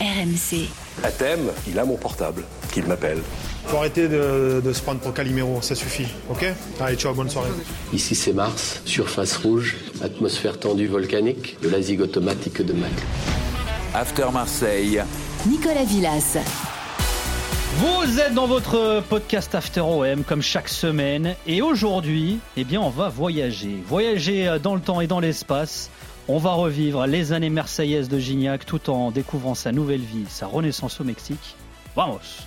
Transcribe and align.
RMC. 0.00 0.68
À 1.02 1.10
thème, 1.10 1.50
il 1.68 1.78
a 1.78 1.84
mon 1.84 1.96
portable, 1.96 2.44
qu'il 2.72 2.84
m'appelle. 2.86 3.18
Faut 3.66 3.76
arrêter 3.78 4.08
de, 4.08 4.62
de 4.64 4.72
se 4.72 4.80
prendre 4.80 5.00
pour 5.00 5.12
Calimero, 5.12 5.60
ça 5.60 5.74
suffit, 5.74 6.06
ok? 6.30 6.46
Allez, 6.80 6.96
ciao, 6.96 7.12
bonne 7.14 7.28
soirée. 7.30 7.50
Ici 7.92 8.14
c'est 8.14 8.32
Mars, 8.32 8.80
surface 8.84 9.36
rouge, 9.36 9.76
atmosphère 10.02 10.58
tendue 10.58 10.86
volcanique, 10.86 11.58
de 11.62 11.68
la 11.68 11.82
zig 11.82 12.00
automatique 12.00 12.62
de 12.62 12.72
Mac. 12.72 12.92
After 13.94 14.26
Marseille. 14.32 15.02
Nicolas 15.46 15.84
Villas. 15.84 16.38
Vous 17.76 18.18
êtes 18.18 18.34
dans 18.34 18.46
votre 18.46 19.02
podcast 19.08 19.54
After 19.54 19.80
OM 19.82 20.24
comme 20.24 20.42
chaque 20.42 20.68
semaine 20.68 21.36
et 21.46 21.62
aujourd'hui, 21.62 22.38
eh 22.56 22.64
bien, 22.64 22.80
on 22.80 22.90
va 22.90 23.08
voyager. 23.08 23.76
Voyager 23.86 24.56
dans 24.62 24.74
le 24.74 24.80
temps 24.80 25.00
et 25.00 25.06
dans 25.06 25.20
l'espace. 25.20 25.90
On 26.30 26.36
va 26.38 26.52
revivre 26.52 27.06
les 27.06 27.32
années 27.32 27.48
marseillaises 27.48 28.10
de 28.10 28.18
Gignac 28.18 28.66
tout 28.66 28.90
en 28.90 29.10
découvrant 29.10 29.54
sa 29.54 29.72
nouvelle 29.72 30.02
vie, 30.02 30.26
sa 30.28 30.46
renaissance 30.46 31.00
au 31.00 31.04
Mexique. 31.04 31.56
Vamos 31.96 32.46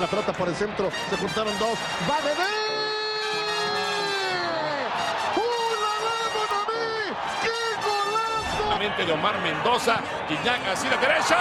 la 0.00 0.06
pelota 0.08 0.32
por 0.32 0.48
el 0.48 0.56
centro, 0.56 0.90
se 1.08 1.16
juntaron 1.16 1.52
dos, 1.58 1.78
va 2.08 2.16
Bebé. 2.20 2.73
Golazo! 8.84 9.06
de 9.06 9.12
Omar 9.12 9.40
Mendoza, 9.42 10.02
Guiñac 10.28 10.60
así 10.72 10.86
la 10.88 10.96
derecha. 10.96 11.36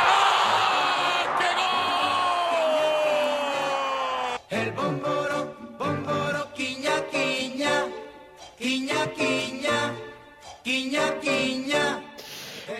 ¡Qué 1.37 1.45
gol! 4.49 4.59
El 4.61 4.71
bomboro, 4.71 5.55
bomboro, 5.77 6.47
quiña, 6.55 6.91
quiña, 7.11 7.85
quiña, 8.57 9.07
quiña, 9.13 9.93
quiña, 10.63 11.19
quiña. 11.21 12.01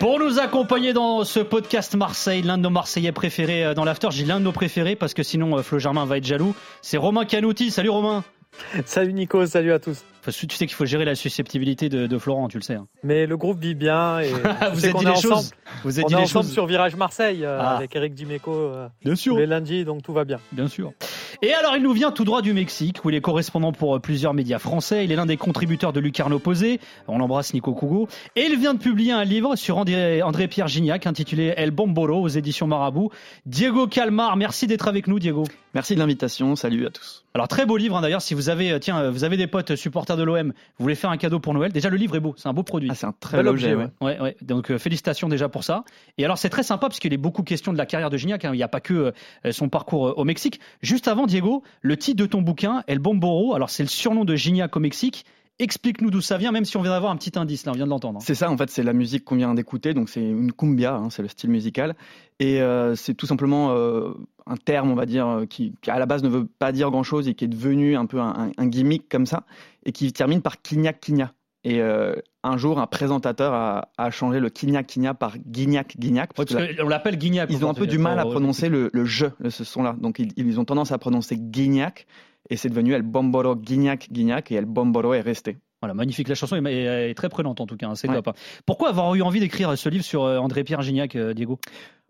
Pour 0.00 0.18
nous 0.18 0.38
accompagner 0.38 0.92
dans 0.92 1.24
ce 1.24 1.40
podcast 1.40 1.94
Marseille, 1.94 2.42
l'un 2.42 2.58
de 2.58 2.62
nos 2.62 2.70
Marseillais 2.70 3.12
préférés 3.12 3.64
euh, 3.64 3.74
dans 3.74 3.84
l'after, 3.84 4.08
j'ai 4.10 4.24
l'un 4.24 4.40
de 4.40 4.44
nos 4.44 4.52
préférés 4.52 4.96
parce 4.96 5.14
que 5.14 5.22
sinon 5.22 5.56
euh, 5.56 5.62
Flo 5.62 5.78
Germain 5.78 6.04
va 6.04 6.18
être 6.18 6.26
jaloux, 6.26 6.54
c'est 6.82 6.96
Romain 6.96 7.24
Canouti. 7.24 7.70
Salut 7.70 7.90
Romain 7.90 8.24
Salut 8.86 9.12
Nico, 9.12 9.44
salut 9.46 9.72
à 9.72 9.78
tous. 9.78 10.04
Tu 10.26 10.32
sais 10.56 10.64
qu'il 10.66 10.74
faut 10.74 10.86
gérer 10.86 11.04
la 11.04 11.14
susceptibilité 11.14 11.90
de, 11.90 12.06
de 12.06 12.18
Florent, 12.18 12.48
tu 12.48 12.56
le 12.56 12.62
sais. 12.62 12.74
hein. 12.76 12.86
Mais 13.02 13.26
le 13.26 13.36
groupe 13.36 13.60
vit 13.60 13.74
bien 13.74 14.20
et 14.20 14.28
Vous 14.72 14.86
êtes 14.86 14.96
dit 14.96 15.04
les 15.04 15.16
choses. 15.16 15.50
Vous 15.82 15.98
êtes 16.00 16.06
On 16.06 16.08
dit 16.08 16.14
est 16.14 16.16
les 16.16 16.22
ensemble 16.24 16.44
choses 16.46 16.52
sur 16.52 16.64
Virage 16.66 16.96
Marseille 16.96 17.44
euh, 17.44 17.58
Ah. 17.60 17.76
avec 17.76 17.94
Eric 17.94 18.14
Dimeco 18.14 18.50
euh, 18.52 18.88
Bien 19.04 19.16
sûr. 19.16 19.36
les 19.36 19.44
lundis, 19.46 19.84
donc 19.84 20.02
tout 20.02 20.14
va 20.14 20.24
bien. 20.24 20.38
Bien 20.52 20.66
sûr. 20.66 20.92
Et 21.42 21.52
alors, 21.52 21.76
il 21.76 21.82
nous 21.82 21.92
vient 21.92 22.10
tout 22.10 22.24
droit 22.24 22.40
du 22.40 22.54
Mexique, 22.54 23.04
où 23.04 23.10
il 23.10 23.16
est 23.16 23.20
correspondant 23.20 23.72
pour 23.72 23.96
euh, 23.96 23.98
plusieurs 23.98 24.32
médias 24.32 24.58
français. 24.58 25.04
Il 25.04 25.12
est 25.12 25.16
l'un 25.16 25.26
des 25.26 25.36
contributeurs 25.36 25.92
de 25.92 26.00
Lucarno 26.00 26.38
Posé. 26.38 26.80
On 27.06 27.18
l'embrasse, 27.18 27.52
Nico 27.52 27.74
Cougo. 27.74 28.08
Et 28.34 28.46
il 28.46 28.58
vient 28.58 28.72
de 28.72 28.78
publier 28.78 29.12
un 29.12 29.24
livre 29.24 29.56
sur 29.56 29.76
André, 29.76 30.22
André-Pierre 30.22 30.68
Gignac, 30.68 31.06
intitulé 31.06 31.52
El 31.54 31.70
Bombolo, 31.70 32.16
aux 32.22 32.28
éditions 32.28 32.66
Marabout. 32.66 33.10
Diego 33.44 33.86
Calmar, 33.88 34.36
merci 34.38 34.66
d'être 34.66 34.88
avec 34.88 35.06
nous, 35.06 35.18
Diego. 35.18 35.44
Merci 35.74 35.94
de 35.94 35.98
l'invitation, 36.00 36.54
salut 36.54 36.86
à 36.86 36.90
tous. 36.90 37.24
Alors, 37.34 37.48
très 37.48 37.66
beau 37.66 37.76
livre, 37.76 37.96
hein, 37.96 38.00
d'ailleurs. 38.00 38.22
Si 38.22 38.34
vous 38.34 38.48
avez, 38.48 38.70
euh, 38.70 38.78
tiens, 38.78 38.98
euh, 39.00 39.10
vous 39.10 39.24
avez 39.24 39.36
des 39.36 39.48
potes 39.48 39.74
supporters 39.74 40.16
de 40.16 40.22
l'OM, 40.22 40.48
vous 40.78 40.82
voulez 40.82 40.94
faire 40.94 41.10
un 41.10 41.16
cadeau 41.16 41.40
pour 41.40 41.52
Noël. 41.52 41.72
Déjà, 41.72 41.90
le 41.90 41.96
livre 41.96 42.14
est 42.14 42.20
beau. 42.20 42.34
C'est 42.36 42.48
un 42.48 42.52
beau 42.52 42.62
produit. 42.62 42.88
Ah, 42.92 42.94
c'est 42.94 43.06
un 43.06 43.14
très 43.18 43.38
Bel 43.38 43.46
bel 43.46 43.52
objet, 43.52 43.72
objet, 43.74 43.90
ouais. 44.00 44.06
Ouais, 44.14 44.20
ouais. 44.20 44.36
Donc 44.40 44.70
euh, 44.70 44.78
félicitations 44.78 45.28
déjà 45.28 45.48
pour 45.48 45.64
ça. 45.64 45.84
Et 46.16 46.24
alors 46.24 46.38
c'est 46.38 46.48
très 46.48 46.62
sympa 46.62 46.86
parce 46.88 47.00
qu'il 47.00 47.12
est 47.12 47.16
beaucoup 47.18 47.42
question 47.42 47.72
de 47.72 47.78
la 47.78 47.86
carrière 47.86 48.08
de 48.10 48.16
Gignac. 48.16 48.44
hein. 48.44 48.50
Il 48.52 48.56
n'y 48.56 48.62
a 48.62 48.68
pas 48.68 48.80
que 48.80 49.12
euh, 49.44 49.52
son 49.52 49.68
parcours 49.68 50.08
euh, 50.08 50.14
au 50.16 50.22
Mexique. 50.24 50.60
Juste 50.80 51.08
avant, 51.08 51.26
Diego, 51.26 51.64
le 51.82 51.96
titre 51.96 52.18
de 52.22 52.26
ton 52.26 52.40
bouquin, 52.40 52.84
El 52.86 53.00
Bomboro. 53.00 53.54
Alors 53.54 53.68
c'est 53.70 53.82
le 53.82 53.88
surnom 53.88 54.24
de 54.24 54.36
Gignac 54.36 54.76
au 54.76 54.80
Mexique. 54.80 55.24
Explique-nous 55.60 56.10
d'où 56.10 56.20
ça 56.20 56.36
vient, 56.36 56.50
même 56.50 56.64
si 56.64 56.76
on 56.76 56.82
vient 56.82 56.90
d'avoir 56.90 57.12
un 57.12 57.16
petit 57.16 57.38
indice 57.38 57.64
là, 57.64 57.70
on 57.72 57.76
vient 57.76 57.84
de 57.84 57.90
l'entendre. 57.90 58.18
hein. 58.18 58.24
C'est 58.24 58.34
ça, 58.34 58.50
en 58.50 58.56
fait, 58.56 58.70
c'est 58.70 58.82
la 58.82 58.92
musique 58.92 59.24
qu'on 59.24 59.36
vient 59.36 59.54
d'écouter, 59.54 59.94
donc 59.94 60.08
c'est 60.08 60.20
une 60.20 60.52
cumbia, 60.52 60.94
hein, 60.96 61.10
c'est 61.10 61.22
le 61.22 61.28
style 61.28 61.50
musical. 61.50 61.94
Et 62.40 62.60
euh, 62.60 62.96
c'est 62.96 63.14
tout 63.14 63.26
simplement 63.26 63.70
euh, 63.70 64.14
un 64.46 64.56
terme, 64.56 64.90
on 64.90 64.96
va 64.96 65.06
dire, 65.06 65.28
euh, 65.28 65.46
qui, 65.46 65.72
qui 65.80 65.90
à 65.92 65.98
la 66.00 66.06
base 66.06 66.24
ne 66.24 66.28
veut 66.28 66.44
pas 66.58 66.72
dire 66.72 66.90
grand-chose 66.90 67.28
et 67.28 67.34
qui 67.34 67.44
est 67.44 67.48
devenu 67.48 67.96
un 67.96 68.06
peu 68.06 68.20
un, 68.20 68.34
un- 68.48 68.50
un 68.58 68.66
gimmick 68.66 69.08
comme 69.08 69.26
ça, 69.26 69.44
et 69.86 69.92
qui 69.92 70.12
termine 70.12 70.42
par 70.42 70.60
Quignac 70.60 70.98
Quignac. 71.00 71.30
Et 71.66 71.80
euh, 71.80 72.16
un 72.42 72.58
jour, 72.58 72.78
un 72.80 72.86
présentateur 72.86 73.54
a, 73.54 73.88
a 73.96 74.10
changé 74.10 74.38
le 74.40 74.50
Quignac 74.50 74.86
Quignac 74.88 75.16
par 75.18 75.38
Guignac 75.38 75.96
Guignac. 75.96 76.34
Parce 76.34 76.48
que 76.50 76.54
parce 76.54 76.76
qu'on 76.76 76.88
l'appelle 76.88 77.16
Guignac. 77.16 77.48
Ils 77.50 77.64
ont 77.64 77.70
un 77.70 77.74
peu 77.74 77.86
du 77.86 77.96
mal 77.96 78.18
à 78.18 78.24
prononcer 78.26 78.68
le, 78.68 78.90
le 78.92 79.04
je, 79.06 79.26
ce 79.48 79.62
son-là. 79.64 79.94
Donc 79.98 80.18
ils, 80.18 80.32
ils 80.36 80.58
ont 80.60 80.64
tendance 80.66 80.92
à 80.92 80.98
prononcer 80.98 81.36
Guignac, 81.38 82.06
et 82.50 82.56
c'est 82.56 82.68
devenu 82.68 82.92
El 82.92 83.02
Bomboro 83.02 83.56
Guignac 83.56 84.08
Guignac, 84.12 84.50
et 84.52 84.56
El 84.56 84.64
Bomboro 84.66 85.14
est 85.14 85.20
resté. 85.20 85.56
Voilà, 85.82 85.92
magnifique. 85.94 86.28
La 86.28 86.34
chanson 86.34 86.56
est, 86.56 86.72
est- 86.72 87.10
est 87.10 87.14
très 87.14 87.28
prenante 87.28 87.60
en 87.60 87.66
tout 87.66 87.76
cas. 87.76 87.88
hein, 87.88 87.94
c'est 87.94 88.08
Ouais. 88.08 88.14
top. 88.14 88.28
hein. 88.28 88.32
Pourquoi 88.64 88.88
avoir 88.88 89.14
eu 89.14 89.22
envie 89.22 89.40
d'écrire 89.40 89.76
ce 89.76 89.88
livre 89.90 90.04
sur 90.04 90.24
euh, 90.24 90.38
André-Pierre 90.38 90.80
Gignac, 90.82 91.14
euh, 91.14 91.34
Diego? 91.34 91.58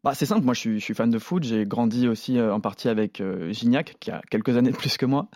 Bah, 0.05 0.13
c'est 0.15 0.27
simple, 0.27 0.45
moi 0.45 0.53
je 0.53 0.61
suis, 0.61 0.79
je 0.81 0.85
suis 0.85 0.93
fan 0.95 1.09
de 1.11 1.19
foot, 1.19 1.43
j'ai 1.45 1.65
grandi 1.65 2.07
aussi 2.09 2.39
euh, 2.39 2.53
en 2.55 2.61
partie 2.61 2.89
avec 2.91 3.21
euh, 3.23 3.51
Gignac, 3.53 3.97
qui 4.01 4.11
a 4.11 4.21
quelques 4.31 4.55
années 4.57 4.71
de 4.71 4.77
plus 4.77 4.99
que 4.99 5.07
moi, 5.07 5.29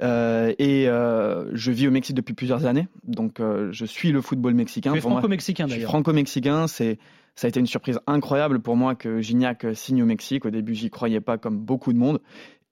et 0.00 0.86
je 0.86 1.70
vis 1.70 1.88
au 1.88 1.90
Mexique 1.90 2.16
depuis 2.16 2.34
plusieurs 2.34 2.66
années, 2.66 2.88
donc 3.06 3.40
je 3.40 3.84
suis 3.84 4.12
le 4.12 4.20
football 4.22 4.54
mexicain. 4.54 4.92
Tu 4.92 4.98
es 4.98 5.00
franco-mexicain 5.02 5.66
d'ailleurs. 5.66 5.90
franco-mexicain, 5.90 6.66
c'est 6.66 6.98
ça 7.36 7.46
a 7.46 7.48
été 7.48 7.58
une 7.58 7.66
surprise 7.66 7.98
incroyable 8.06 8.60
pour 8.60 8.76
moi 8.76 8.94
que 8.94 9.20
Gignac 9.20 9.66
signe 9.74 10.02
au 10.04 10.06
Mexique. 10.06 10.44
Au 10.46 10.50
début, 10.50 10.72
j'y 10.74 10.88
croyais 10.88 11.20
pas 11.20 11.36
comme 11.36 11.58
beaucoup 11.58 11.92
de 11.92 11.98
monde. 11.98 12.20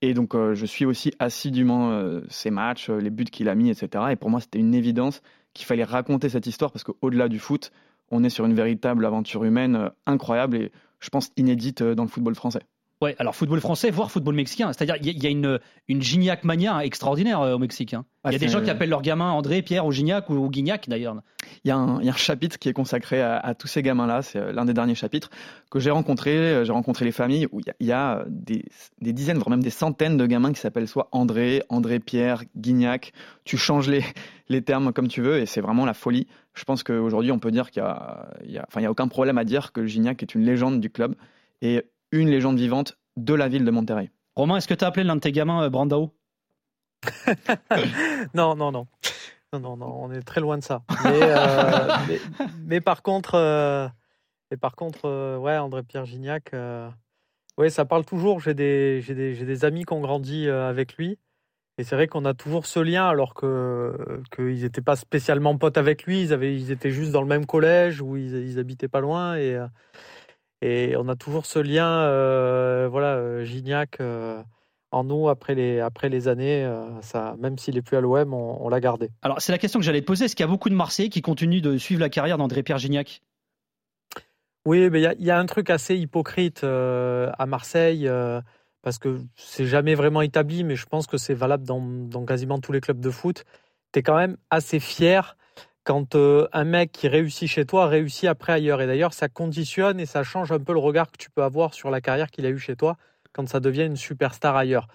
Et 0.02 0.14
donc, 0.14 0.34
euh, 0.34 0.54
je 0.54 0.66
suis 0.66 0.84
aussi 0.84 1.12
assidûment 1.20 1.92
euh, 1.92 2.20
ses 2.28 2.50
matchs, 2.50 2.90
euh, 2.90 2.98
les 2.98 3.10
buts 3.10 3.24
qu'il 3.24 3.48
a 3.48 3.54
mis, 3.54 3.70
etc. 3.70 4.04
Et 4.10 4.16
pour 4.16 4.30
moi, 4.30 4.40
c'était 4.40 4.58
une 4.58 4.74
évidence 4.74 5.22
qu'il 5.54 5.64
fallait 5.66 5.84
raconter 5.84 6.28
cette 6.28 6.46
histoire 6.46 6.72
parce 6.72 6.82
qu'au-delà 6.84 7.28
du 7.28 7.38
foot, 7.38 7.70
on 8.12 8.22
est 8.22 8.30
sur 8.30 8.44
une 8.44 8.54
véritable 8.54 9.04
aventure 9.04 9.42
humaine 9.42 9.74
euh, 9.74 9.88
incroyable 10.06 10.56
et 10.56 10.72
je 11.00 11.08
pense 11.08 11.30
inédite 11.36 11.82
euh, 11.82 11.94
dans 11.94 12.04
le 12.04 12.08
football 12.08 12.34
français. 12.34 12.60
Ouais, 13.02 13.14
alors 13.18 13.34
football 13.34 13.60
français, 13.60 13.90
voire 13.90 14.10
football 14.10 14.34
mexicain. 14.36 14.72
C'est-à-dire, 14.72 14.96
il 15.00 15.06
y, 15.06 15.10
a- 15.10 15.12
il 15.12 15.22
y 15.22 15.26
a 15.26 15.30
une, 15.30 15.58
une 15.88 16.00
Gignac 16.00 16.44
mania 16.44 16.84
extraordinaire 16.84 17.40
euh, 17.40 17.54
au 17.54 17.58
Mexique. 17.58 17.92
hein. 17.94 18.04
Il 18.24 18.32
y 18.32 18.36
a 18.36 18.38
des 18.38 18.46
gens 18.52 18.62
qui 18.62 18.70
appellent 18.70 18.88
leur 18.90 19.02
gamin 19.02 19.30
André, 19.32 19.60
Pierre 19.62 19.84
ou 19.84 19.90
Gignac 19.90 20.30
ou, 20.30 20.34
ou 20.34 20.48
Guignac 20.48 20.88
d'ailleurs. 20.88 21.16
Il 21.64 21.68
y, 21.68 21.70
a 21.72 21.76
un, 21.76 21.98
il 22.00 22.06
y 22.06 22.08
a 22.08 22.12
un 22.12 22.16
chapitre 22.16 22.58
qui 22.60 22.68
est 22.68 22.72
consacré 22.72 23.20
à, 23.20 23.36
à 23.38 23.54
tous 23.56 23.66
ces 23.66 23.82
gamins-là. 23.82 24.22
C'est 24.22 24.38
euh, 24.38 24.52
l'un 24.52 24.64
des 24.64 24.72
derniers 24.72 24.94
chapitres 24.94 25.30
que 25.70 25.80
j'ai 25.80 25.90
rencontré. 25.90 26.30
Euh, 26.36 26.64
J'ai 26.64 26.70
rencontré 26.70 27.04
les 27.04 27.10
familles 27.10 27.48
où 27.50 27.58
il 27.58 27.66
y 27.66 27.70
a, 27.70 27.74
il 27.80 27.86
y 27.88 27.92
a 27.92 28.24
des, 28.28 28.64
des 29.00 29.12
dizaines, 29.12 29.38
voire 29.38 29.50
même 29.50 29.62
des 29.64 29.70
centaines 29.70 30.16
de 30.16 30.24
gamins 30.26 30.52
qui 30.52 30.60
s'appellent 30.60 30.86
soit 30.86 31.08
André, 31.10 31.64
André 31.68 31.98
Pierre, 31.98 32.44
Guignac. 32.56 33.12
Tu 33.44 33.56
changes 33.56 33.88
les, 33.88 34.04
les 34.48 34.62
termes 34.62 34.92
comme 34.92 35.08
tu 35.08 35.20
veux 35.22 35.38
et 35.40 35.46
c'est 35.46 35.60
vraiment 35.60 35.84
la 35.84 35.94
folie. 35.94 36.28
Je 36.54 36.62
pense 36.62 36.84
qu'aujourd'hui, 36.84 37.32
on 37.32 37.40
peut 37.40 37.50
dire 37.50 37.72
qu'il 37.72 37.82
y 37.82 37.84
a, 37.84 38.28
y 38.46 38.58
a- 38.58 38.64
enfin, 38.68 38.84
a 38.84 38.88
aucun 38.90 39.08
problème 39.08 39.38
à 39.38 39.44
dire 39.44 39.72
que 39.72 39.84
Gignac 39.86 40.22
est 40.22 40.36
une 40.36 40.44
légende 40.44 40.80
du 40.80 40.90
club 40.90 41.16
et 41.62 41.82
une 42.12 42.28
légende 42.28 42.58
vivante 42.58 42.98
de 43.16 43.34
la 43.34 43.48
ville 43.48 43.64
de 43.64 43.70
Monterrey. 43.70 44.10
Romain, 44.36 44.56
est-ce 44.56 44.68
que 44.68 44.74
tu 44.74 44.84
as 44.84 44.88
appelé 44.88 45.04
l'un 45.04 45.16
de 45.16 45.20
tes 45.20 45.32
gamins 45.32 45.64
euh, 45.64 45.70
Brandao? 45.70 46.14
Non, 48.34 48.54
non, 48.54 48.70
non. 48.70 48.86
Non, 49.52 49.60
non, 49.60 49.76
non, 49.76 50.04
on 50.04 50.12
est 50.12 50.22
très 50.22 50.40
loin 50.40 50.56
de 50.56 50.62
ça. 50.62 50.82
Mais, 51.04 51.20
euh, 51.22 51.88
mais, 52.08 52.18
mais 52.64 52.80
par 52.80 53.02
contre, 53.02 53.34
euh, 53.34 53.86
mais 54.50 54.56
par 54.56 54.76
contre 54.76 55.04
euh, 55.04 55.36
ouais, 55.36 55.58
André-Pierre 55.58 56.06
Gignac, 56.06 56.54
euh, 56.54 56.88
ouais, 57.58 57.68
ça 57.68 57.84
parle 57.84 58.04
toujours. 58.04 58.40
J'ai 58.40 58.54
des, 58.54 59.02
j'ai 59.02 59.14
des, 59.14 59.34
j'ai 59.34 59.44
des 59.44 59.64
amis 59.64 59.84
qui 59.84 59.92
ont 59.92 60.00
grandi 60.00 60.48
euh, 60.48 60.68
avec 60.68 60.96
lui. 60.96 61.18
Et 61.78 61.84
c'est 61.84 61.96
vrai 61.96 62.06
qu'on 62.06 62.24
a 62.24 62.34
toujours 62.34 62.66
ce 62.66 62.80
lien, 62.80 63.08
alors 63.08 63.34
que 63.34 64.22
qu'ils 64.34 64.62
n'étaient 64.62 64.82
pas 64.82 64.96
spécialement 64.96 65.56
potes 65.56 65.78
avec 65.78 66.04
lui. 66.04 66.22
Ils, 66.22 66.32
avaient, 66.32 66.54
ils 66.54 66.70
étaient 66.70 66.90
juste 66.90 67.12
dans 67.12 67.22
le 67.22 67.26
même 67.26 67.46
collège 67.46 68.00
où 68.02 68.16
ils, 68.16 68.34
ils 68.34 68.58
habitaient 68.58 68.88
pas 68.88 69.00
loin. 69.00 69.36
Et, 69.36 69.54
euh, 69.54 69.66
et 70.62 70.94
on 70.96 71.08
a 71.08 71.16
toujours 71.16 71.44
ce 71.44 71.58
lien, 71.58 71.88
euh, 71.88 72.88
voilà, 72.90 73.16
euh, 73.16 73.44
Gignac. 73.44 74.00
euh, 74.00 74.42
en 74.94 75.04
nous, 75.04 75.30
après 75.30 75.54
les, 75.54 75.80
après 75.80 76.10
les 76.10 76.28
années, 76.28 76.64
euh, 76.64 77.00
ça, 77.00 77.34
même 77.38 77.56
s'il 77.58 77.78
est 77.78 77.82
plus 77.82 77.96
à 77.96 78.02
l'OM, 78.02 78.34
on, 78.34 78.58
on 78.64 78.68
l'a 78.68 78.78
gardé. 78.78 79.08
Alors, 79.22 79.40
c'est 79.40 79.50
la 79.50 79.56
question 79.58 79.80
que 79.80 79.86
j'allais 79.86 80.02
te 80.02 80.06
poser. 80.06 80.26
Est-ce 80.26 80.36
qu'il 80.36 80.44
y 80.44 80.48
a 80.48 80.50
beaucoup 80.50 80.68
de 80.68 80.74
Marseillais 80.74 81.08
qui 81.08 81.22
continuent 81.22 81.62
de 81.62 81.78
suivre 81.78 82.00
la 82.00 82.10
carrière 82.10 82.36
d'André-Pierre 82.36 82.76
Gignac? 82.78 83.22
Oui, 84.66 84.90
mais 84.90 85.00
il 85.00 85.02
y 85.02 85.06
a- 85.06 85.14
il 85.14 85.24
y, 85.24 85.30
a 85.30 85.38
un 85.38 85.46
truc 85.46 85.70
assez 85.70 85.96
hypocrite 85.96 86.62
à 86.62 87.46
Marseille, 87.46 88.08
parce 88.82 88.98
que 88.98 89.20
c'est 89.34 89.66
jamais 89.66 89.94
vraiment 89.94 90.20
établi, 90.20 90.62
mais 90.62 90.76
je 90.76 90.86
pense 90.86 91.06
que 91.06 91.16
c'est 91.16 91.34
valable 91.34 91.64
dans, 91.64 91.80
dans 91.80 92.24
quasiment 92.26 92.58
tous 92.60 92.72
les 92.72 92.80
clubs 92.80 93.00
de 93.00 93.10
foot. 93.10 93.44
Tu 93.92 94.00
es 94.00 94.02
quand 94.02 94.16
même 94.16 94.36
assez 94.50 94.78
fier 94.78 95.36
quand 95.84 96.14
euh, 96.14 96.46
un 96.52 96.64
mec 96.64 96.92
qui 96.92 97.08
réussit 97.08 97.48
chez 97.48 97.64
toi 97.64 97.86
réussit 97.86 98.28
après 98.28 98.52
ailleurs. 98.52 98.80
Et 98.80 98.86
d'ailleurs, 98.86 99.12
ça 99.12 99.28
conditionne 99.28 100.00
et 100.00 100.06
ça 100.06 100.22
change 100.22 100.52
un 100.52 100.58
peu 100.58 100.72
le 100.72 100.78
regard 100.78 101.10
que 101.10 101.16
tu 101.18 101.30
peux 101.30 101.42
avoir 101.42 101.74
sur 101.74 101.90
la 101.90 102.00
carrière 102.00 102.30
qu'il 102.30 102.46
a 102.46 102.50
eue 102.50 102.58
chez 102.58 102.76
toi 102.76 102.96
quand 103.32 103.48
ça 103.48 103.60
devient 103.60 103.84
une 103.84 103.96
superstar 103.96 104.56
ailleurs. 104.56 104.88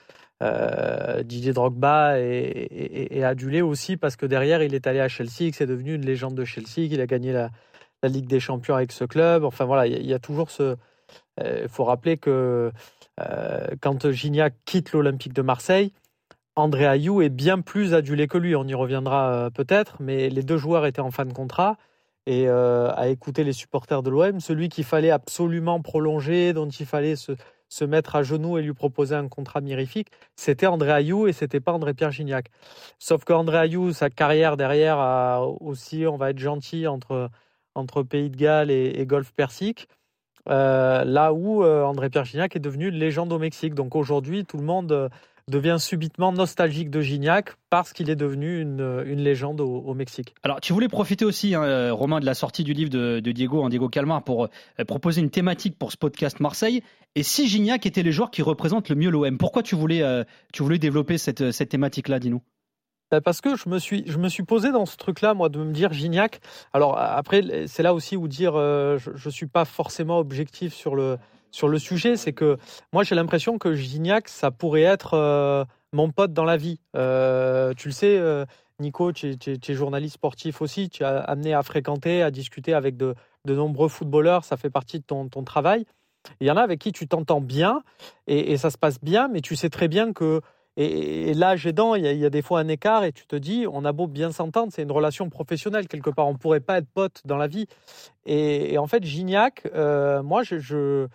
Euh, 0.44 1.24
Didier 1.24 1.52
Drogba 1.52 2.20
est, 2.20 3.24
adulé 3.24 3.62
aussi 3.62 3.98
parce 3.98 4.16
que 4.16 4.26
derrière, 4.28 4.62
il 4.62 4.76
est 4.76 4.86
allé 4.86 5.00
à 5.00 5.08
Chelsea, 5.08 5.50
que 5.50 5.56
c'est 5.56 5.66
devenu 5.66 5.96
une 5.96 6.06
légende 6.06 6.36
de 6.36 6.46
Chelsea, 6.46 6.88
qu'il 6.88 7.02
a 7.02 7.08
gagné 7.08 7.34
la, 7.34 7.50
Ligue 8.04 8.28
des 8.28 8.40
Champions 8.40 8.76
avec 8.76 8.92
ce 8.92 9.04
club. 9.06 9.44
Enfin 9.44 9.66
voilà, 9.66 9.88
il 9.88 9.94
y, 9.94 9.96
a- 9.96 10.00
il 10.00 10.06
y 10.06 10.14
a 10.14 10.20
toujours 10.20 10.52
ce, 10.52 10.78
il 11.44 11.68
faut 11.68 11.84
rappeler 11.84 12.18
que 12.18 12.72
quand 13.82 14.12
Gignac 14.12 14.54
quitte 14.66 14.94
l'Olympique 14.94 15.34
de 15.34 15.42
Marseille, 15.42 15.92
André 16.58 16.88
Ayou 16.88 17.22
est 17.22 17.30
bien 17.30 17.62
plus 17.62 17.94
adulé 17.94 18.28
que 18.28 18.38
lui. 18.38 18.56
On 18.56 18.66
y 18.66 18.74
reviendra 18.74 19.50
peut-être, 19.54 19.98
mais 20.00 20.30
les 20.30 20.42
deux 20.44 20.58
joueurs 20.58 20.86
étaient 20.86 21.02
en 21.02 21.12
fin 21.12 21.26
de 21.26 21.34
contrat 21.34 21.78
et 22.28 22.50
à 22.50 23.08
écouter 23.08 23.46
les 23.46 23.54
supporters 23.54 24.04
de 24.04 24.10
l'OM, 24.10 24.42
celui 24.42 24.68
qu'il 24.68 24.84
fallait 24.84 25.12
absolument 25.12 25.82
prolonger, 25.82 26.52
dont 26.52 26.68
il 26.68 26.86
fallait 26.86 27.16
se, 27.16 27.86
mettre 27.86 28.18
à 28.18 28.24
genoux 28.24 28.58
et 28.58 28.62
lui 28.62 28.74
proposer 28.74 29.16
un 29.16 29.30
contrat 29.30 29.62
mirifique, 29.62 30.10
c'était 30.36 30.68
André 30.68 30.92
Ayou 30.92 31.28
et 31.28 31.34
c'était 31.34 31.62
pas 31.62 31.72
André-Pierre 31.72 32.12
Gignac. 32.12 32.48
Sauf 33.00 33.24
qu'André 33.24 33.58
Ayou, 33.60 33.94
sa 33.94 34.10
carrière 34.10 34.58
derrière 34.58 35.00
a 35.00 35.48
aussi, 35.62 36.06
on 36.06 36.18
va 36.18 36.32
être 36.32 36.40
gentil, 36.40 36.86
entre, 36.86 37.30
Pays 38.04 38.30
de 38.30 38.36
Galles 38.36 38.72
et, 38.72 39.06
Golfe 39.06 39.32
Persique. 39.32 39.88
Euh, 40.50 41.04
là 41.06 41.34
où 41.34 41.64
euh, 41.64 41.84
André-Pierre 41.84 42.26
Gignac 42.26 42.56
est 42.56 42.60
devenu 42.60 42.90
légende 42.90 43.32
au 43.32 43.40
Mexique. 43.40 43.74
Donc 43.74 43.96
aujourd'hui, 43.96 44.46
tout 44.46 44.58
le 44.58 44.64
monde 44.64 44.92
euh, 44.92 45.10
devient 45.50 45.78
subitement 45.80 46.32
nostalgique 46.32 46.90
de 46.90 47.00
Gignac 47.00 47.52
parce 47.70 47.94
qu'il 47.94 48.10
est 48.10 48.16
devenu 48.16 48.62
une, 48.62 49.04
une 49.06 49.22
légende 49.22 49.62
au, 49.62 49.94
Mexique. 49.94 50.36
Alors, 50.44 50.60
tu 50.60 50.74
voulais 50.74 50.90
profiter 50.90 51.26
aussi, 51.26 51.56
hein, 51.56 51.92
Romain, 51.92 52.20
de 52.20 52.26
la 52.26 52.34
sortie 52.34 52.64
du 52.64 52.74
livre 52.74 52.90
de, 52.90 53.20
de 53.20 53.32
Diego, 53.32 53.64
hein, 53.64 53.70
Diego 53.70 53.88
Calmar, 53.90 54.24
pour 54.24 54.46
euh, 54.80 54.86
proposer 54.86 55.22
une 55.22 55.30
thématique 55.30 55.78
pour 55.78 55.92
ce 55.92 55.98
podcast 55.98 56.40
Marseille. 56.40 56.84
Et 57.16 57.24
si 57.24 57.48
Gignac 57.48 57.86
était 57.86 58.04
les 58.04 58.12
joueurs 58.12 58.32
qui 58.32 58.42
représentent 58.42 58.90
le 58.90 58.96
mieux 58.96 59.10
l'OM, 59.10 59.38
pourquoi 59.38 59.64
tu 59.64 59.76
voulais, 59.76 60.04
euh, 60.04 60.24
tu 60.54 60.64
voulais 60.64 60.80
développer 60.80 61.18
cette, 61.18 61.52
cette 61.52 61.70
thématique-là, 61.70 62.20
dis-nous? 62.20 62.42
Ben, 63.10 63.22
parce 63.22 63.40
que 63.40 63.56
je 63.56 63.70
me 63.70 63.80
suis 63.80 64.04
je 64.06 64.18
me 64.18 64.28
suis 64.28 64.44
posé 64.44 64.74
dans 64.74 64.86
ce 64.86 64.98
truc 64.98 65.22
là 65.22 65.34
moi 65.34 65.48
de 65.48 65.60
me 65.60 65.72
dire 65.72 65.94
Gignac 65.94 66.42
alors 66.74 66.98
après 66.98 67.66
c'est 67.66 67.82
là 67.82 67.94
aussi 67.94 68.18
où 68.18 68.28
dire 68.28 68.56
euh, 68.58 68.98
je, 68.98 69.12
je 69.16 69.30
suis 69.30 69.48
pas 69.48 69.64
forcément 69.64 70.20
objectif 70.20 70.74
sur 70.74 70.94
le 70.94 71.18
sur 71.52 71.68
le 71.68 71.80
sujet, 71.80 72.18
c'est 72.18 72.34
que 72.34 72.58
moi 72.94 73.04
j'ai 73.04 73.16
l'impression 73.16 73.58
que 73.58 73.74
Gignac, 73.74 74.28
ça 74.28 74.52
pourrait 74.52 74.82
être 74.82 75.14
euh, 75.14 75.66
mon 75.94 76.12
pote 76.12 76.34
dans 76.34 76.46
la 76.46 76.58
vie. 76.58 76.80
Euh, 76.96 77.74
tu 77.76 77.90
le 77.90 77.94
sais, 77.94 78.18
euh, 78.18 78.46
Nico, 78.80 79.12
tu 79.12 79.36
es, 79.46 79.74
journaliste 79.74 80.16
sportif 80.16 80.62
aussi, 80.62 80.90
tu 80.90 81.04
as 81.04 81.20
amené 81.20 81.54
à 81.54 81.64
fréquenter, 81.64 82.22
à 82.22 82.32
discuter 82.32 82.74
avec 82.74 82.98
de, 82.98 83.16
nombreux 83.46 83.88
footballeurs, 83.88 84.44
ça 84.44 84.58
fait 84.58 84.70
partie 84.70 85.00
de 85.00 85.06
ton, 85.06 85.28
travail. 85.44 85.86
Il 86.42 86.48
y 86.48 86.52
en 86.52 86.58
a 86.58 86.62
avec 86.62 86.80
qui 86.80 86.92
tu 86.92 87.08
t'entends 87.08 87.42
bien 87.42 87.82
et, 88.28 88.58
ça 88.58 88.70
se 88.70 88.78
passe 88.78 89.00
bien, 89.02 89.30
mais 89.30 89.42
tu 89.42 89.56
sais 89.56 89.70
très 89.70 89.88
bien 89.88 90.12
que 90.14 90.42
et, 90.80 91.34
là, 91.34 91.52
l'âge 91.52 91.66
aidant, 91.66 91.96
il 91.96 92.04
y, 92.04 92.08
a, 92.08 92.14
y 92.14 92.26
a 92.26 92.30
des 92.30 92.44
fois 92.44 92.60
un 92.60 92.68
écart 92.68 93.04
et 93.04 93.12
tu 93.12 93.26
te 93.26 93.36
dis, 93.36 93.66
on 93.72 93.84
a 93.84 93.92
beau 93.94 94.06
bien 94.06 94.32
s'entendre, 94.32 94.72
c'est 94.72 94.84
une 94.84 94.92
relation 94.92 95.28
professionnelle 95.28 95.88
quelque 95.88 96.12
part. 96.12 96.28
On 96.28 96.36
pourrait 96.36 96.60
pas 96.60 96.78
être 96.78 96.90
pote 96.94 97.22
dans 97.26 97.38
la 97.38 97.48
vie. 97.48 97.66
Et, 98.28 98.78
en 98.78 98.86
fait, 98.86 99.04
Gignac, 99.04 99.64
moi, 99.74 100.44
je, 100.44 101.08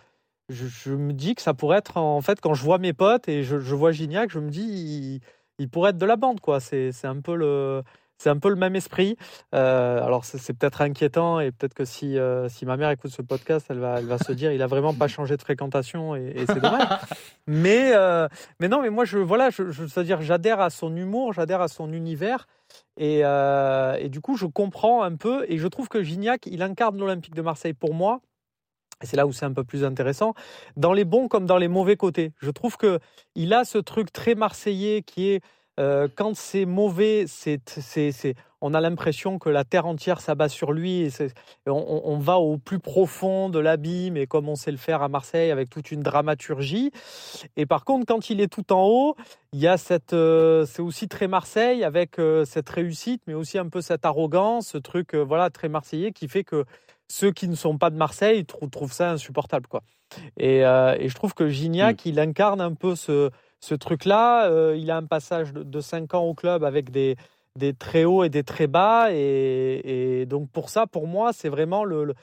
me 0.49 1.13
dis 1.13 1.35
que 1.35 1.41
ça 1.41 1.53
pourrait 1.53 1.77
être, 1.77 1.97
en 1.97 2.21
fait, 2.21 2.41
quand 2.41 2.53
je 2.53 2.63
vois 2.63 2.77
mes 2.77 2.93
potes 2.93 3.27
et 3.29 3.43
je, 3.43 3.55
vois 3.55 3.91
Gignac, 3.91 4.29
je 4.31 4.39
me 4.39 4.49
dis, 4.49 5.21
il, 5.59 5.69
pourrait 5.69 5.91
être 5.91 5.97
de 5.97 6.05
la 6.05 6.15
bande, 6.15 6.39
quoi. 6.39 6.59
C'est 6.59 6.91
un 7.03 7.21
peu 7.21 7.35
le. 7.35 7.83
C'est 8.19 8.29
un 8.29 8.37
peu 8.37 8.49
le 8.49 8.55
même 8.55 8.75
esprit. 8.75 9.17
Euh, 9.53 10.01
alors 10.01 10.23
c'est 10.23 10.53
peut-être 10.53 10.81
inquiétant 10.81 11.41
et 11.41 11.51
peut-être 11.51 11.73
que 11.73 11.83
si, 11.83 12.17
euh, 12.17 12.47
si 12.47 12.65
ma 12.65 12.77
mère 12.77 12.89
écoute 12.91 13.11
ce 13.11 13.21
podcast, 13.21 13.65
elle 13.69 13.79
va, 13.79 13.99
elle 13.99 14.05
va 14.05 14.17
se 14.17 14.31
dire 14.31 14.53
il 14.53 14.61
a 14.61 14.67
vraiment 14.67 14.93
pas 14.93 15.09
changé 15.09 15.35
de 15.35 15.41
fréquentation 15.41 16.15
et, 16.15 16.45
c'est 16.47 16.61
dommage. 16.61 16.87
mais 17.47 17.91
euh, 17.93 18.29
mais 18.61 18.69
non, 18.69 18.81
mais 18.81 18.91
moi 18.91 19.03
je 19.03 19.17
voilà, 19.17 19.49
je, 19.49 19.71
je 19.71 19.99
dire 20.01 20.21
j'adhère 20.21 20.61
à 20.61 20.69
son 20.69 20.95
humour, 20.95 21.33
j'adhère 21.33 21.59
à 21.59 21.67
son 21.67 21.91
univers 21.91 22.47
et, 22.97 23.23
et 23.23 24.09
du 24.09 24.21
coup 24.21 24.37
je 24.37 24.45
comprends 24.45 25.01
un 25.01 25.15
peu 25.17 25.43
et 25.49 25.57
je 25.57 25.67
trouve 25.67 25.89
que 25.89 26.01
Gignac 26.01 26.45
il 26.45 26.61
incarne 26.61 26.97
l'Olympique 26.97 27.35
de 27.35 27.41
Marseille 27.41 27.73
pour 27.73 27.93
moi 27.93 28.21
c'est 29.05 29.17
là 29.17 29.27
où 29.27 29.31
c'est 29.31 29.45
un 29.45 29.53
peu 29.53 29.63
plus 29.63 29.83
intéressant, 29.83 30.33
dans 30.77 30.93
les 30.93 31.05
bons 31.05 31.27
comme 31.27 31.45
dans 31.45 31.57
les 31.57 31.67
mauvais 31.67 31.95
côtés. 31.95 32.31
Je 32.41 32.51
trouve 32.51 32.77
que 32.77 32.99
il 33.35 33.53
a 33.53 33.65
ce 33.65 33.77
truc 33.77 34.11
très 34.11 34.35
marseillais 34.35 35.01
qui 35.01 35.29
est 35.29 35.41
euh, 35.79 36.07
quand 36.15 36.35
c'est 36.35 36.65
mauvais, 36.65 37.25
c'est, 37.27 37.59
c'est, 37.67 38.35
on 38.61 38.75
a 38.75 38.81
l'impression 38.81 39.39
que 39.39 39.49
la 39.49 39.63
terre 39.63 39.87
entière 39.87 40.21
s'abat 40.21 40.47
sur 40.47 40.71
lui 40.71 41.01
et, 41.01 41.09
on, 41.65 42.01
on, 42.05 42.19
va 42.19 42.37
au 42.37 42.57
plus 42.59 42.77
profond 42.77 43.49
de 43.49 43.57
l'abîme 43.57 44.15
et 44.15 44.27
comme 44.27 44.49
on 44.49 44.55
sait 44.55 44.69
le 44.69 44.77
faire 44.77 45.01
à 45.01 45.09
Marseille 45.09 45.49
avec 45.49 45.71
toute 45.71 45.91
une 45.91 46.01
dramaturgie. 46.01 46.91
Et 47.57 47.65
par 47.65 47.85
contre, 47.85 48.05
quand 48.05 48.29
il 48.29 48.39
est 48.39 48.53
tout 48.53 48.71
en 48.71 48.85
haut, 48.85 49.15
il 49.51 49.59
y 49.59 49.67
a 49.67 49.77
cette, 49.77 50.13
euh, 50.13 50.67
c'est 50.67 50.83
aussi 50.83 51.07
très 51.07 51.27
Marseille 51.27 51.83
avec 51.83 52.19
euh, 52.19 52.45
cette 52.45 52.69
réussite, 52.69 53.23
mais 53.25 53.33
aussi 53.33 53.57
un 53.57 53.67
peu 53.67 53.81
cette 53.81 54.05
arrogance, 54.05 54.67
ce 54.67 54.77
truc 54.77 55.15
voilà 55.15 55.49
très 55.49 55.69
marseillais 55.69 56.11
qui 56.11 56.27
fait 56.27 56.43
que 56.43 56.65
ceux 57.07 57.31
qui 57.31 57.47
ne 57.47 57.55
sont 57.55 57.77
pas 57.77 57.89
de 57.89 57.95
Marseille 57.95 58.45
trouvent, 58.45 58.91
ça 58.91 59.11
insupportable. 59.11 59.67
Quoi. 59.67 59.81
Et, 60.37 60.65
euh, 60.65 60.95
je 61.07 61.13
trouve 61.13 61.33
que 61.33 61.47
Gignac, 61.47 62.05
mm. 62.05 62.09
il 62.09 62.19
incarne 62.19 62.61
un 62.61 62.73
peu 62.73 62.95
ce, 62.95 63.29
truc-là. 63.79 64.49
Euh, 64.49 64.75
il 64.77 64.89
a 64.91 64.97
un 64.97 65.05
passage 65.05 65.53
de, 65.53 65.81
5 65.81 66.13
ans 66.13 66.23
au 66.23 66.33
club 66.33 66.63
avec 66.63 66.91
des, 66.91 67.15
des 67.57 67.73
très 67.73 68.05
hauts 68.05 68.23
et 68.23 68.29
des 68.29 68.43
très 68.43 68.67
bas. 68.67 69.09
Et, 69.11 70.25
donc 70.27 70.49
pour 70.49 70.69
ça, 70.69 70.87
pour 70.87 71.07
moi, 71.07 71.33
c'est 71.33 71.49
vraiment 71.49 71.83
le, 71.83 72.13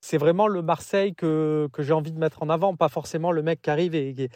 c'est 0.00 0.18
vraiment 0.18 0.46
le 0.46 0.62
Marseille 0.62 1.14
que, 1.14 1.68
j'ai 1.78 1.92
envie 1.92 2.12
de 2.12 2.18
mettre 2.18 2.42
en 2.42 2.48
avant, 2.48 2.76
pas 2.76 2.88
forcément 2.88 3.32
le 3.32 3.42
mec 3.42 3.62
qui 3.62 3.70
arrive 3.70 3.94
et, 3.94 4.28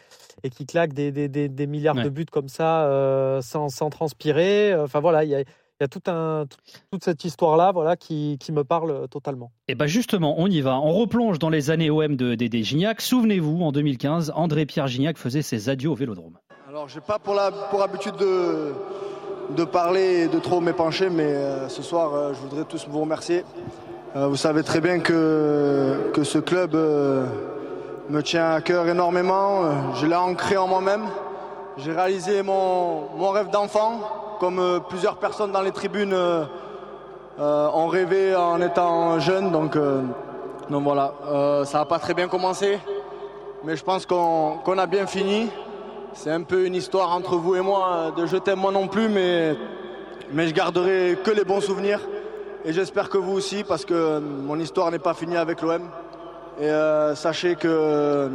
et 0.43 0.49
qui 0.49 0.65
claque 0.65 0.93
des, 0.93 1.11
des, 1.11 1.67
milliards 1.67 1.95
de 1.95 2.09
buts 2.09 2.25
comme 2.25 2.49
ça 2.49 2.85
euh, 2.85 3.41
sans, 3.41 3.69
sans, 3.69 3.89
transpirer. 3.89 4.75
Enfin 4.75 4.99
voilà, 4.99 5.23
il 5.23 5.29
y 5.29 5.35
a, 5.35 5.43
il 5.81 5.83
y 5.83 5.85
a 5.85 5.87
tout 5.87 6.11
un, 6.11 6.45
toute 6.91 7.03
cette 7.03 7.25
histoire-là 7.25 7.71
voilà, 7.71 7.95
qui, 7.95 8.37
qui, 8.39 8.51
me 8.51 8.63
parle 8.63 9.07
totalement. 9.09 9.51
Et 9.67 9.73
bien 9.73 9.87
justement, 9.87 10.35
on 10.37 10.45
y 10.45 10.61
va. 10.61 10.79
On 10.79 10.93
replonge 10.93 11.39
dans 11.39 11.49
les 11.49 11.71
années 11.71 11.89
OM 11.89 12.15
de 12.15 12.35
Dédé 12.35 12.61
Gignac. 12.61 13.01
Souvenez-vous, 13.01 13.63
en 13.63 13.71
2015, 13.71 14.31
André-Pierre 14.35 14.85
Gignac 14.85 15.17
faisait 15.17 15.41
ses 15.41 15.69
adieux 15.69 15.89
au 15.89 15.95
Vélodrome. 15.95 16.37
Alors, 16.69 16.87
j'ai 16.87 17.01
pas 17.01 17.17
pour, 17.17 17.33
la, 17.33 17.51
pour 17.51 17.81
habitude 17.81 18.15
de, 18.17 18.73
de 19.57 19.63
parler 19.63 20.25
et 20.25 20.27
de 20.27 20.37
trop 20.37 20.61
m'épancher, 20.61 21.09
mais 21.09 21.23
euh, 21.23 21.67
ce 21.67 21.81
soir, 21.81 22.13
euh, 22.13 22.33
je 22.35 22.39
voudrais 22.41 22.65
tous 22.65 22.87
vous 22.87 23.01
remercier. 23.01 23.43
Euh, 24.15 24.27
vous 24.27 24.35
savez 24.35 24.61
très 24.61 24.81
bien 24.81 24.99
que, 24.99 26.11
que 26.13 26.23
ce 26.23 26.37
club 26.37 26.75
me 26.75 28.21
tient 28.21 28.51
à 28.51 28.61
cœur 28.61 28.87
énormément. 28.87 29.95
je 29.95 30.05
l'ai 30.05 30.15
ancré 30.15 30.57
en 30.57 30.67
moi-même. 30.67 31.05
J'ai 31.77 31.93
réalisé 31.93 32.43
mon, 32.43 33.07
mon 33.15 33.29
rêve 33.29 33.49
d'enfant 33.49 34.01
comme 34.41 34.59
euh, 34.59 34.79
plusieurs 34.79 35.15
personnes 35.15 35.53
dans 35.53 35.61
les 35.61 35.71
tribunes 35.71 36.11
euh, 36.13 36.43
euh, 37.39 37.69
ont 37.73 37.87
rêvé 37.87 38.35
en 38.35 38.61
étant 38.61 39.19
jeunes. 39.19 39.51
Donc, 39.51 39.77
donc 40.69 40.83
voilà, 40.83 41.13
ça 41.63 41.79
n'a 41.79 41.85
pas 41.85 41.97
très 41.99 42.13
bien 42.13 42.27
commencé, 42.27 42.77
mais 43.63 43.77
je 43.77 43.83
pense 43.83 44.05
qu'on 44.05 44.77
a 44.77 44.85
bien 44.85 45.07
fini. 45.07 45.49
C'est 46.13 46.31
un 46.31 46.43
peu 46.43 46.65
une 46.65 46.75
histoire 46.75 47.15
entre 47.15 47.37
vous 47.37 47.55
et 47.55 47.61
moi 47.61 48.11
de 48.17 48.25
je 48.25 48.35
t'aime 48.35 48.59
moi 48.59 48.73
non 48.73 48.87
plus, 48.87 49.07
mais, 49.07 49.55
mais 50.33 50.47
je 50.47 50.53
garderai 50.53 51.17
que 51.23 51.31
les 51.31 51.45
bons 51.45 51.61
souvenirs. 51.61 52.01
Et 52.65 52.73
j'espère 52.73 53.09
que 53.09 53.17
vous 53.17 53.31
aussi, 53.31 53.63
parce 53.63 53.85
que 53.85 54.19
mon 54.19 54.59
histoire 54.59 54.91
n'est 54.91 54.99
pas 54.99 55.13
finie 55.13 55.37
avec 55.37 55.61
l'OM. 55.61 55.83
Et 56.59 56.69
sachez 57.15 57.55
que 57.55 58.29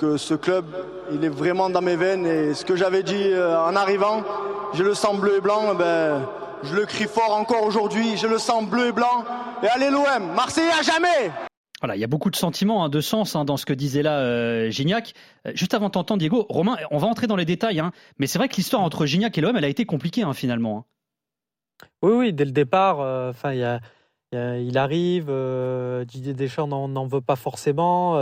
que 0.00 0.16
ce 0.16 0.32
club, 0.32 0.64
il 1.12 1.22
est 1.26 1.28
vraiment 1.28 1.68
dans 1.68 1.82
mes 1.82 1.94
veines. 1.94 2.26
Et 2.26 2.54
ce 2.54 2.64
que 2.64 2.74
j'avais 2.74 3.02
dit 3.02 3.32
euh, 3.32 3.62
en 3.62 3.76
arrivant, 3.76 4.22
j'ai 4.72 4.82
le 4.82 4.94
sang 4.94 5.14
bleu 5.14 5.36
et 5.36 5.40
blanc, 5.42 5.72
eh 5.74 5.76
ben, 5.76 6.26
je 6.62 6.74
le 6.74 6.86
crie 6.86 7.04
fort 7.04 7.36
encore 7.36 7.64
aujourd'hui, 7.64 8.16
j'ai 8.16 8.26
le 8.26 8.38
sang 8.38 8.62
bleu 8.62 8.88
et 8.88 8.92
blanc. 8.92 9.24
Et 9.62 9.68
allez 9.68 9.90
l'OM, 9.90 10.34
Marseille 10.34 10.70
à 10.78 10.82
jamais 10.82 11.30
voilà, 11.82 11.96
il 11.96 12.00
y 12.00 12.04
a 12.04 12.08
beaucoup 12.08 12.28
de 12.28 12.36
sentiments, 12.36 12.84
hein, 12.84 12.90
de 12.90 13.00
sens 13.00 13.34
hein, 13.36 13.46
dans 13.46 13.56
ce 13.56 13.64
que 13.64 13.72
disait 13.72 14.02
là 14.02 14.18
euh, 14.18 14.68
Gignac. 14.68 15.14
Euh, 15.46 15.52
juste 15.54 15.72
avant 15.72 15.88
t'entendre, 15.88 16.18
Diego, 16.18 16.44
Romain, 16.50 16.76
on 16.90 16.98
va 16.98 17.06
entrer 17.06 17.26
dans 17.26 17.36
les 17.36 17.46
détails, 17.46 17.80
hein, 17.80 17.92
mais 18.18 18.26
c'est 18.26 18.36
vrai 18.36 18.48
que 18.50 18.56
l'histoire 18.56 18.82
entre 18.82 19.06
Gignac 19.06 19.38
et 19.38 19.40
l'OM, 19.40 19.56
elle 19.56 19.64
a 19.64 19.68
été 19.68 19.86
compliquée 19.86 20.22
finalement. 20.34 20.84
Oui, 22.02 22.12
oui, 22.12 22.32
dès 22.34 22.44
le 22.44 22.50
départ, 22.50 22.98
enfin, 23.30 23.80
il 24.34 24.76
arrive, 24.76 25.32
Didier 26.06 26.34
Deschamps 26.34 26.66
n'en 26.68 27.06
veut 27.06 27.22
pas 27.22 27.36
forcément 27.36 28.18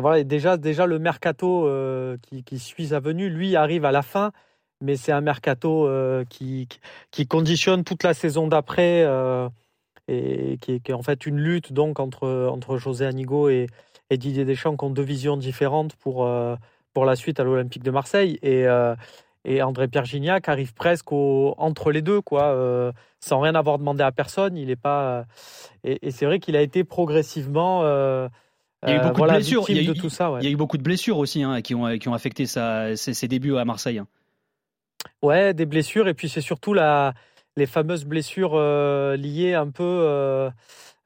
voilà, 0.00 0.24
déjà, 0.24 0.56
déjà 0.56 0.86
le 0.86 0.98
mercato 0.98 1.66
euh, 1.66 2.16
qui, 2.46 2.58
suit 2.58 2.88
sa 2.88 3.00
venue, 3.00 3.28
lui 3.28 3.56
arrive 3.56 3.84
à 3.84 3.92
la 3.92 4.02
fin, 4.02 4.32
mais 4.80 4.96
c'est 4.96 5.12
un 5.12 5.20
mercato 5.20 5.86
euh, 5.86 6.24
qui, 6.30 6.68
qui 7.10 7.26
conditionne 7.26 7.84
toute 7.84 8.02
la 8.02 8.14
saison 8.14 8.48
d'après 8.48 9.02
euh, 9.04 9.48
et 10.08 10.58
qui 10.62 10.72
est, 10.72 10.92
en 10.92 11.02
fait 11.02 11.26
une 11.26 11.38
lutte 11.38 11.72
donc 11.72 12.00
entre, 12.00 12.48
entre 12.50 12.78
José 12.78 13.06
Anigo 13.06 13.48
et, 13.48 13.66
Didier 14.10 14.44
Deschamps 14.44 14.76
qui 14.76 14.84
ont 14.84 14.90
deux 14.90 15.02
visions 15.02 15.38
différentes 15.38 15.96
pour, 15.96 16.30
pour 16.92 17.04
la 17.06 17.16
suite 17.16 17.40
à 17.40 17.44
l'Olympique 17.44 17.82
de 17.82 17.90
Marseille. 17.90 18.38
Et, 18.42 18.66
et 19.46 19.62
André 19.62 19.88
Pierre 19.88 20.04
Gignac 20.04 20.50
arrive 20.50 20.74
presque 20.74 21.10
entre 21.12 21.90
les 21.90 22.02
deux, 22.02 22.20
quoi, 22.20 22.92
sans 23.20 23.40
rien 23.40 23.54
avoir 23.54 23.78
demandé 23.78 24.02
à 24.02 24.12
personne. 24.12 24.58
Il 24.58 24.68
est 24.68 24.76
pas. 24.76 25.24
et 25.82 26.10
c'est 26.10 26.26
vrai 26.26 26.40
qu'il 26.40 26.56
a 26.56 26.60
été 26.60 26.84
progressivement 26.84 27.80
il 28.84 28.90
y 28.90 28.92
a 28.92 28.96
eu 28.96 29.00
beaucoup 29.08 29.22
de 29.22 29.32
blessures. 29.32 29.64
Il 29.68 29.76
y 29.76 29.88
a 29.88 29.90
eu, 29.90 29.94
tout 29.94 30.10
ça, 30.10 30.36
il 30.40 30.44
y 30.44 30.48
a 30.48 30.50
eu 30.50 30.56
beaucoup 30.56 30.78
de 30.78 30.82
blessures 30.82 31.18
aussi 31.18 31.42
hein, 31.42 31.60
qui, 31.62 31.74
ont, 31.74 31.98
qui 31.98 32.08
ont 32.08 32.14
affecté 32.14 32.46
sa, 32.46 32.96
ses, 32.96 33.28
débuts 33.28 33.56
à 33.56 33.64
Marseille. 33.64 33.98
Hein. 33.98 34.06
Ouais, 35.22 35.54
des 35.54 35.66
blessures. 35.66 36.08
Et 36.08 36.14
puis 36.14 36.28
c'est 36.28 36.40
surtout 36.40 36.74
la, 36.74 37.14
les 37.56 37.66
fameuses 37.66 38.04
blessures 38.04 38.54
euh, 38.54 39.16
liées 39.16 39.54
un 39.54 39.70
peu 39.70 39.84
euh, 39.84 40.50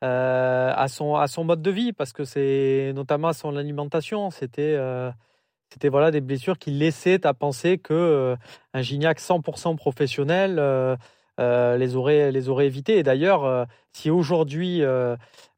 euh, 0.05 0.73
à, 0.75 0.89
son, 0.89 1.17
à 1.17 1.27
son 1.27 1.45
mode 1.45 1.63
de 1.63 1.71
vie, 1.71 1.93
parce 1.93 2.13
que 2.13 2.25
c'est 2.25 2.93
notamment 2.95 3.29
à 3.29 3.33
son 3.33 3.57
alimentation. 3.57 4.31
C'était 4.31 4.79
c'était 5.73 5.89
voilà, 5.89 6.13
des 6.13 6.21
blessures 6.21 6.59
qui 6.59 6.71
laissaient 6.71 7.27
à 7.27 7.35
penser 7.35 7.77
que 7.79 8.37
un 8.73 8.83
Gignac 8.83 9.19
100% 9.19 9.77
professionnel 9.77 10.61
les, 11.39 11.97
aurait, 11.97 12.33
les 12.33 12.49
aurait 12.49 12.67
évités. 12.67 12.99
Et 12.99 13.03
d'ailleurs, 13.03 13.67
si 13.93 14.11
aujourd'hui, 14.11 14.83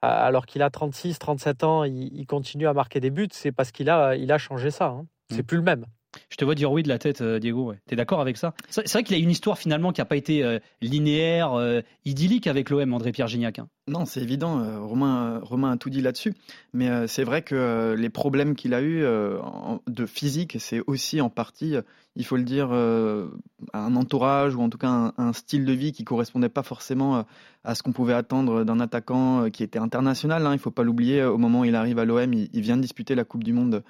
alors 0.02 0.46
qu'il 0.46 0.62
a 0.62 0.70
36, 0.70 1.18
37 1.18 1.64
ans, 1.64 1.84
il, 1.84 2.16
il, 2.16 2.26
continue 2.26 2.66
à 2.66 2.72
marquer 2.72 3.00
des 3.00 3.10
buts, 3.10 3.28
c'est 3.32 3.52
parce 3.52 3.72
qu'il 3.72 3.90
a, 3.90 4.16
il 4.16 4.32
a 4.32 4.38
changé 4.38 4.70
ça. 4.70 4.86
Hein. 4.86 5.06
C'est 5.30 5.42
mmh. 5.42 5.46
plus 5.46 5.56
le 5.58 5.62
même. 5.62 5.84
Je 6.30 6.36
te 6.36 6.44
vois 6.44 6.54
dire 6.54 6.70
oui 6.70 6.82
de 6.82 6.88
la 6.88 6.98
tête, 6.98 7.20
euh, 7.20 7.38
Diego. 7.38 7.70
Ouais. 7.70 7.78
T'es 7.86 7.96
d'accord 7.96 8.20
avec 8.20 8.36
ça? 8.36 8.54
C'est 8.68 8.90
vrai 8.92 9.02
qu'il 9.02 9.16
a 9.16 9.18
une 9.18 9.30
histoire 9.30 9.58
finalement 9.58 9.92
qui 9.92 10.00
n'a 10.00 10.04
pas 10.04 10.16
été 10.16 10.44
euh, 10.44 10.58
linéaire, 10.80 11.54
euh, 11.54 11.80
idyllique 12.04 12.46
avec 12.46 12.70
l'OM, 12.70 12.92
André-Pierre 12.92 13.28
Gignac. 13.28 13.58
Hein. 13.58 13.68
Non, 13.86 14.04
c'est 14.04 14.20
évident. 14.20 14.86
Romain, 14.86 15.40
Romain 15.42 15.72
a 15.72 15.76
tout 15.76 15.88
dit 15.88 16.02
là-dessus. 16.02 16.34
Mais 16.74 17.06
c'est 17.06 17.24
vrai 17.24 17.40
que 17.40 17.94
les 17.96 18.10
problèmes 18.10 18.54
qu'il 18.54 18.74
a 18.74 18.82
eu 18.82 19.00
de 19.00 20.06
physique, 20.06 20.56
c'est 20.60 20.82
aussi 20.86 21.22
en 21.22 21.30
partie, 21.30 21.74
il 22.14 22.26
faut 22.26 22.36
le 22.36 22.42
dire, 22.42 22.70
un 22.70 23.96
entourage 23.96 24.54
ou 24.54 24.60
en 24.60 24.68
tout 24.68 24.76
cas 24.76 25.14
un, 25.16 25.32
style 25.32 25.64
de 25.64 25.72
vie 25.72 25.92
qui 25.92 26.04
correspondait 26.04 26.50
pas 26.50 26.62
forcément 26.62 27.24
à 27.64 27.74
ce 27.74 27.82
qu'on 27.82 27.92
pouvait 27.92 28.12
attendre 28.12 28.62
d'un 28.62 28.78
attaquant 28.78 29.48
qui 29.48 29.62
était 29.62 29.78
international. 29.78 30.46
Hein. 30.46 30.52
Il 30.52 30.58
faut 30.58 30.70
pas 30.70 30.82
l'oublier. 30.82 31.24
Au 31.24 31.38
moment 31.38 31.60
où 31.60 31.64
il 31.64 31.74
arrive 31.74 31.98
à 31.98 32.04
l'OM, 32.04 32.30
il, 32.34 32.50
il 32.52 32.60
vient 32.60 32.76
de 32.76 32.82
disputer 32.82 33.14
la 33.14 33.24
Coupe 33.24 33.42
du 33.42 33.54
Monde 33.54 33.82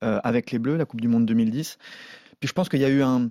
avec 0.00 0.50
les 0.50 0.58
Bleus, 0.58 0.76
la 0.76 0.84
Coupe 0.84 1.00
du 1.00 1.08
Monde 1.08 1.26
2010. 1.26 1.78
Puis 2.40 2.48
je 2.48 2.52
pense 2.52 2.68
qu'il 2.68 2.80
y 2.80 2.84
a 2.84 2.88
eu 2.88 3.02
un, 3.02 3.30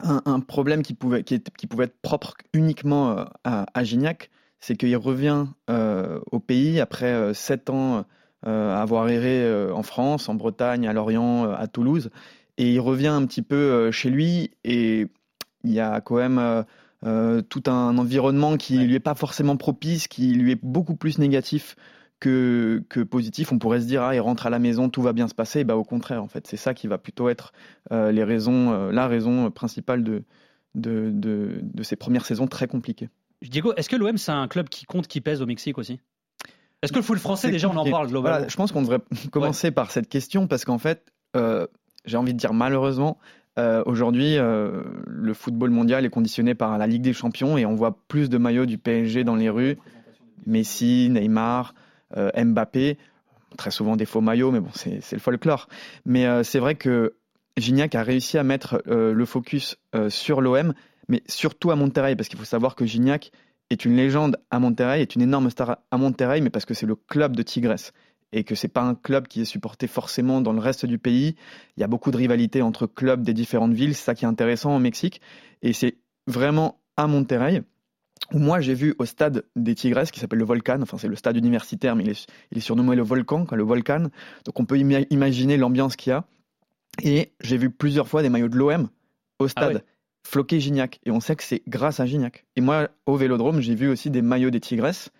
un, 0.00 0.40
problème 0.40 0.82
qui 0.82 0.94
pouvait, 0.94 1.22
qui, 1.22 1.40
qui, 1.40 1.66
pouvait 1.66 1.84
être 1.84 2.00
propre 2.00 2.34
uniquement 2.52 3.18
euh, 3.18 3.24
à, 3.44 3.66
à 3.72 3.84
Gignac, 3.84 4.30
c'est 4.60 4.76
qu'il 4.76 4.96
revient 4.96 5.46
euh, 5.70 6.20
au 6.32 6.40
pays 6.40 6.80
après 6.80 7.34
sept 7.34 7.70
ans 7.70 8.04
à 8.44 8.80
avoir 8.80 9.08
erré 9.08 9.72
en 9.72 9.82
France, 9.82 10.28
en 10.28 10.34
Bretagne, 10.34 10.86
à 10.86 10.92
Lorient, 10.92 11.50
à 11.50 11.66
Toulouse, 11.66 12.10
et 12.58 12.74
il 12.74 12.78
revient 12.78 13.08
un 13.08 13.26
petit 13.26 13.42
peu 13.42 13.90
chez 13.90 14.08
lui. 14.08 14.52
Et 14.62 15.08
il 15.64 15.72
y 15.72 15.80
a 15.80 16.00
quand 16.00 16.16
même 16.16 16.64
tout 17.48 17.62
un 17.66 17.98
environnement 17.98 18.56
qui 18.56 18.78
lui 18.78 18.94
est 18.94 19.00
pas 19.00 19.16
forcément 19.16 19.56
propice, 19.56 20.06
qui 20.06 20.32
lui 20.32 20.52
est 20.52 20.60
beaucoup 20.62 20.94
plus 20.94 21.18
négatif 21.18 21.74
que, 22.20 22.82
que, 22.88 23.00
positif. 23.00 23.52
On 23.52 23.58
pourrait 23.58 23.80
se 23.80 23.86
dire, 23.86 24.02
ah, 24.02 24.14
il 24.14 24.20
rentre 24.20 24.46
à 24.46 24.50
la 24.50 24.58
maison, 24.58 24.88
tout 24.88 25.02
va 25.02 25.12
bien 25.12 25.28
se 25.28 25.34
passer. 25.34 25.64
bah, 25.64 25.76
au 25.76 25.84
contraire, 25.84 26.22
en 26.22 26.28
fait, 26.28 26.46
c'est 26.46 26.56
ça 26.56 26.74
qui 26.74 26.86
va 26.86 26.98
plutôt 26.98 27.28
être 27.28 27.52
euh, 27.92 28.12
les 28.12 28.24
raisons, 28.24 28.72
euh, 28.72 28.92
la 28.92 29.06
raison 29.06 29.50
principale 29.50 30.02
de, 30.02 30.24
de, 30.74 31.10
de, 31.12 31.60
de, 31.62 31.82
ces 31.82 31.96
premières 31.96 32.24
saisons 32.24 32.46
très 32.46 32.66
compliquées. 32.66 33.10
Diego, 33.42 33.74
est-ce 33.76 33.88
que 33.88 33.96
l'OM, 33.96 34.16
c'est 34.16 34.32
un 34.32 34.48
club 34.48 34.68
qui 34.68 34.86
compte, 34.86 35.06
qui 35.08 35.20
pèse 35.20 35.42
au 35.42 35.46
Mexique 35.46 35.78
aussi? 35.78 36.00
Est-ce 36.82 36.92
que 36.92 36.98
le 36.98 37.04
foot 37.04 37.18
français, 37.18 37.50
déjà, 37.50 37.68
on 37.68 37.76
en 37.76 37.90
parle 37.90 38.08
globalement? 38.08 38.48
Je 38.48 38.56
pense 38.56 38.72
qu'on 38.72 38.82
devrait 38.82 39.00
commencer 39.30 39.70
par 39.70 39.90
cette 39.90 40.08
question 40.08 40.46
parce 40.46 40.64
qu'en 40.64 40.78
fait, 40.78 41.12
euh, 41.36 41.66
j'ai 42.04 42.16
envie 42.16 42.32
de 42.32 42.38
dire 42.38 42.52
malheureusement, 42.52 43.18
aujourd'hui, 43.86 44.36
le 44.36 45.32
football 45.32 45.70
mondial 45.70 46.04
est 46.04 46.10
conditionné 46.10 46.54
par 46.54 46.76
la 46.76 46.86
Ligue 46.86 47.00
des 47.00 47.14
Champions 47.14 47.56
et 47.56 47.64
on 47.64 47.74
voit 47.74 47.98
plus 48.06 48.28
de 48.28 48.36
maillots 48.36 48.66
du 48.66 48.76
PSG 48.76 49.24
dans 49.24 49.34
les 49.34 49.48
rues. 49.48 49.78
Messi, 50.44 51.08
Neymar, 51.10 51.74
Mbappé, 52.14 52.98
très 53.56 53.70
souvent 53.70 53.96
des 53.96 54.06
faux 54.06 54.20
maillots, 54.20 54.52
mais 54.52 54.60
bon, 54.60 54.70
c'est 54.74 55.12
le 55.12 55.18
folklore. 55.18 55.68
Mais 56.04 56.26
euh, 56.26 56.42
c'est 56.42 56.58
vrai 56.58 56.74
que 56.74 57.14
Gignac 57.56 57.94
a 57.94 58.02
réussi 58.02 58.38
à 58.38 58.42
mettre 58.42 58.82
euh, 58.86 59.12
le 59.12 59.24
focus 59.24 59.76
sur 60.08 60.40
l'OM, 60.40 60.74
mais 61.08 61.22
surtout 61.26 61.70
à 61.70 61.76
Monterrey, 61.76 62.16
parce 62.16 62.28
qu'il 62.28 62.38
faut 62.38 62.44
savoir 62.44 62.74
que 62.74 62.84
Gignac 62.84 63.30
est 63.70 63.84
une 63.84 63.96
légende 63.96 64.36
à 64.50 64.58
Monterrey, 64.58 65.02
est 65.02 65.14
une 65.14 65.22
énorme 65.22 65.50
star 65.50 65.78
à 65.90 65.98
Monterrey, 65.98 66.40
mais 66.40 66.50
parce 66.50 66.64
que 66.64 66.74
c'est 66.74 66.86
le 66.86 66.96
club 66.96 67.34
de 67.34 67.42
Tigres 67.42 67.92
et 68.32 68.44
que 68.44 68.54
c'est 68.54 68.68
pas 68.68 68.82
un 68.82 68.94
club 68.94 69.28
qui 69.28 69.40
est 69.40 69.46
supporté 69.46 69.86
forcément 69.86 70.40
dans 70.40 70.52
le 70.52 70.60
reste 70.60 70.84
du 70.86 70.98
pays. 70.98 71.36
Il 71.76 71.80
y 71.80 71.84
a 71.84 71.86
beaucoup 71.86 72.10
de 72.10 72.16
rivalité 72.16 72.62
entre 72.62 72.86
clubs 72.86 73.22
des 73.22 73.34
différentes 73.34 73.72
villes, 73.72 73.94
c'est 73.94 74.04
ça 74.04 74.14
qui 74.14 74.24
est 74.24 74.28
intéressant 74.28 74.74
au 74.76 74.78
Mexique, 74.78 75.20
et 75.62 75.72
c'est 75.72 75.96
vraiment 76.26 76.80
à 76.96 77.06
Monterrey 77.06 77.62
où 78.32 78.38
moi 78.38 78.60
j'ai 78.60 78.74
vu 78.74 78.94
au 78.98 79.04
stade 79.04 79.44
des 79.54 79.74
Tigresses 79.74 80.10
qui 80.10 80.20
s'appelle 80.20 80.38
le 80.38 80.44
Volcan, 80.44 80.80
enfin 80.82 80.98
c'est 80.98 81.08
le 81.08 81.16
stade 81.16 81.36
universitaire 81.36 81.96
mais 81.96 82.04
il 82.04 82.10
est, 82.10 82.26
il 82.52 82.58
est 82.58 82.60
surnommé 82.60 82.96
le 82.96 83.02
Volcan, 83.02 83.44
quoi, 83.44 83.56
le 83.56 83.64
Volcan, 83.64 84.08
donc 84.44 84.60
on 84.60 84.64
peut 84.64 84.78
imaginer 84.78 85.56
l'ambiance 85.56 85.96
qu'il 85.96 86.10
y 86.10 86.14
a. 86.14 86.24
Et 87.02 87.32
j'ai 87.40 87.58
vu 87.58 87.70
plusieurs 87.70 88.08
fois 88.08 88.22
des 88.22 88.30
maillots 88.30 88.48
de 88.48 88.56
l'OM 88.56 88.88
au 89.38 89.44
ah 89.44 89.48
stade, 89.48 89.84
floqué 90.26 90.60
Gignac, 90.60 90.98
et 91.04 91.10
on 91.10 91.20
sait 91.20 91.36
que 91.36 91.42
c'est 91.42 91.62
grâce 91.68 92.00
à 92.00 92.06
Gignac. 92.06 92.46
Et 92.56 92.60
moi 92.60 92.88
au 93.06 93.16
Vélodrome 93.16 93.60
j'ai 93.60 93.74
vu 93.74 93.88
aussi 93.88 94.10
des 94.10 94.22
maillots 94.22 94.50
des 94.50 94.60
Tigresses, 94.60 95.10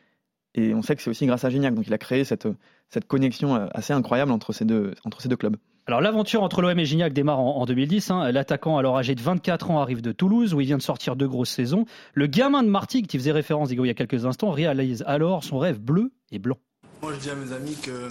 et 0.54 0.74
on 0.74 0.82
sait 0.82 0.96
que 0.96 1.02
c'est 1.02 1.10
aussi 1.10 1.26
grâce 1.26 1.44
à 1.44 1.50
Gignac, 1.50 1.74
donc 1.74 1.86
il 1.86 1.94
a 1.94 1.98
créé 1.98 2.24
cette, 2.24 2.48
cette 2.88 3.06
connexion 3.06 3.54
euh, 3.56 3.66
assez 3.72 3.92
incroyable 3.92 4.32
entre 4.32 4.52
ces 4.52 4.64
deux, 4.64 4.94
entre 5.04 5.20
ces 5.20 5.28
deux 5.28 5.36
clubs. 5.36 5.56
Alors 5.88 6.00
l'aventure 6.00 6.42
entre 6.42 6.62
l'OM 6.62 6.76
et 6.76 6.84
Gignac 6.84 7.12
démarre 7.12 7.38
en, 7.38 7.64
2010. 7.64 8.10
Hein. 8.10 8.32
L'attaquant, 8.32 8.76
alors 8.76 8.98
âgé 8.98 9.14
de 9.14 9.22
24 9.22 9.70
ans, 9.70 9.80
arrive 9.80 10.02
de 10.02 10.10
Toulouse 10.10 10.52
où 10.52 10.60
il 10.60 10.66
vient 10.66 10.78
de 10.78 10.82
sortir 10.82 11.14
deux 11.14 11.28
grosses 11.28 11.50
saisons. 11.50 11.84
Le 12.12 12.26
gamin 12.26 12.64
de 12.64 12.68
Martigues, 12.68 13.06
qui 13.06 13.18
faisait 13.18 13.30
référence 13.30 13.70
il 13.70 13.86
y 13.86 13.90
a 13.90 13.94
quelques 13.94 14.26
instants, 14.26 14.50
réalise 14.50 15.04
alors 15.06 15.44
son 15.44 15.58
rêve 15.58 15.78
bleu 15.78 16.12
et 16.32 16.40
blanc. 16.40 16.58
Moi 17.02 17.12
je 17.14 17.20
dis 17.20 17.30
à 17.30 17.36
mes 17.36 17.52
amis 17.52 17.76
que 17.80 18.08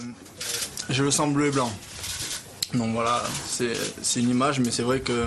je 0.88 1.04
le 1.04 1.10
sens 1.10 1.30
bleu 1.30 1.48
et 1.48 1.50
blanc. 1.50 1.70
Donc 2.72 2.92
voilà, 2.92 3.22
c'est 3.44 4.20
une 4.20 4.30
image, 4.30 4.58
mais 4.58 4.70
c'est 4.70 4.82
vrai 4.82 5.00
que 5.00 5.26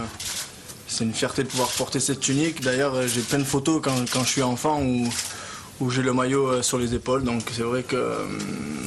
c'est 0.88 1.04
une 1.04 1.14
fierté 1.14 1.44
de 1.44 1.50
pouvoir 1.50 1.70
porter 1.78 2.00
cette 2.00 2.20
tunique. 2.20 2.62
D'ailleurs, 2.62 3.08
j'ai 3.08 3.22
plein 3.22 3.38
de 3.38 3.44
photos 3.44 3.80
quand, 3.80 4.24
je 4.24 4.28
suis 4.28 4.42
enfant 4.42 4.82
où, 4.82 5.08
où 5.82 5.92
j'ai 5.92 6.02
le 6.02 6.14
maillot 6.14 6.48
euh, 6.48 6.62
sur 6.64 6.80
les 6.80 6.96
épaules. 6.96 7.24
Donc 7.24 7.44
c'est 7.52 7.62
vrai 7.62 7.84
que 7.84 7.96
euh, 7.96 8.26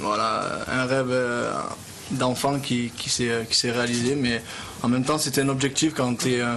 voilà, 0.00 0.64
un 0.66 0.84
rêve 0.84 1.10
euh, 1.10 1.52
d'enfant 2.10 2.58
qui, 2.60 2.90
qui 2.96 3.10
s'est 3.10 3.70
réalisé. 3.70 4.14
Mais 4.14 4.42
en 4.82 4.88
même 4.88 5.04
temps, 5.04 5.18
c'était 5.18 5.40
un 5.40 5.48
objectif 5.48 5.94
quand 5.94 6.16
tu 6.16 6.34
es, 6.34 6.40
euh, 6.40 6.56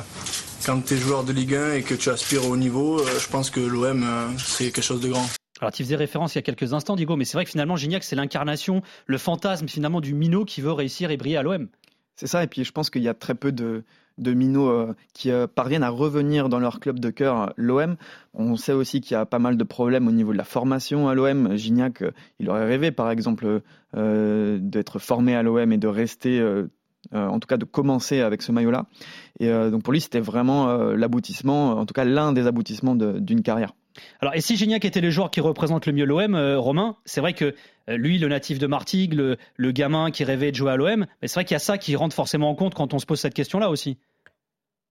quand 0.66 0.92
es 0.92 0.98
joueur 0.98 1.24
de 1.24 1.32
Ligue 1.32 1.56
1 1.56 1.74
et 1.74 1.84
que 1.84 1.94
tu 1.94 2.10
aspires 2.10 2.46
au 2.48 2.58
niveau. 2.58 3.00
Euh, 3.00 3.20
je 3.20 3.28
pense 3.30 3.50
que 3.50 3.60
l'OM, 3.60 4.04
euh, 4.04 4.28
c'est 4.38 4.72
quelque 4.72 4.84
chose 4.84 5.02
de 5.02 5.10
grand. 5.10 5.26
Alors, 5.62 5.72
tu 5.72 5.84
faisais 5.84 5.96
référence 5.96 6.36
il 6.36 6.38
y 6.38 6.40
a 6.40 6.42
quelques 6.42 6.74
instants, 6.74 6.96
Diego, 6.96 7.16
mais 7.16 7.24
c'est 7.24 7.38
vrai 7.38 7.46
que 7.46 7.52
finalement, 7.52 7.76
Gignac, 7.76 8.04
c'est 8.04 8.16
l'incarnation, 8.16 8.82
le 9.06 9.18
fantasme 9.18 9.68
finalement 9.68 10.02
du 10.02 10.14
minot 10.14 10.44
qui 10.44 10.62
veut 10.62 10.74
réussir 10.74 11.12
et 11.12 11.18
briller 11.18 11.38
à 11.38 11.44
l'OM. 11.44 11.70
C'est 12.16 12.28
ça, 12.28 12.44
et 12.44 12.48
puis 12.48 12.64
je 12.64 12.72
pense 12.72 12.90
qu'il 12.90 13.04
y 13.04 13.10
a 13.10 13.14
très 13.14 13.36
peu 13.36 13.52
de, 13.52 13.84
de 14.18 14.34
minots 14.34 14.70
euh, 14.70 14.96
qui 15.14 15.32
euh, 15.32 15.48
parviennent 15.48 15.84
à 15.84 15.90
revenir 15.90 16.50
dans 16.50 16.60
leur 16.60 16.80
club 16.80 17.00
de 17.00 17.10
cœur, 17.10 17.54
l'OM. 17.58 17.96
On 18.34 18.56
sait 18.56 18.74
aussi 18.74 19.02
qu'il 19.02 19.16
y 19.16 19.18
a 19.18 19.26
pas 19.26 19.40
mal 19.40 19.58
de 19.58 19.64
problèmes 19.64 20.08
au 20.08 20.12
niveau 20.12 20.32
de 20.32 20.38
la 20.38 20.44
formation 20.44 21.08
à 21.08 21.16
l'OM. 21.16 21.56
Gignac, 21.56 22.02
euh, 22.02 22.12
il 22.40 22.50
aurait 22.50 22.66
rêvé, 22.66 22.92
par 22.92 23.12
exemple, 23.12 23.62
d'être 23.94 25.00
formé 25.00 25.36
à 25.36 25.44
l'OM 25.44 25.72
et 25.72 25.78
de 25.78 25.88
rester, 25.88 26.44
en 27.14 27.40
tout 27.40 27.48
cas 27.48 27.56
de 27.56 27.64
commencer 27.64 28.20
avec 28.20 28.42
ce 28.42 28.52
maillot-là. 28.52 28.88
Et 29.40 29.50
donc 29.50 29.84
pour 29.84 29.94
lui, 29.94 30.02
c'était 30.02 30.20
vraiment 30.20 30.76
l'aboutissement, 30.76 31.70
en 31.70 31.86
tout 31.86 31.94
cas 31.94 32.04
l'un 32.04 32.34
des 32.34 32.46
aboutissements 32.46 32.96
d'une 32.96 33.42
carrière. 33.42 33.72
Alors, 34.20 34.36
et 34.36 34.42
si 34.42 34.58
Gignac 34.58 34.84
était 34.84 35.00
le 35.00 35.12
joueur 35.12 35.32
qui 35.32 35.40
représente 35.40 35.86
le 35.86 35.94
mieux 35.94 36.04
l'OM, 36.04 36.36
Romain, 36.58 36.98
c'est 37.06 37.22
vrai 37.22 37.32
que 37.32 37.56
lui, 37.88 38.18
le 38.18 38.28
natif 38.28 38.60
de 38.60 38.68
Martigues, 38.68 39.14
le, 39.14 39.72
gamin 39.72 40.12
qui 40.12 40.24
rêvait 40.24 40.52
de 40.52 40.56
jouer 40.56 40.72
à 40.72 40.76
l'OM, 40.76 41.06
mais 41.22 41.28
c'est 41.28 41.36
vrai 41.36 41.46
qu'il 41.46 41.56
y 41.56 41.58
a 41.58 41.60
ça 41.60 41.78
qui 41.78 41.96
rentre 41.96 42.16
forcément 42.16 42.50
en 42.50 42.56
compte 42.56 42.74
quand 42.74 42.94
on 42.94 43.00
se 43.00 43.06
pose 43.06 43.20
cette 43.20 43.34
question-là 43.34 43.70
aussi. 43.70 43.98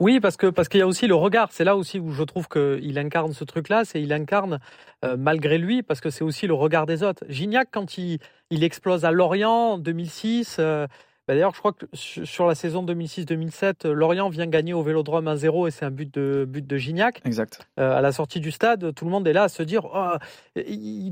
Oui, 0.01 0.19
parce 0.19 0.37
parce 0.37 0.69
qu'il 0.69 0.81
y 0.81 0.83
a 0.83 0.87
aussi 0.89 1.07
le 1.07 1.15
regard. 1.15 1.53
C'est 1.53 1.63
là 1.63 1.77
aussi 1.77 2.01
où 2.01 2.11
je 2.11 2.25
trouve 2.25 2.49
qu'il 2.49 2.99
incarne 2.99 3.33
ce 3.33 3.45
truc-là. 3.45 3.85
C'est 3.85 4.03
il 4.03 4.13
incarne 4.13 4.59
euh, 5.05 5.17
malgré 5.17 5.57
lui, 5.57 5.83
parce 5.83 6.01
que 6.01 6.11
c'est 6.11 6.25
aussi 6.25 6.49
le 6.49 6.55
regard 6.55 6.87
des 6.87 7.05
autres. 7.05 7.25
Gignac, 7.29 7.69
quand 7.71 7.97
il, 7.97 8.19
il 8.51 8.65
explose 8.65 9.05
à 9.05 9.13
Lorient 9.13 9.75
en 9.75 9.79
2006. 9.79 10.57
Euh, 10.59 10.89
bah, 11.27 11.35
d'ailleurs, 11.35 11.55
je 11.55 11.59
crois 11.59 11.73
que 11.73 11.87
sur 11.93 12.47
la 12.47 12.55
saison 12.55 12.85
2006-2007, 12.85 13.89
Lorient 13.89 14.29
vient 14.29 14.47
gagner 14.47 14.75
au 14.75 14.83
Vélodrome 14.83 15.27
1-0 15.27 15.69
et 15.69 15.71
c'est 15.71 15.85
un 15.85 15.91
but 15.91 16.13
de 16.13 16.45
but 16.47 16.67
de 16.67 16.77
Gignac. 16.77 17.23
Exact. 17.25 17.67
Euh, 17.79 17.97
à 17.97 18.01
la 18.01 18.13
sortie 18.13 18.41
du 18.41 18.51
stade, 18.51 18.95
tout 18.95 19.05
le 19.05 19.11
monde 19.11 19.27
est 19.27 19.33
là 19.33 19.45
à 19.45 19.49
se 19.49 19.63
dire, 19.63 19.87
oh, 19.87 20.17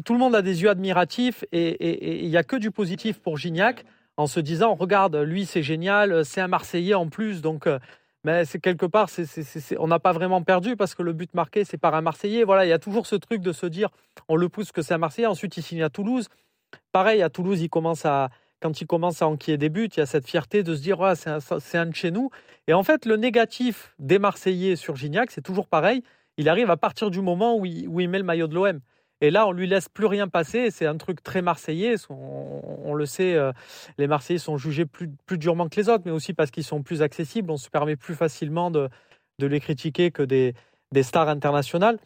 tout 0.05 0.13
le 0.13 0.19
monde 0.19 0.35
a 0.35 0.43
des 0.43 0.63
yeux 0.63 0.71
admiratifs 0.71 1.45
et 1.53 2.23
il 2.25 2.29
n'y 2.29 2.37
a 2.37 2.43
que 2.43 2.57
du 2.57 2.71
positif 2.71 3.21
pour 3.21 3.37
Gignac 3.37 3.85
en 4.19 4.27
se 4.27 4.41
disant, 4.41 4.75
regarde, 4.75 5.17
lui 5.17 5.47
c'est 5.47 5.63
génial, 5.63 6.25
c'est 6.25 6.43
un 6.43 6.49
Marseillais 6.49 6.95
en 6.95 7.09
plus, 7.09 7.41
donc 7.41 7.67
mais 8.25 8.45
c'est 8.45 8.61
quelque 8.61 8.87
part, 8.87 9.09
on 9.79 9.89
n'a 9.89 9.99
pas 9.99 10.13
vraiment 10.13 10.43
perdu 10.43 10.77
parce 10.77 10.95
que 10.95 11.03
le 11.03 11.13
but 11.13 11.35
marqué, 11.35 11.65
c'est 11.65 11.79
par 11.79 11.95
un 11.95 12.03
Marseillais. 12.03 12.45
Voilà, 12.45 12.65
il 12.65 12.69
y 12.69 12.73
a 12.73 12.79
toujours 12.79 13.07
ce 13.07 13.17
truc 13.17 13.43
de 13.43 13.53
se 13.53 13.67
dire, 13.67 13.89
on 14.29 14.37
le 14.37 14.49
pousse 14.49 14.71
que 14.71 14.81
c'est 14.81 14.95
un 14.95 14.99
Marseillais. 14.99 15.27
Ensuite, 15.27 15.57
il 15.57 15.63
signe 15.63 15.83
à 15.83 15.91
Toulouse. 15.91 16.29
Pareil, 16.93 17.21
à 17.23 17.31
Toulouse, 17.31 17.61
il 17.61 17.69
commence 17.69 18.07
à, 18.07 18.31
quand 18.63 18.81
il 18.81 18.87
commence 18.87 19.21
à 19.23 19.29
enquiller 19.29 19.59
des 19.59 19.69
buts, 19.69 19.89
il 19.93 19.99
y 19.99 20.03
a 20.03 20.07
cette 20.07 20.27
fierté 20.27 20.63
de 20.63 20.75
se 20.75 20.81
dire, 20.81 20.99
c'est 21.17 21.79
un, 21.79 21.87
de 21.87 21.95
chez 21.95 22.11
nous. 22.11 22.31
Et 22.69 22.75
en 22.75 22.85
fait, 22.85 23.05
le 23.07 23.17
négatif 23.17 23.95
des 23.99 24.19
Marseillais 24.19 24.77
sur 24.77 24.95
Gignac, 24.95 25.31
c'est 25.33 25.43
toujours 25.43 25.67
pareil. 25.67 26.03
Il 26.37 26.49
arrive 26.49 26.71
à 26.71 26.77
partir 26.77 27.11
du 27.11 27.21
moment 27.21 27.57
où 27.57 27.67
il, 27.67 28.09
met 28.09 28.19
le 28.19 28.25
maillot 28.25 28.47
de 28.47 28.55
l'OM. 28.55 28.81
Et 29.21 29.31
là, 29.31 29.47
on 29.47 29.53
lui 29.53 29.67
laisse 29.67 29.89
plus 29.89 30.07
rien 30.07 30.29
passer. 30.29 30.71
C'est 30.71 30.87
un 30.87 30.97
truc 30.97 31.23
très 31.23 31.43
marseillais. 31.43 31.97
On, 32.09 32.95
le 32.95 33.07
sait, 33.07 33.35
euh, 33.35 33.53
les 33.99 34.07
Marseillais 34.07 34.39
sont 34.39 34.57
jugés 34.57 34.87
plus, 34.87 35.09
durement 35.39 35.69
que 35.69 35.79
les 35.79 35.89
autres, 35.89 36.03
mais 36.07 36.11
aussi 36.11 36.33
parce 36.33 36.51
qu'ils 36.51 36.65
sont 36.65 36.83
plus 36.83 37.03
accessibles. 37.03 37.51
On 37.51 37.57
se 37.57 37.69
permet 37.69 37.97
plus 37.97 38.15
facilement 38.15 38.71
de, 38.71 38.89
les 39.39 39.61
critiquer 39.61 40.11
que 40.11 40.23
des 40.23 41.03
stars 41.03 41.29
internationales. 41.29 41.99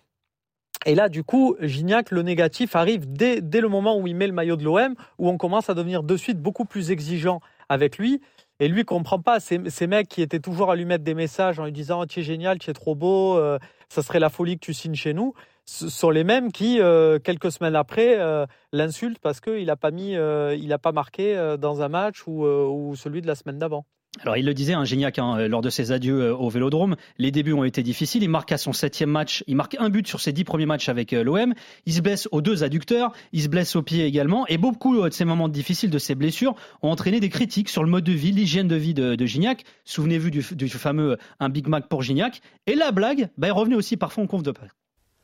Et 0.84 0.94
là, 0.94 1.08
du 1.08 1.24
coup, 1.24 1.56
Gignac, 1.60 2.10
le 2.10 2.22
négatif 2.22 2.76
arrive 2.76 3.10
dès, 3.10 3.40
dès 3.40 3.60
le 3.60 3.68
moment 3.68 3.98
où 3.98 4.06
il 4.06 4.14
met 4.14 4.26
le 4.26 4.32
maillot 4.32 4.56
de 4.56 4.64
l'OM, 4.64 4.94
où 5.18 5.28
on 5.28 5.38
commence 5.38 5.70
à 5.70 5.74
devenir 5.74 6.02
de 6.02 6.16
suite 6.16 6.40
beaucoup 6.40 6.64
plus 6.64 6.90
exigeant 6.90 7.40
avec 7.68 7.98
lui. 7.98 8.20
Et 8.58 8.68
lui 8.68 8.84
comprend 8.84 9.20
pas 9.20 9.40
ces, 9.40 9.68
ces 9.68 9.86
mecs 9.86 10.08
qui 10.08 10.22
étaient 10.22 10.40
toujours 10.40 10.70
à 10.70 10.76
lui 10.76 10.84
mettre 10.84 11.04
des 11.04 11.14
messages 11.14 11.58
en 11.58 11.64
lui 11.64 11.72
disant 11.72 12.02
oh, 12.02 12.06
génial, 12.08 12.58
tu 12.58 12.70
es 12.70 12.72
trop 12.72 12.94
beau, 12.94 13.36
euh, 13.36 13.58
ça 13.88 14.02
serait 14.02 14.20
la 14.20 14.30
folie 14.30 14.54
que 14.54 14.64
tu 14.64 14.72
signes 14.72 14.94
chez 14.94 15.12
nous. 15.12 15.34
Ce 15.66 15.88
sont 15.88 16.10
les 16.10 16.24
mêmes 16.24 16.52
qui 16.52 16.80
euh, 16.80 17.18
quelques 17.18 17.50
semaines 17.50 17.76
après 17.76 18.18
euh, 18.18 18.46
l'insultent 18.72 19.18
parce 19.18 19.40
qu'il 19.40 19.68
a 19.68 19.76
pas 19.76 19.90
mis, 19.90 20.12
il 20.12 20.72
a 20.72 20.78
pas 20.78 20.92
marqué 20.92 21.56
dans 21.58 21.82
un 21.82 21.88
match 21.88 22.26
ou, 22.26 22.46
ou 22.46 22.94
celui 22.96 23.20
de 23.20 23.26
la 23.26 23.34
semaine 23.34 23.58
d'avant. 23.58 23.84
Alors 24.20 24.36
il 24.36 24.46
le 24.46 24.54
disait, 24.54 24.72
hein, 24.72 24.84
Gignac, 24.84 25.18
hein, 25.18 25.46
lors 25.48 25.60
de 25.60 25.70
ses 25.70 25.92
adieux 25.92 26.20
euh, 26.20 26.34
au 26.34 26.48
Vélodrome, 26.48 26.96
les 27.18 27.30
débuts 27.30 27.52
ont 27.52 27.64
été 27.64 27.82
difficiles. 27.82 28.22
Il 28.22 28.30
marque 28.30 28.50
à 28.52 28.58
son 28.58 28.72
septième 28.72 29.10
match, 29.10 29.44
il 29.46 29.56
marque 29.56 29.76
un 29.78 29.90
but 29.90 30.06
sur 30.06 30.20
ses 30.20 30.32
dix 30.32 30.44
premiers 30.44 30.66
matchs 30.66 30.88
avec 30.88 31.12
euh, 31.12 31.22
l'OM. 31.22 31.52
Il 31.84 31.92
se 31.92 32.00
blesse 32.00 32.28
aux 32.32 32.40
deux 32.40 32.64
adducteurs, 32.64 33.12
il 33.32 33.42
se 33.42 33.48
blesse 33.48 33.76
au 33.76 33.82
pied 33.82 34.04
également. 34.04 34.46
Et 34.48 34.56
beaucoup 34.56 35.00
euh, 35.00 35.08
de 35.08 35.14
ces 35.14 35.24
moments 35.24 35.48
difficiles, 35.48 35.90
de 35.90 35.98
ces 35.98 36.14
blessures, 36.14 36.54
ont 36.82 36.90
entraîné 36.90 37.20
des 37.20 37.28
critiques 37.28 37.68
sur 37.68 37.84
le 37.84 37.90
mode 37.90 38.04
de 38.04 38.12
vie, 38.12 38.32
l'hygiène 38.32 38.68
de 38.68 38.76
vie 38.76 38.94
de, 38.94 39.26
Gignac. 39.26 39.64
Souvenez-vous 39.84 40.30
du, 40.30 40.68
fameux 40.68 41.18
un 41.40 41.48
Big 41.48 41.68
Mac 41.68 41.88
pour 41.88 42.02
Gignac. 42.02 42.40
Et 42.66 42.74
la 42.74 42.92
blague, 42.92 43.28
bah, 43.36 43.48
est 43.48 43.52
revenue 43.52 43.76
aussi 43.76 43.96
parfois 43.96 44.24
en 44.24 44.26
conf 44.26 44.42
de 44.42 44.50
presse. 44.50 44.70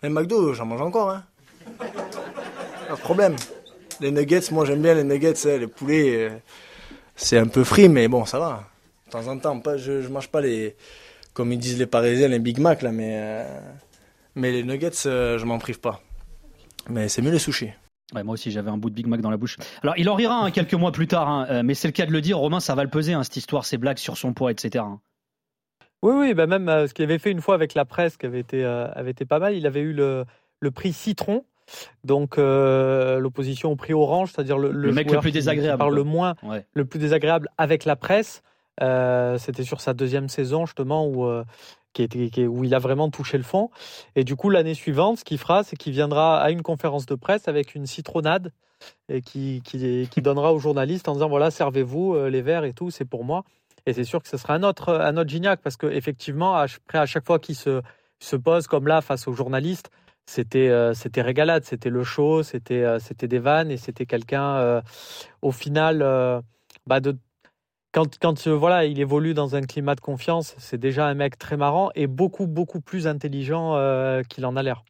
Les 0.02 0.08
McDo, 0.08 0.52
j'en 0.52 0.66
mange 0.66 0.82
encore. 0.82 1.11
Hein. 1.11 1.25
Pas 1.78 2.94
de 2.94 3.00
problème. 3.00 3.37
Les 4.00 4.11
nuggets, 4.11 4.50
moi 4.50 4.64
j'aime 4.64 4.82
bien 4.82 4.94
les 4.94 5.04
nuggets, 5.04 5.58
les 5.58 5.66
poulets. 5.66 6.42
C'est 7.14 7.38
un 7.38 7.46
peu 7.46 7.62
frit, 7.62 7.88
mais 7.88 8.08
bon, 8.08 8.25
ça 8.25 8.38
va 8.38 8.71
temps 9.12 9.28
en 9.28 9.38
temps. 9.38 9.61
Pas, 9.61 9.76
je, 9.76 10.02
je 10.02 10.09
mange 10.09 10.28
pas 10.28 10.40
les, 10.40 10.76
comme 11.33 11.52
ils 11.52 11.59
disent 11.59 11.78
les 11.78 11.87
Parisiens, 11.87 12.28
les 12.28 12.38
Big 12.38 12.59
Mac, 12.59 12.83
là, 12.83 12.92
mais, 12.92 13.12
euh, 13.14 13.61
mais 14.35 14.52
les 14.52 14.62
nuggets, 14.62 14.90
euh, 15.07 15.38
je 15.38 15.45
m'en 15.45 15.59
prive 15.59 15.81
pas. 15.81 16.00
Mais 16.88 17.09
c'est 17.09 17.23
mieux 17.23 17.31
les 17.31 17.38
sushis. 17.38 17.71
Ouais, 18.14 18.23
moi 18.23 18.35
aussi, 18.35 18.50
j'avais 18.50 18.71
un 18.71 18.76
bout 18.76 18.90
de 18.90 18.95
Big 18.95 19.07
Mac 19.07 19.21
dans 19.21 19.31
la 19.31 19.38
bouche. 19.38 19.57
Alors, 19.83 19.95
il 19.97 20.09
en 20.11 20.14
rira 20.14 20.45
hein, 20.45 20.50
quelques 20.50 20.75
mois 20.75 20.92
plus 20.92 21.07
tard, 21.07 21.28
hein, 21.28 21.47
euh, 21.49 21.62
mais 21.64 21.75
c'est 21.75 21.88
le 21.88 21.92
cas 21.92 22.04
de 22.04 22.12
le 22.12 22.21
dire. 22.21 22.37
Romain, 22.38 22.61
ça 22.61 22.75
va 22.75 22.85
le 22.85 22.90
peser, 22.90 23.14
hein, 23.14 23.23
cette 23.23 23.37
histoire, 23.37 23.64
ces 23.64 23.78
blagues 23.78 23.99
sur 23.99 24.19
son 24.19 24.35
poids, 24.35 24.50
etc. 24.50 24.85
Oui, 26.02 26.14
oui, 26.16 26.35
bah 26.35 26.49
même 26.49 26.66
ce 26.88 26.92
qu'il 26.92 27.04
avait 27.04 27.21
fait 27.21 27.31
une 27.31 27.40
fois 27.40 27.54
avec 27.54 27.75
la 27.75 27.85
presse, 27.85 28.16
qui 28.16 28.26
avait 28.26 28.40
été, 28.40 28.64
avait 28.64 29.12
été 29.12 29.25
pas 29.25 29.38
mal. 29.38 29.54
Il 29.54 29.69
avait 29.69 29.83
eu 29.83 29.92
le, 29.92 30.25
le 30.59 30.71
prix 30.73 30.92
Citron. 30.92 31.45
Donc 32.02 32.38
l'opposition 32.38 33.71
au 33.71 33.76
prix 33.76 33.95
orange, 33.95 34.33
c'est-à-dire 34.33 34.59
le, 34.59 34.73
le, 34.73 34.92
mec 34.92 35.11
le 35.11 35.21
plus 35.21 35.31
désagréable, 35.31 35.78
parle 35.78 35.95
le 35.95 36.02
moins, 36.02 36.35
ouais. 36.42 36.66
le 36.75 36.85
plus 36.85 36.99
désagréable 36.99 37.49
avec 37.57 37.85
la 37.85 37.95
presse. 37.95 38.42
Euh, 38.80 39.38
c'était 39.38 39.64
sur 39.64 39.80
sa 39.80 39.92
deuxième 39.94 40.28
saison 40.28 40.64
justement 40.66 41.06
où, 41.06 41.26
euh, 41.26 41.44
qui 41.92 42.02
était, 42.02 42.30
qui, 42.30 42.46
où 42.46 42.64
il 42.64 42.74
a 42.74 42.78
vraiment 42.78 43.10
touché 43.10 43.36
le 43.36 43.44
fond. 43.44 43.70
Et 44.16 44.24
du 44.24 44.36
coup, 44.36 44.50
l'année 44.50 44.74
suivante, 44.74 45.18
ce 45.18 45.24
qu'il 45.24 45.38
fera, 45.38 45.62
c'est 45.62 45.76
qu'il 45.76 45.92
viendra 45.92 46.40
à 46.40 46.50
une 46.50 46.62
conférence 46.62 47.06
de 47.06 47.14
presse 47.14 47.48
avec 47.48 47.74
une 47.74 47.86
citronnade 47.86 48.52
et 49.08 49.20
qui, 49.20 49.62
qui, 49.64 50.08
qui 50.10 50.22
donnera 50.22 50.52
aux 50.52 50.58
journalistes 50.58 51.08
en 51.08 51.14
disant 51.14 51.28
voilà, 51.28 51.50
servez-vous 51.50 52.14
euh, 52.14 52.30
les 52.30 52.42
verres 52.42 52.64
et 52.64 52.72
tout, 52.72 52.90
c'est 52.90 53.04
pour 53.04 53.24
moi. 53.24 53.44
Et 53.84 53.92
c'est 53.92 54.04
sûr 54.04 54.22
que 54.22 54.28
ce 54.28 54.36
sera 54.36 54.54
un 54.54 54.62
autre, 54.62 54.94
un 54.94 55.16
autre 55.16 55.28
Gignac 55.28 55.60
parce 55.60 55.76
qu'effectivement, 55.76 56.54
après, 56.54 56.98
à 56.98 57.06
chaque 57.06 57.26
fois 57.26 57.38
qu'il 57.38 57.56
se, 57.56 57.82
se 58.20 58.36
pose 58.36 58.68
comme 58.68 58.86
là 58.86 59.00
face 59.00 59.26
aux 59.26 59.32
journalistes, 59.32 59.90
c'était 60.24 60.70
c'était 60.94 61.20
régalade, 61.20 61.64
c'était 61.64 61.90
le 61.90 62.04
show, 62.04 62.44
c'était 62.44 63.00
c'était 63.00 63.26
des 63.26 63.40
vannes 63.40 63.72
et 63.72 63.76
c'était 63.76 64.06
quelqu'un 64.06 64.80
au 65.42 65.50
final 65.50 66.42
bah 66.86 67.00
de 67.00 67.16
quand, 67.92 68.18
quand 68.18 68.46
euh, 68.46 68.52
voilà, 68.52 68.87
il 68.87 68.99
évolue 68.99 69.34
dans 69.34 69.54
un 69.54 69.62
climat 69.62 69.94
de 69.94 70.00
confiance, 70.00 70.54
c'est 70.58 70.78
déjà 70.78 71.06
un 71.06 71.14
mec 71.14 71.38
très 71.38 71.56
marrant 71.56 71.90
et 71.94 72.06
beaucoup, 72.06 72.46
beaucoup 72.46 72.80
plus 72.80 73.06
intelligent 73.06 73.76
euh, 73.76 74.22
qu'il 74.22 74.46
en 74.46 74.56
a 74.56 74.62
l'air. 74.62 74.84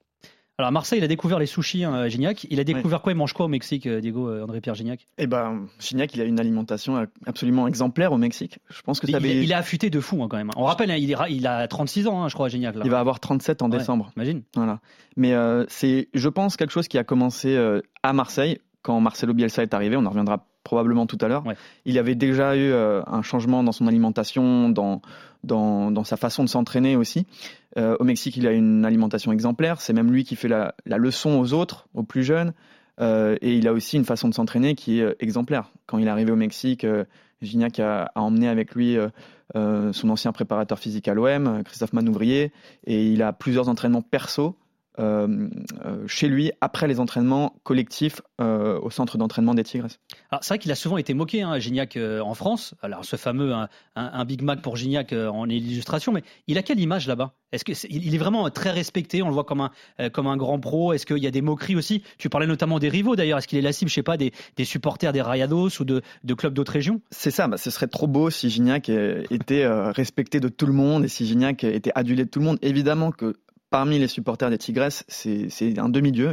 Alors 0.59 0.69
à 0.69 0.71
Marseille, 0.71 0.99
il 0.99 1.05
a 1.05 1.09
découvert 1.09 1.39
les 1.39 1.47
sushis, 1.47 1.83
hein, 1.83 2.07
Gignac. 2.09 2.47
Il 2.51 2.61
a 2.61 2.65
découvert 2.65 3.01
quoi? 3.01 3.11
Il 3.11 3.17
mange 3.17 3.33
quoi 3.33 3.47
au 3.47 3.49
Mexique, 3.49 3.87
euh, 3.87 4.01
Diego 4.01 4.31
André-Pierre 4.43 4.75
Gignac? 4.75 5.07
Eh 5.19 5.27
ben, 5.27 5.67
Gignac, 5.81 6.15
il 6.15 6.21
a 6.21 6.25
une 6.25 6.39
alimentation 6.39 7.07
absolument 7.27 7.67
exemplaire 7.67 8.13
au 8.13 8.19
Mexique. 8.19 8.59
Je 8.69 8.83
pense 8.83 9.01
que 9.01 9.07
ça 9.07 9.13
il, 9.13 9.17
avait... 9.17 9.43
il 9.43 9.51
est 9.51 9.55
affûté 9.55 9.91
de 9.91 9.99
fou 9.99 10.23
hein, 10.23 10.29
quand 10.31 10.37
même. 10.37 10.51
On 10.55 10.65
rappelle, 10.65 10.91
hein, 10.91 10.97
il, 10.97 11.11
est, 11.11 11.17
il 11.31 11.47
a 11.47 11.67
36 11.67 12.07
ans, 12.07 12.23
hein, 12.23 12.29
je 12.29 12.35
crois, 12.35 12.49
Gignac. 12.49 12.77
Là. 12.77 12.83
Il 12.85 12.91
va 12.91 13.01
avoir 13.01 13.19
37 13.19 13.63
en 13.63 13.71
ouais, 13.71 13.79
décembre. 13.79 14.13
Imagine. 14.15 14.43
Voilà. 14.55 14.81
Mais 15.17 15.33
euh, 15.33 15.65
c'est, 15.69 16.09
je 16.15 16.29
pense, 16.29 16.57
quelque 16.57 16.73
chose 16.73 16.87
qui 16.87 16.99
a 16.99 17.05
commencé 17.05 17.57
euh, 17.57 17.81
à 18.03 18.13
Marseille 18.13 18.61
quand 18.83 19.01
Marcelo 19.01 19.33
Bielsa 19.33 19.63
est 19.63 19.75
arrivé. 19.75 19.97
On 19.97 20.05
en 20.05 20.11
reviendra 20.11 20.47
probablement 20.65 21.07
tout 21.07 21.19
à 21.21 21.29
l'heure. 21.29 21.47
Ouais. 21.47 21.57
Il 21.85 21.99
avait 21.99 22.15
déjà 22.15 22.57
eu 22.57 22.71
euh, 22.71 23.03
un 23.07 23.23
changement 23.23 23.63
dans 23.63 23.73
son 23.73 23.87
alimentation, 23.87 24.69
dans, 24.69 25.03
dans, 25.45 25.91
dans 25.91 26.05
sa 26.05 26.17
façon 26.17 26.45
de 26.45 26.49
s'entraîner 26.49 26.97
aussi. 26.97 27.27
Euh, 27.77 27.97
au 28.01 28.05
Mexique, 28.05 28.37
il 28.37 28.47
a 28.47 28.53
une 28.53 28.85
alimentation 28.85 29.33
exemplaire. 29.33 29.81
C'est 29.81 29.93
même 29.93 30.11
lui 30.11 30.25
qui 30.25 30.37
fait 30.37 30.49
la, 30.49 30.75
la, 30.87 30.99
leçon 30.99 31.39
aux 31.39 31.53
autres, 31.53 31.89
aux 31.95 32.03
plus 32.03 32.25
jeunes. 32.25 32.53
Euh, 33.01 33.37
et 33.41 33.55
il 33.55 33.67
a 33.67 33.73
aussi 33.73 33.97
une 33.97 34.05
façon 34.05 34.29
de 34.29 34.35
s'entraîner 34.35 34.75
qui 34.75 35.01
est 35.01 35.17
exemplaire. 35.21 35.71
Quand 35.87 35.99
il 35.99 36.07
est 36.07 36.11
arrivé 36.11 36.31
au 36.31 36.37
Mexique, 36.37 36.87
Gignac 37.41 37.81
a, 37.81 38.11
a, 38.15 38.21
emmené 38.21 38.49
avec 38.49 38.75
lui 38.75 38.97
son 39.55 40.09
ancien 40.09 40.33
préparateur 40.33 40.79
physique 40.79 41.09
à 41.09 41.15
l'OM, 41.15 41.63
Christophe 41.65 41.93
Manouvrier, 41.93 42.53
et 42.87 43.07
il 43.09 43.23
a 43.23 43.35
plusieurs 43.35 43.69
entraînements 43.69 44.01
perso 44.01 44.57
euh, 44.99 45.49
euh, 45.85 46.07
chez 46.07 46.29
lui 46.29 46.53
après 46.61 46.87
les 46.87 47.01
entraînements 47.01 47.57
collectifs 47.63 48.21
euh, 48.41 48.79
au 48.81 48.91
centre 48.91 49.19
d'entraînement 49.19 49.55
des 49.55 49.65
Tigres. 49.65 49.89
Alors 50.31 50.45
c'est 50.45 50.55
vrai 50.55 50.59
qu'il 50.59 50.71
a 50.71 50.75
souvent 50.75 50.99
été 50.99 51.15
moqué, 51.15 51.43
hein, 51.43 51.59
Gignac 51.59 51.97
euh, 51.97 52.21
en 52.21 52.35
France. 52.35 52.75
Alors 52.83 53.05
ce 53.05 53.17
fameux 53.17 53.53
un, 53.97 54.25
Big 54.25 54.43
Mac 54.43 54.63
pour 54.63 54.77
Gignac 54.77 55.13
en 55.13 55.49
est 55.49 55.59
l'illustration, 55.59 56.13
mais 56.13 56.23
il 56.47 56.59
a 56.59 56.63
quelle 56.63 56.81
image 56.81 57.07
là-bas? 57.07 57.33
Est-ce 57.53 57.65
que 57.65 57.73
est, 57.73 57.87
il 57.91 58.15
est 58.15 58.19
vraiment 58.19 58.49
très 58.51 58.71
respecté 58.71 59.23
On 59.23 59.29
le 59.29 59.35
voit 59.35 59.45
comme 59.45 59.61
un 59.61 60.11
comme 60.11 60.27
un 60.27 60.37
grand 60.37 60.59
pro? 60.59 60.93
Est-ce 60.93 61.07
qu'il 61.07 61.19
y 61.19 61.27
a 61.27 61.31
des 61.31 61.43
moqueries 61.43 61.77
aussi? 61.77 62.03
Tu 62.19 62.29
parlais 62.29 62.47
notamment 62.47 62.79
des 62.79 62.89
rivaux 62.89 63.17
d'ailleurs. 63.17 63.39
Est-ce 63.39 63.49
qu'il 63.49 63.59
est 63.59 63.63
la 63.63 63.73
cible, 63.73 63.91
je 63.91 63.95
sais 63.95 64.03
pas, 64.03 64.17
des, 64.17 64.33
des 64.57 64.65
supporters 64.65 65.13
des 65.13 65.21
Rayados 65.21 65.81
ou 65.81 65.85
de, 65.85 66.03
de 66.25 66.35
clubs 66.35 66.55
d'autres 66.55 66.73
régions? 66.73 67.03
C'est 67.11 67.31
ça. 67.31 67.49
Bah, 67.49 67.59
ce 67.59 67.71
serait 67.71 67.89
trop 67.89 68.07
beau 68.07 68.31
si 68.31 68.49
Gignac 68.49 68.89
était 68.89 69.67
respecté 69.67 70.41
de 70.41 70.49
tout 70.49 70.67
le 70.67 70.73
monde 70.73 71.05
et 71.05 71.09
si 71.09 71.27
Gignac 71.27 71.65
était 71.65 71.93
adulé 71.95 72.25
de 72.25 72.31
tout 72.31 72.39
le 72.39 72.47
monde. 72.47 72.59
Évidemment 72.63 73.11
que 73.11 73.35
parmi 73.73 73.99
les 73.99 74.07
supporters 74.07 74.51
des 74.51 74.59
Tigresses, 74.59 75.05
c'est 75.09 75.79
un 75.79 75.89
demi-dieu. 75.89 76.33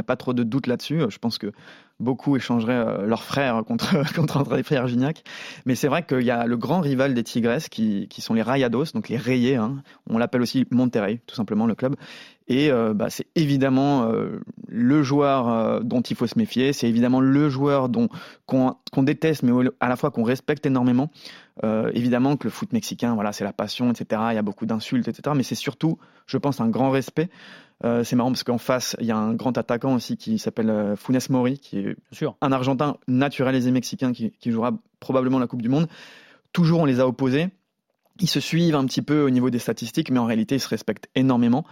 A, 0.00 0.04
pas 0.04 0.16
trop 0.16 0.32
de 0.32 0.42
doute 0.42 0.66
là-dessus. 0.66 1.00
Je 1.08 1.18
pense 1.18 1.38
que 1.38 1.52
beaucoup 2.00 2.36
échangeraient 2.36 2.72
euh, 2.72 3.06
leurs 3.06 3.22
frères 3.22 3.62
contre, 3.66 4.14
contre 4.14 4.38
André 4.38 4.62
Frère 4.62 4.86
Gignac. 4.86 5.22
Mais 5.66 5.74
c'est 5.74 5.88
vrai 5.88 6.04
qu'il 6.04 6.22
y 6.22 6.30
a 6.30 6.46
le 6.46 6.56
grand 6.56 6.80
rival 6.80 7.14
des 7.14 7.22
Tigresses 7.22 7.68
qui, 7.68 8.08
qui 8.08 8.20
sont 8.20 8.34
les 8.34 8.42
Rayados, 8.42 8.92
donc 8.94 9.08
les 9.08 9.16
rayés. 9.16 9.56
Hein. 9.56 9.82
On 10.08 10.18
l'appelle 10.18 10.42
aussi 10.42 10.66
Monterrey, 10.70 11.20
tout 11.26 11.34
simplement, 11.34 11.66
le 11.66 11.74
club. 11.74 11.96
Et 12.46 12.70
euh, 12.70 12.92
bah, 12.92 13.08
c'est 13.08 13.26
évidemment 13.36 14.04
euh, 14.04 14.40
le 14.68 15.02
joueur 15.02 15.82
dont 15.82 16.02
il 16.02 16.16
faut 16.16 16.26
se 16.26 16.38
méfier. 16.38 16.72
C'est 16.72 16.88
évidemment 16.88 17.20
le 17.20 17.48
joueur 17.48 17.88
dont 17.88 18.08
qu'on 18.44 18.76
qu 18.92 19.02
déteste, 19.02 19.42
mais 19.42 19.52
à 19.80 19.88
la 19.88 19.96
fois 19.96 20.10
qu'on 20.10 20.24
respecte 20.24 20.66
énormément. 20.66 21.10
Évidemment 21.92 22.36
que 22.36 22.44
le 22.44 22.50
foot 22.50 22.72
mexicain, 22.72 23.14
voilà, 23.14 23.32
c'est 23.32 23.44
la 23.44 23.52
passion, 23.52 23.90
etc. 23.92 24.20
Il 24.32 24.34
y 24.34 24.38
a 24.38 24.42
beaucoup 24.42 24.66
d'insultes, 24.66 25.06
etc. 25.06 25.34
Mais 25.36 25.44
c'est 25.44 25.54
surtout, 25.54 25.98
je 26.26 26.36
pense, 26.36 26.60
un 26.60 26.68
grand 26.68 26.90
respect. 26.90 27.30
Euh, 27.84 28.04
c'est 28.04 28.16
marrant 28.16 28.30
parce 28.30 28.44
qu'en 28.44 28.58
face, 28.58 28.96
il 29.00 29.06
y 29.06 29.10
a 29.10 29.16
un 29.16 29.34
grand 29.34 29.56
attaquant 29.58 29.94
aussi 29.94 30.16
qui 30.16 30.38
s'appelle 30.38 30.70
euh, 30.70 30.96
Funes 30.96 31.18
Mori, 31.30 31.58
qui 31.58 31.78
est 31.78 31.96
sûr. 32.12 32.36
un 32.40 32.52
Argentin 32.52 32.96
naturalisé 33.08 33.70
mexicain 33.70 34.12
qui, 34.12 34.30
qui 34.30 34.50
jouera 34.50 34.72
probablement 35.00 35.38
la 35.38 35.46
Coupe 35.46 35.62
du 35.62 35.68
Monde. 35.68 35.88
Toujours, 36.52 36.80
on 36.80 36.84
les 36.84 37.00
a 37.00 37.06
opposés. 37.06 37.48
Ils 38.20 38.28
se 38.28 38.38
suivent 38.38 38.76
un 38.76 38.84
petit 38.86 39.02
peu 39.02 39.22
au 39.22 39.30
niveau 39.30 39.50
des 39.50 39.58
statistiques, 39.58 40.10
mais 40.10 40.20
en 40.20 40.26
réalité, 40.26 40.54
ils 40.54 40.60
se 40.60 40.68
respectent 40.68 41.08
énormément. 41.16 41.64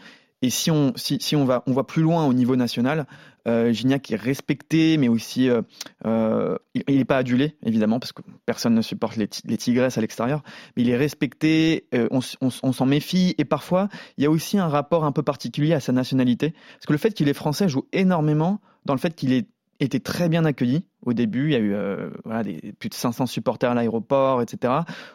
Et 0.43 0.51
si 0.51 0.71
on, 0.71 0.93
si, 0.97 1.19
si 1.21 1.37
on, 1.37 1.45
va, 1.45 1.63
on 1.67 1.73
va 1.73 1.85
plus 1.85 2.03
loin 2.03 2.27
au 2.27 2.33
niveau 2.33 2.57
national, 2.57 3.07
euh, 3.49 3.73
Gignac 3.73 4.11
est 4.11 4.17
respecté, 4.17 4.97
mais 4.99 5.09
aussi 5.09 5.49
euh, 5.49 5.63
euh, 6.05 6.59
il 6.75 6.97
n'est 6.97 7.05
pas 7.05 7.17
adulé, 7.17 7.57
évidemment, 7.65 8.01
parce 8.01 8.13
que 8.13 8.23
personne 8.45 8.75
ne 8.75 8.83
supporte 8.83 9.17
les, 9.17 9.29
les 9.45 9.57
tigresses 9.57 9.99
à 9.99 10.01
l'extérieur, 10.01 10.43
mais 10.77 10.83
il 10.83 10.91
est 10.91 10.97
respecté, 10.97 11.87
on, 12.11 12.21
on, 12.41 12.73
s'en 12.73 12.87
méfie, 12.87 13.35
et 13.39 13.45
parfois, 13.45 13.89
il 14.19 14.25
y 14.25 14.27
a 14.27 14.31
aussi 14.31 14.59
un 14.59 14.69
rapport 14.69 15.05
un 15.05 15.13
peu 15.13 15.23
particulier 15.23 15.75
à 15.75 15.81
sa 15.81 15.93
nationalité, 15.93 16.51
parce 16.75 16.87
que 16.87 16.93
le 16.93 16.99
fait 16.99 17.13
qu'il 17.13 17.29
est 17.29 17.35
français 17.35 17.69
joue 17.69 17.87
énormément 17.93 18.61
dans 18.85 18.95
le 18.95 19.01
fait 19.01 19.15
qu'il 19.15 19.33
ait 19.33 19.47
été 19.81 20.01
très 20.01 20.29
bien 20.29 20.45
accueilli 20.45 20.85
au 21.05 21.13
début. 21.13 21.47
Il 21.47 21.53
y 21.53 21.57
a 21.57 21.61
eu 21.61 22.73
plus 22.79 22.89
de 22.89 22.95
500 22.95 23.27
supporters 23.27 23.71
à 23.71 23.75
l'aéroport, 23.75 24.43
etc. 24.43 24.73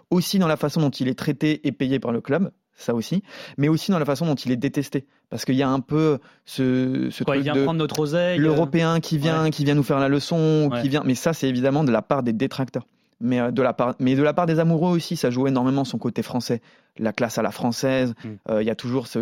Aussi 0.09 0.39
dans 0.39 0.47
la 0.47 0.57
façon 0.57 0.81
dont 0.81 0.89
il 0.89 1.07
est 1.07 1.17
traité 1.17 1.65
et 1.65 1.71
payé 1.71 1.99
par 1.99 2.11
le 2.11 2.21
club 2.21 2.51
ça 2.77 2.93
aussi, 2.93 3.23
mais 3.57 3.67
aussi 3.67 3.91
dans 3.91 3.99
la 3.99 4.05
façon 4.05 4.25
dont 4.25 4.35
il 4.35 4.51
est 4.51 4.55
détesté, 4.55 5.05
parce 5.29 5.43
qu'il 5.45 5.55
y 5.55 5.63
a 5.63 5.67
un 5.69 5.79
peu 5.81 6.19
ce, 6.45 7.09
ce 7.11 7.23
Quoi, 7.23 7.33
truc 7.33 7.41
il 7.41 7.43
vient 7.51 7.55
de 7.55 7.63
prendre 7.63 7.79
notre 7.79 7.99
oseille, 7.99 8.37
l'européen 8.39 8.99
qui 9.01 9.17
vient, 9.17 9.43
ouais. 9.43 9.49
qui 9.49 9.65
vient 9.65 9.75
nous 9.75 9.83
faire 9.83 9.99
la 9.99 10.07
leçon, 10.07 10.69
Ouais. 10.71 10.81
qui 10.81 10.89
vient, 10.89 11.01
mais 11.03 11.15
ça 11.15 11.33
c'est 11.33 11.49
évidemment 11.49 11.83
de 11.83 11.91
la 11.91 12.01
part 12.01 12.23
des 12.23 12.33
détracteurs. 12.33 12.85
Mais, 13.19 13.39
euh, 13.39 13.51
de 13.51 13.61
la 13.61 13.73
part, 13.73 13.95
mais 13.99 14.15
de 14.15 14.23
la 14.23 14.33
part 14.33 14.45
des 14.45 14.59
amoureux 14.59 14.91
aussi, 14.95 15.15
ça 15.15 15.29
joue 15.29 15.47
énormément 15.47 15.83
son 15.85 15.97
côté 15.97 16.21
français. 16.23 16.61
La 16.99 17.13
classe 17.13 17.37
à 17.37 17.43
la 17.43 17.51
française. 17.51 18.15
Mm. 18.23 18.27
Euh, 18.49 18.63
Il 18.63 18.65
y 18.65 18.71
a 18.71 18.75
toujours 18.75 19.05
ce, 19.05 19.19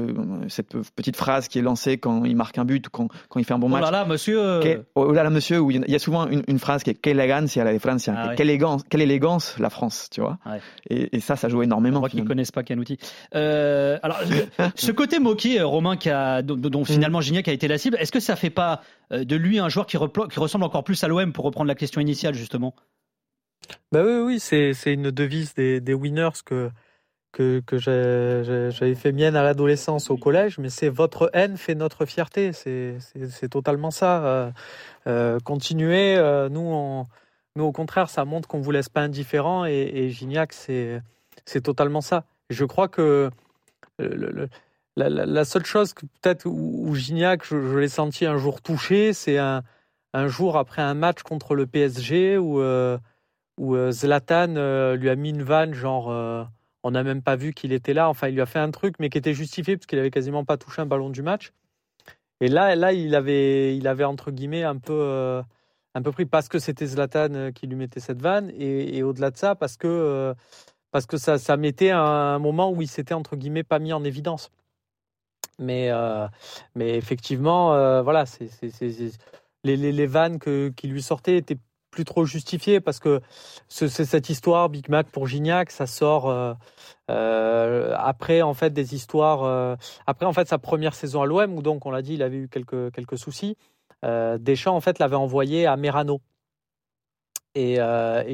cette 0.48 0.78
petite 0.96 1.18
phrase 1.18 1.50
qui 1.50 1.60
est 1.60 1.62
lancée 1.62 1.98
quand 1.98 2.24
il 2.24 2.34
marque 2.38 2.58
un 2.58 2.64
but 2.64 2.88
ou 2.88 2.90
quand, 2.90 3.10
quand 3.28 3.38
il 3.40 3.44
fait 3.44 3.54
un 3.54 3.60
bon 3.60 3.68
Oh 3.68 3.72
match. 3.72 3.82
là 3.84 3.92
là, 3.92 4.06
monsieur. 4.06 4.40
euh, 4.42 4.62
Que- 4.62 4.86
oh 4.96 5.12
là 5.12 5.24
là, 5.24 5.30
monsieur, 5.30 5.60
où 5.60 5.72
il 5.72 5.84
y 5.86 5.96
a- 5.96 6.00
souvent 6.00 6.26
une, 6.30 6.42
une 6.48 6.58
phrase 6.60 6.84
qui 6.84 6.92
est 6.92 6.94
Quelle 6.94 7.20
elegancia 7.20 7.66
la 7.66 7.78
Francia, 7.78 8.14
Ah 8.16 8.34
quelle, 8.38 8.50
élégance, 8.50 8.84
quelle 8.90 9.02
élégance 9.02 9.60
la 9.60 9.70
France, 9.70 10.08
tu 10.10 10.22
vois. 10.22 10.38
Ouais. 10.46 10.60
Et, 10.90 11.18
et 11.18 11.20
ça, 11.20 11.36
ça 11.36 11.50
joue 11.50 11.64
énormément. 11.64 12.00
Voit 12.00 12.08
qu'ils 12.08 12.20
finalement. 12.20 12.30
connaissent 12.30 12.52
pas 12.54 12.64
Canouti. 12.64 12.98
Euh, 13.36 14.00
alors, 14.04 14.20
ce 14.76 14.92
côté 14.94 15.20
moqué, 15.20 15.62
Romain, 15.62 15.98
qui 15.98 16.10
a, 16.10 16.42
dont, 16.44 16.56
dont 16.56 16.82
Mm. 16.84 16.86
finalement 16.86 17.20
Gignac 17.20 17.50
a 17.50 17.52
été 17.52 17.68
la 17.68 17.78
cible, 17.78 17.98
est-ce 18.00 18.12
que 18.14 18.22
ça 18.22 18.38
fait 18.38 18.50
pas 18.50 18.82
de 19.12 19.36
lui 19.36 19.60
un 19.60 19.68
joueur 19.68 19.86
qui, 19.86 19.98
qui 20.32 20.40
ressemble 20.40 20.64
encore 20.64 20.84
plus 20.86 21.04
à 21.04 21.10
l'OM 21.10 21.34
pour 21.34 21.44
reprendre 21.44 21.68
la 21.68 21.76
question 21.76 22.00
initiale 22.00 22.34
justement? 22.36 22.74
Bah 23.92 24.04
oui, 24.04 24.20
oui, 24.20 24.40
c'est, 24.40 24.74
une 24.86 25.12
devise 25.12 25.54
des, 25.54 25.82
des 25.82 25.94
winners 25.94 26.42
que, 26.46 26.70
que, 27.36 27.62
que 27.66 27.78
j'avais 27.78 28.96
fait 28.96 29.12
mienne 29.12 29.36
à 29.36 29.44
l'adolescence 29.44 30.10
au 30.10 30.18
collège, 30.18 30.58
mais 30.58 30.70
c'est 30.70 30.90
votre 30.90 31.30
haine 31.34 31.58
fait 31.58 31.76
notre 31.76 32.06
fierté. 32.06 32.54
C'est, 32.54 33.50
totalement 33.50 33.92
ça. 33.92 34.26
Euh, 34.26 34.52
euh, 35.08 35.40
continuez, 35.44 36.16
euh, 36.16 36.48
nous, 36.48 36.62
on, 36.62 37.06
nous, 37.58 37.66
au 37.66 37.72
contraire, 37.74 38.10
ça 38.10 38.24
montre 38.24 38.48
qu'on 38.48 38.62
vous 38.62 38.72
laisse 38.72 38.90
pas 38.90 39.02
indifférent 39.02 39.66
et, 39.66 40.10
Gignac, 40.10 40.54
c'est, 40.54 41.02
totalement 41.62 42.02
ça. 42.02 42.24
Je 42.50 42.64
crois 42.64 42.88
que 42.88 43.30
la, 44.96 45.46
seule 45.46 45.66
chose 45.66 45.94
peut-être 45.94 46.46
où, 46.46 46.96
Gignac, 46.96 47.46
je, 47.46 47.62
je 47.62 47.78
l'ai 47.78 47.90
senti 47.90 48.26
un 48.26 48.38
jour 48.38 48.62
touché, 48.62 49.12
c'est 49.12 49.38
un, 49.38 49.64
un 50.14 50.28
jour 50.28 50.58
après 50.58 50.82
un 50.82 50.94
match 50.94 51.22
contre 51.24 51.54
le 51.54 51.68
PSG 51.68 52.38
où, 52.38 52.62
où 53.58 53.76
euh, 53.76 53.92
Zlatan 53.92 54.56
euh, 54.58 54.96
lui 54.96 55.10
a 55.10 55.16
mis 55.16 55.30
une 55.30 55.44
vanne, 55.44 55.74
genre 55.74 56.12
euh, 56.12 56.44
on 56.84 56.92
n'a 56.92 57.04
même 57.04 57.22
pas 57.22 57.36
vu 57.36 57.54
qu'il 57.54 57.74
était 57.74 57.94
là. 57.94 58.10
Enfin, 58.10 58.28
il 58.28 58.36
lui 58.36 58.42
a 58.42 58.46
fait 58.46 58.60
un 58.60 58.72
truc, 58.72 58.96
mais 59.00 59.10
qui 59.10 59.18
était 59.18 59.34
justifié 59.34 59.78
parce 59.78 59.86
qu'il 59.86 60.00
avait 60.00 60.12
quasiment 60.12 60.46
pas 60.46 60.58
touché 60.58 60.82
un 60.82 60.86
ballon 60.86 61.10
du 61.10 61.22
match. 61.22 61.54
Et 62.42 62.48
là, 62.48 62.76
là, 62.76 62.94
il 62.94 63.16
avait, 63.16 63.78
il 63.78 63.88
avait 63.88 64.04
entre 64.04 64.32
guillemets 64.32 64.64
un 64.64 64.78
peu, 64.78 65.42
un 65.96 66.02
peu 66.02 66.12
pris 66.12 66.26
parce 66.26 66.50
que 66.50 66.60
c'était 66.60 66.86
Zlatan 66.86 67.52
qui 67.54 67.66
lui 67.68 67.76
mettait 67.76 68.02
cette 68.02 68.22
vanne, 68.22 68.52
et, 68.58 69.02
au-delà 69.04 69.32
de 69.32 69.38
ça, 69.38 69.56
parce 69.56 69.78
que, 69.78 70.36
parce 70.92 71.06
que 71.06 71.18
ça, 71.18 71.38
ça 71.38 71.56
mettait 71.58 71.92
un, 71.92 72.38
moment 72.40 72.72
où 72.72 72.82
il 72.82 72.90
s'était 72.90 73.14
entre 73.14 73.38
guillemets 73.38 73.64
pas 73.64 73.80
mis 73.80 73.94
en 73.94 74.04
évidence. 74.04 74.52
Mais, 75.60 75.90
mais 76.76 76.96
effectivement, 76.98 78.02
voilà, 78.04 78.26
c'est- 78.26 78.50
les, 79.64 79.78
les, 79.78 79.92
les 79.94 80.08
vannes 80.08 80.40
que, 80.40 80.70
qui 80.76 80.88
lui 80.88 81.02
sortaient 81.02 81.38
étaient 81.38 81.58
plus 81.96 82.04
trop 82.06 82.26
justifiées 82.26 82.82
parce 82.82 83.00
que 83.00 83.22
ce- 83.70 83.88
c'est 83.88 84.04
cette 84.06 84.30
histoire 84.30 84.68
Big 84.70 84.90
Mac 84.90 85.08
pour 85.08 85.28
Gignac, 85.28 85.72
ça 85.72 85.88
sort 85.88 86.30
euh, 86.30 86.54
euh, 87.10 87.96
après 87.98 88.42
en 88.42 88.54
fait 88.54 88.72
des 88.72 88.94
histoires. 88.96 89.44
euh, 89.44 89.76
après 90.06 90.26
en 90.26 90.34
fait 90.34 90.48
sa 90.48 90.58
première 90.58 90.94
saison 90.94 91.22
à 91.22 91.26
l'OM 91.26 91.54
où 91.56 91.62
donc 91.62 91.86
on 91.86 91.92
l'a 91.92 92.02
dit, 92.02 92.16
il 92.16 92.22
avait 92.24 92.38
eu 92.38 92.50
quelques 92.50 92.92
quelques 92.94 93.18
soucis. 93.18 93.56
Deschamps 94.40 94.76
en 94.76 94.82
fait 94.82 95.00
l'avait 95.00 95.16
envoyé 95.16 95.66
à 95.66 95.76
Merano. 95.78 96.22
Et, 97.56 97.80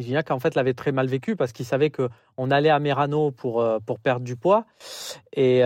Gignac 0.01 0.31
en 0.31 0.39
fait 0.39 0.55
l'avait 0.55 0.73
très 0.73 0.91
mal 0.91 1.07
vécu 1.07 1.35
parce 1.37 1.51
qu'il 1.53 1.65
savait 1.65 1.91
que 1.91 2.09
on 2.37 2.49
allait 2.51 2.71
à 2.71 2.79
Merano 2.79 3.31
pour 3.31 3.63
pour 3.85 3.99
perdre 3.99 4.25
du 4.25 4.35
poids 4.35 4.65
et 5.33 5.61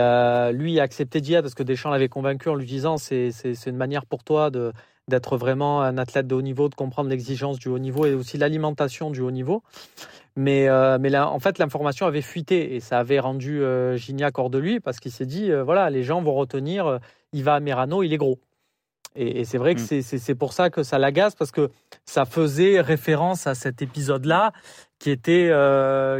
lui 0.52 0.78
a 0.78 0.82
accepté 0.84 1.20
d'y 1.20 1.34
aller 1.34 1.42
parce 1.42 1.54
que 1.54 1.64
Deschamps 1.64 1.90
l'avait 1.90 2.10
convaincu 2.10 2.50
en 2.50 2.54
lui 2.54 2.66
disant 2.66 2.98
c'est 2.98 3.32
c'est 3.32 3.70
une 3.70 3.76
manière 3.78 4.04
pour 4.06 4.22
toi 4.22 4.50
de 4.50 4.72
d'être 5.08 5.36
vraiment 5.36 5.82
un 5.82 5.98
athlète 5.98 6.26
de 6.26 6.34
haut 6.34 6.42
niveau, 6.42 6.68
de 6.68 6.74
comprendre 6.74 7.08
l'exigence 7.08 7.58
du 7.58 7.68
haut 7.68 7.78
niveau 7.78 8.06
et 8.06 8.14
aussi 8.14 8.38
l'alimentation 8.38 9.10
du 9.10 9.20
haut 9.20 9.30
niveau. 9.30 9.62
Mais, 10.34 10.68
euh, 10.68 10.98
mais 11.00 11.08
là, 11.08 11.30
en 11.30 11.38
fait, 11.38 11.58
l'information 11.58 12.06
avait 12.06 12.22
fuité 12.22 12.74
et 12.74 12.80
ça 12.80 12.98
avait 12.98 13.20
rendu 13.20 13.62
euh, 13.62 13.96
Gignac 13.96 14.38
hors 14.38 14.50
de 14.50 14.58
lui 14.58 14.80
parce 14.80 14.98
qu'il 14.98 15.12
s'est 15.12 15.24
dit, 15.26 15.50
euh, 15.50 15.62
voilà, 15.62 15.90
les 15.90 16.02
gens 16.02 16.20
vont 16.22 16.34
retenir, 16.34 16.98
il 17.32 17.44
va 17.44 17.54
à 17.54 17.60
Merano, 17.60 18.02
il 18.02 18.12
est 18.12 18.16
gros. 18.18 18.38
Et, 19.14 19.40
et 19.40 19.44
c'est 19.46 19.56
vrai 19.56 19.74
que 19.74 19.80
c'est- 19.80 20.02
c'est 20.02 20.34
pour 20.34 20.52
ça 20.52 20.68
que 20.68 20.82
ça 20.82 20.98
l'agace 20.98 21.34
parce 21.34 21.50
que 21.52 21.70
ça 22.04 22.26
faisait 22.26 22.80
référence 22.82 23.46
à 23.46 23.54
cet 23.54 23.80
épisode-là 23.80 24.52
qui 24.98 25.10
était, 25.10 25.50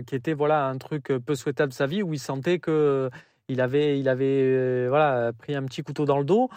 qui 0.07 0.15
était 0.15 0.33
voilà, 0.33 0.67
un 0.69 0.79
truc 0.79 1.13
peu 1.27 1.35
souhaitable 1.35 1.73
de 1.73 1.77
sa 1.77 1.87
vie 1.87 2.03
où 2.03 2.15
il 2.15 2.19
sentait 2.19 2.59
que 2.59 3.11
il 3.49 3.61
avait, 3.61 3.99
il 4.01 4.09
avait 4.09 4.89
voilà, 4.89 5.33
pris 5.39 5.55
un 5.55 5.63
petit 5.65 5.83
couteau 5.83 6.05
dans 6.07 6.19
le 6.19 6.25
dos. 6.25 6.49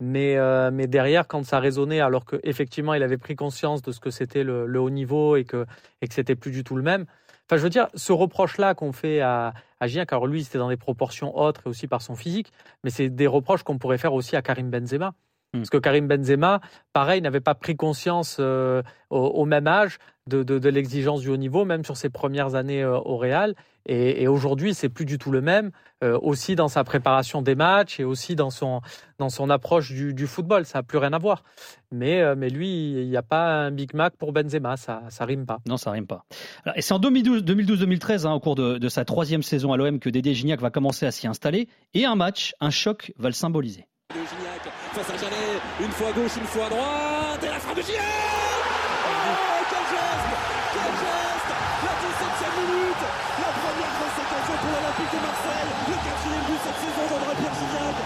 Mais, 0.00 0.36
euh, 0.36 0.70
mais 0.72 0.86
derrière, 0.86 1.28
quand 1.28 1.44
ça 1.44 1.60
résonnait, 1.60 2.00
alors 2.00 2.24
qu'effectivement, 2.24 2.94
il 2.94 3.02
avait 3.02 3.18
pris 3.18 3.36
conscience 3.36 3.82
de 3.82 3.92
ce 3.92 4.00
que 4.00 4.10
c'était 4.10 4.44
le, 4.44 4.80
haut 4.80 4.90
niveau 4.90 5.36
et 5.36 5.44
que, 5.44 5.66
et 6.00 6.08
que 6.08 6.14
c'était 6.14 6.34
plus 6.34 6.50
du 6.50 6.64
tout 6.64 6.74
le 6.74 6.82
même. 6.82 7.04
Enfin, 7.46 7.56
je 7.56 7.62
veux 7.62 7.70
dire, 7.70 7.88
ce 7.94 8.12
reproche-là 8.12 8.74
qu'on 8.74 8.92
fait 8.92 9.20
à, 9.20 9.52
à 9.80 9.86
Gignac, 9.86 10.12
alors 10.12 10.26
lui, 10.26 10.44
c'était 10.44 10.58
dans 10.58 10.68
des 10.68 10.76
proportions 10.76 11.36
autres 11.36 11.62
et 11.66 11.68
aussi 11.68 11.86
par 11.86 12.00
son 12.00 12.14
physique, 12.14 12.52
mais 12.84 12.90
c'est 12.90 13.10
des 13.10 13.26
reproches 13.26 13.62
qu'on 13.62 13.76
pourrait 13.76 13.98
faire 13.98 14.14
aussi 14.14 14.36
à 14.36 14.42
Karim 14.42 14.70
Benzema. 14.70 15.14
Parce 15.52 15.70
que 15.70 15.78
Karim 15.78 16.06
Benzema, 16.06 16.60
pareil, 16.92 17.20
n'avait 17.22 17.40
pas 17.40 17.54
pris 17.56 17.76
conscience 17.76 18.36
euh, 18.38 18.82
au, 19.10 19.18
au 19.18 19.44
même 19.46 19.66
âge 19.66 19.98
de, 20.28 20.44
de, 20.44 20.60
de 20.60 20.68
l'exigence 20.68 21.22
du 21.22 21.28
haut 21.28 21.36
niveau, 21.36 21.64
même 21.64 21.84
sur 21.84 21.96
ses 21.96 22.08
premières 22.08 22.54
années 22.54 22.84
euh, 22.84 22.98
au 22.98 23.16
Real. 23.16 23.56
Et, 23.84 24.22
et 24.22 24.28
aujourd'hui, 24.28 24.74
c'est 24.74 24.88
plus 24.88 25.06
du 25.06 25.18
tout 25.18 25.32
le 25.32 25.40
même, 25.40 25.72
euh, 26.04 26.16
aussi 26.22 26.54
dans 26.54 26.68
sa 26.68 26.84
préparation 26.84 27.42
des 27.42 27.56
matchs 27.56 27.98
et 27.98 28.04
aussi 28.04 28.36
dans 28.36 28.50
son, 28.50 28.80
dans 29.18 29.28
son 29.28 29.50
approche 29.50 29.90
du, 29.90 30.14
du 30.14 30.28
football. 30.28 30.66
Ça 30.66 30.78
n'a 30.78 30.82
plus 30.84 30.98
rien 30.98 31.12
à 31.14 31.18
voir. 31.18 31.42
Mais, 31.90 32.36
mais 32.36 32.48
lui, 32.48 32.92
il 33.02 33.08
n'y 33.08 33.16
a 33.16 33.22
pas 33.22 33.64
un 33.64 33.72
Big 33.72 33.92
Mac 33.92 34.14
pour 34.16 34.32
Benzema, 34.32 34.76
ça 34.76 35.02
ça 35.08 35.24
rime 35.24 35.46
pas. 35.46 35.58
Non, 35.66 35.76
ça 35.76 35.90
rime 35.90 36.06
pas. 36.06 36.24
Alors, 36.64 36.78
et 36.78 36.82
c'est 36.82 36.94
en 36.94 37.00
2012 37.00 37.42
2012-2013, 37.42 38.26
hein, 38.26 38.32
au 38.34 38.38
cours 38.38 38.54
de, 38.54 38.78
de 38.78 38.88
sa 38.88 39.04
troisième 39.04 39.42
saison 39.42 39.72
à 39.72 39.76
l'OM, 39.76 39.98
que 39.98 40.10
Dédé 40.10 40.32
Gignac 40.32 40.60
va 40.60 40.70
commencer 40.70 41.06
à 41.06 41.10
s'y 41.10 41.26
installer. 41.26 41.66
Et 41.94 42.04
un 42.04 42.14
match, 42.14 42.54
un 42.60 42.70
choc 42.70 43.12
va 43.18 43.28
le 43.28 43.34
symboliser. 43.34 43.86
Gignac. 44.10 44.62
Face 44.90 45.06
à 45.06 45.16
Janet, 45.22 45.62
une 45.78 45.92
fois 45.94 46.08
à 46.08 46.12
gauche, 46.12 46.34
une 46.34 46.50
fois 46.50 46.66
à 46.66 46.70
droite, 46.70 47.42
et 47.46 47.50
la 47.50 47.60
frappe 47.62 47.76
de 47.78 47.82
Gignac 47.82 48.02
Oh, 48.02 49.62
quel 49.70 49.86
geste 49.86 50.34
Quel 50.74 50.92
geste. 50.98 51.50
La 51.86 51.94
17ème 51.94 52.56
minute 52.58 53.02
La 53.38 53.50
première 53.54 53.94
conséquence 54.02 54.50
pour 54.50 54.70
l'Olympique 54.74 55.12
de 55.14 55.20
Marseille. 55.22 55.70
Le 55.86 55.96
quatrième 56.02 56.44
but 56.50 56.58
cette 56.58 56.80
saison 56.82 57.04
d'André 57.06 57.32
Pierre 57.38 57.54
Gignac. 57.54 57.96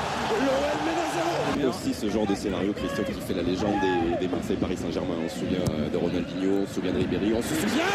L'OM 0.45 0.79
mène 0.85 1.01
à 1.01 1.09
zéro 1.09 1.33
aussi 1.73 1.95
ce 1.95 2.11
genre 2.13 2.27
de 2.27 2.35
scénario, 2.35 2.73
Christophe, 2.77 3.09
qui 3.09 3.21
fait 3.25 3.33
la 3.41 3.43
légende 3.43 3.81
des, 3.81 4.21
des 4.21 4.29
Marseille-Paris 4.29 4.77
Saint-Germain. 4.77 5.17
On 5.25 5.29
se 5.33 5.41
souvient 5.41 5.65
euh, 5.73 5.89
de 5.89 5.97
Ronaldinho, 5.97 6.65
on 6.65 6.67
se 6.69 6.75
souvient 6.75 6.93
de 6.93 7.01
Ribéry, 7.01 7.33
on 7.33 7.41
se 7.41 7.57
souvient... 7.57 7.89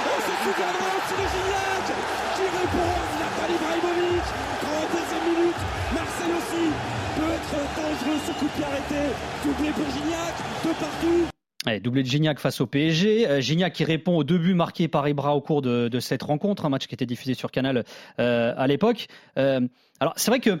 On 0.00 0.20
se 0.24 0.32
souviendra 0.48 0.86
aussi 0.96 1.12
de 1.12 1.26
Gignac 1.28 1.86
qui 2.40 2.44
répond 2.48 2.88
à 2.88 3.04
Zlatan 3.12 3.48
Ibrahimovic 3.52 4.26
32e 5.50 5.54
minute 5.54 5.56
Marseille 5.94 6.32
aussi 6.38 6.70
peut 7.16 7.32
être 7.32 7.54
dangereux 7.76 8.18
ce 8.26 8.32
coup 8.32 8.44
de 8.44 8.50
pied 8.50 8.96
doublé 9.44 9.70
pour 9.70 9.84
Gignac 9.90 10.34
de 10.64 10.80
partout 10.80 11.28
doublé 11.82 12.02
de 12.02 12.08
Gignac 12.08 12.40
face 12.40 12.60
au 12.60 12.66
PSG. 12.66 13.28
Euh, 13.28 13.40
Gignac 13.40 13.74
qui 13.74 13.84
répond 13.84 14.16
aux 14.16 14.24
deux 14.24 14.38
buts 14.38 14.54
marqués 14.54 14.88
par 14.88 15.06
Ibra 15.08 15.36
au 15.36 15.40
cours 15.40 15.60
de, 15.62 16.00
cette 16.00 16.22
rencontre, 16.22 16.64
un 16.64 16.70
match 16.70 16.86
qui 16.86 16.94
était 16.94 17.06
diffusé 17.06 17.34
sur 17.34 17.50
Canal 17.50 17.84
euh, 18.18 18.54
à 18.56 18.66
l'époque. 18.66 19.08
Euh, 19.36 19.60
alors 20.00 20.14
c'est 20.16 20.30
vrai 20.30 20.40
que 20.40 20.58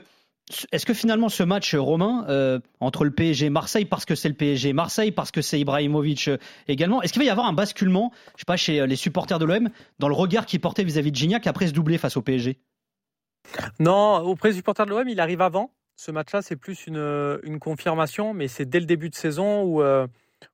est-ce 0.72 0.84
que 0.84 0.94
finalement 0.94 1.28
ce 1.28 1.42
match 1.42 1.74
romain 1.74 2.60
entre 2.80 3.04
le 3.04 3.12
PSG 3.12 3.46
et 3.46 3.50
Marseille 3.50 3.84
parce 3.84 4.04
que 4.04 4.16
c'est 4.16 4.28
le 4.28 4.34
PSG 4.34 4.72
Marseille 4.72 5.12
parce 5.12 5.30
que 5.30 5.42
c'est 5.42 5.60
Ibrahimovic 5.60 6.28
également, 6.66 7.02
est-ce 7.02 7.12
qu'il 7.12 7.22
va 7.22 7.26
y 7.26 7.30
avoir 7.30 7.46
un 7.46 7.52
basculement, 7.52 8.10
je 8.34 8.40
sais 8.40 8.46
pas 8.46 8.56
chez 8.56 8.84
les 8.84 8.96
supporters 8.96 9.38
de 9.38 9.44
l'OM 9.44 9.70
dans 10.00 10.08
le 10.08 10.14
regard 10.14 10.46
qu'ils 10.46 10.60
portaient 10.60 10.82
vis-à-vis 10.82 11.12
de 11.12 11.16
Gignac 11.16 11.46
après 11.46 11.68
ce 11.68 11.72
doublé 11.72 11.98
face 11.98 12.16
au 12.16 12.22
PSG 12.22 12.58
Non, 13.78 14.18
auprès 14.18 14.50
des 14.50 14.56
supporters 14.56 14.86
de 14.86 14.90
l'OM, 14.90 15.08
il 15.08 15.20
arrive 15.20 15.40
avant. 15.40 15.72
Ce 15.96 16.10
match-là, 16.10 16.42
c'est 16.42 16.56
plus 16.56 16.86
une, 16.86 17.58
confirmation, 17.60 18.32
mais 18.32 18.48
c'est 18.48 18.64
dès 18.64 18.80
le 18.80 18.86
début 18.86 19.10
de 19.10 19.14
saison 19.14 19.62
où, 19.64 19.82
euh, 19.82 20.06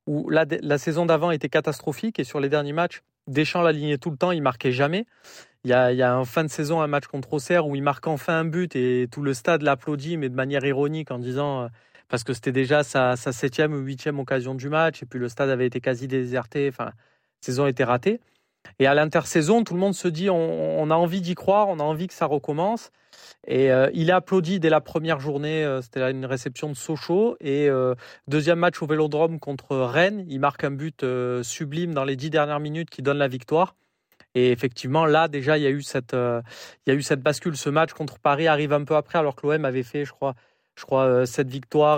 où 0.06 0.28
la, 0.28 0.78
saison 0.78 1.06
d'avant 1.06 1.30
était 1.30 1.48
catastrophique 1.48 2.18
et 2.18 2.24
sur 2.24 2.40
les 2.40 2.48
derniers 2.48 2.72
matchs, 2.72 3.02
Deschamps 3.28 3.62
l'alignait 3.62 3.98
tout 3.98 4.10
le 4.10 4.16
temps, 4.16 4.30
il 4.30 4.42
marquait 4.42 4.72
jamais. 4.72 5.06
Il 5.64 5.70
y, 5.70 5.72
a, 5.72 6.18
en 6.18 6.24
fin 6.24 6.44
de 6.44 6.48
saison 6.48 6.80
un 6.80 6.86
match 6.86 7.06
contre 7.06 7.32
Auxerre 7.32 7.66
où 7.66 7.74
il 7.74 7.82
marque 7.82 8.06
enfin 8.06 8.38
un 8.38 8.44
but 8.44 8.76
et 8.76 9.08
tout 9.10 9.22
le 9.22 9.34
stade 9.34 9.62
l'applaudit, 9.62 10.16
mais 10.16 10.28
de 10.28 10.34
manière 10.34 10.64
ironique 10.64 11.10
en 11.10 11.18
disant 11.18 11.62
euh, 11.62 11.68
parce 12.08 12.22
que 12.22 12.32
c'était 12.32 12.52
déjà 12.52 12.84
sa, 12.84 13.16
sa 13.16 13.32
septième 13.32 13.72
ou 13.72 13.78
huitième 13.78 14.20
occasion 14.20 14.54
du 14.54 14.68
match 14.68 15.02
et 15.02 15.06
puis 15.06 15.18
le 15.18 15.28
stade 15.28 15.50
avait 15.50 15.66
été 15.66 15.80
quasi 15.80 16.06
déserté. 16.06 16.68
Enfin, 16.68 16.84
la 16.84 16.92
saison 17.40 17.66
était 17.66 17.82
ratée. 17.82 18.20
Et 18.78 18.86
à 18.86 18.94
l'intersaison, 18.94 19.64
tout 19.64 19.74
le 19.74 19.80
monde 19.80 19.94
se 19.94 20.08
dit 20.08 20.30
on, 20.30 20.90
a 20.90 20.94
envie 20.94 21.20
d'y 21.20 21.34
croire, 21.34 21.68
on 21.68 21.78
a 21.78 21.82
envie 21.82 22.06
que 22.06 22.14
ça 22.14 22.26
recommence. 22.26 22.90
Et 23.46 23.70
euh, 23.70 23.90
il 23.94 24.10
est 24.10 24.12
applaudi 24.12 24.60
dès 24.60 24.70
la 24.70 24.80
première 24.80 25.20
journée. 25.20 25.64
euh, 25.64 25.80
C'était 25.80 26.10
une 26.10 26.26
réception 26.26 26.68
de 26.68 26.74
Sochaux. 26.74 27.36
Et 27.40 27.68
euh, 27.68 27.94
deuxième 28.28 28.58
match 28.58 28.82
au 28.82 28.86
Vélodrome 28.86 29.38
contre 29.38 29.76
Rennes, 29.76 30.24
il 30.28 30.40
marque 30.40 30.64
un 30.64 30.70
but 30.70 31.04
sublime 31.42 31.94
dans 31.94 32.04
les 32.04 32.16
dix 32.16 32.30
dernières 32.30 32.60
minutes 32.60 32.90
qui 32.90 33.02
donne 33.02 33.18
la 33.18 33.28
victoire. 33.28 33.76
Et 34.34 34.50
effectivement, 34.50 35.06
là, 35.06 35.28
déjà, 35.28 35.56
il 35.56 35.62
y 35.62 35.66
a 35.66 35.70
eu 35.70 35.82
cette, 35.82 36.14
bascule. 37.20 37.56
Ce 37.56 37.70
match 37.70 37.92
contre 37.94 38.18
Paris 38.18 38.46
arrive 38.48 38.72
un 38.74 38.84
peu 38.84 38.94
après, 38.94 39.18
alors 39.18 39.34
que 39.34 39.46
l'OM 39.46 39.64
avait 39.64 39.82
fait, 39.82 40.04
je 40.04 40.12
crois, 40.12 40.34
je 40.78 40.84
crois, 40.84 41.24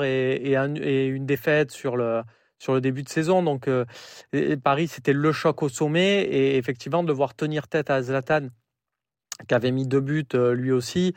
et 0.04 0.54
une 0.54 1.26
défaite 1.26 1.72
sur 1.72 1.96
le, 1.96 2.22
sur 2.58 2.74
le 2.74 2.80
début 2.80 3.02
de 3.02 3.08
saison. 3.08 3.42
Donc 3.42 3.68
Paris, 4.62 4.88
c'était 4.88 5.12
le 5.12 5.32
choc 5.32 5.62
au 5.62 5.68
sommet. 5.68 6.22
Et 6.22 6.56
effectivement, 6.56 7.02
de 7.02 7.12
voir 7.12 7.34
tenir 7.34 7.68
tête 7.68 7.90
à 7.90 8.02
Zlatan, 8.02 8.48
qui 9.46 9.54
avait 9.54 9.70
mis 9.70 9.86
deux 9.86 10.00
buts 10.00 10.26
lui 10.34 10.72
aussi, 10.72 11.14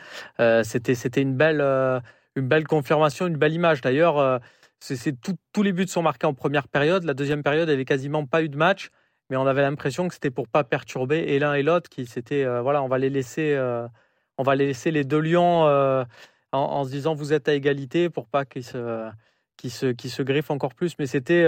c'était 0.63 0.95
c'était 0.95 1.21
une 1.21 1.36
belle 1.36 1.62
une 2.36 2.47
belle 2.47 2.67
confirmation, 2.67 3.27
une 3.27 3.38
belle 3.38 3.54
image. 3.54 3.82
D'ailleurs, 3.82 4.39
c'est 4.80 5.15
tous 5.21 5.63
les 5.63 5.73
buts 5.73 5.88
sont 5.88 6.01
marqués 6.01 6.27
en 6.27 6.34
première 6.34 6.67
période. 6.67 7.04
La 7.04 7.13
deuxième 7.13 7.43
période, 7.43 7.67
il 7.67 7.71
n'y 7.71 7.75
avait 7.75 7.86
quasiment 7.86 8.25
pas 8.25 8.43
eu 8.43 8.49
de 8.49 8.58
match 8.58 8.91
mais 9.32 9.38
on 9.38 9.47
avait 9.47 9.62
l'impression 9.62 10.10
que 10.10 10.13
c'était 10.13 10.30
pour 10.30 10.47
pas 10.49 10.65
perturber 10.65 11.19
et 11.19 11.39
l'un 11.39 11.54
et 11.54 11.63
l'autre 11.63 11.89
qui 11.89 12.06
c'était 12.06 12.43
euh, 12.43 12.62
voilà 12.62 12.84
on 12.84 12.89
va 12.89 12.97
les 12.97 13.10
laisser 13.10 13.54
euh, 13.56 13.88
on 14.38 14.43
va 14.43 14.56
les 14.56 14.67
laisser 14.67 14.91
les 14.91 15.06
deux 15.06 15.19
lions 15.19 15.65
euh, 15.67 16.04
en, 16.51 16.84
se 16.84 16.89
disant 16.91 17.15
vous 17.15 17.32
êtes 17.32 17.47
à 17.47 17.54
égalité 17.54 18.10
pour 18.10 18.27
pas 18.27 18.43
qu'ils 18.43 18.65
se 18.65 19.10
qui 19.57 19.69
se 19.69 19.87
qui 19.87 20.09
se 20.09 20.23
griffent 20.23 20.51
encore 20.51 20.73
plus 20.73 20.97
mais 20.99 21.05
c'était 21.05 21.47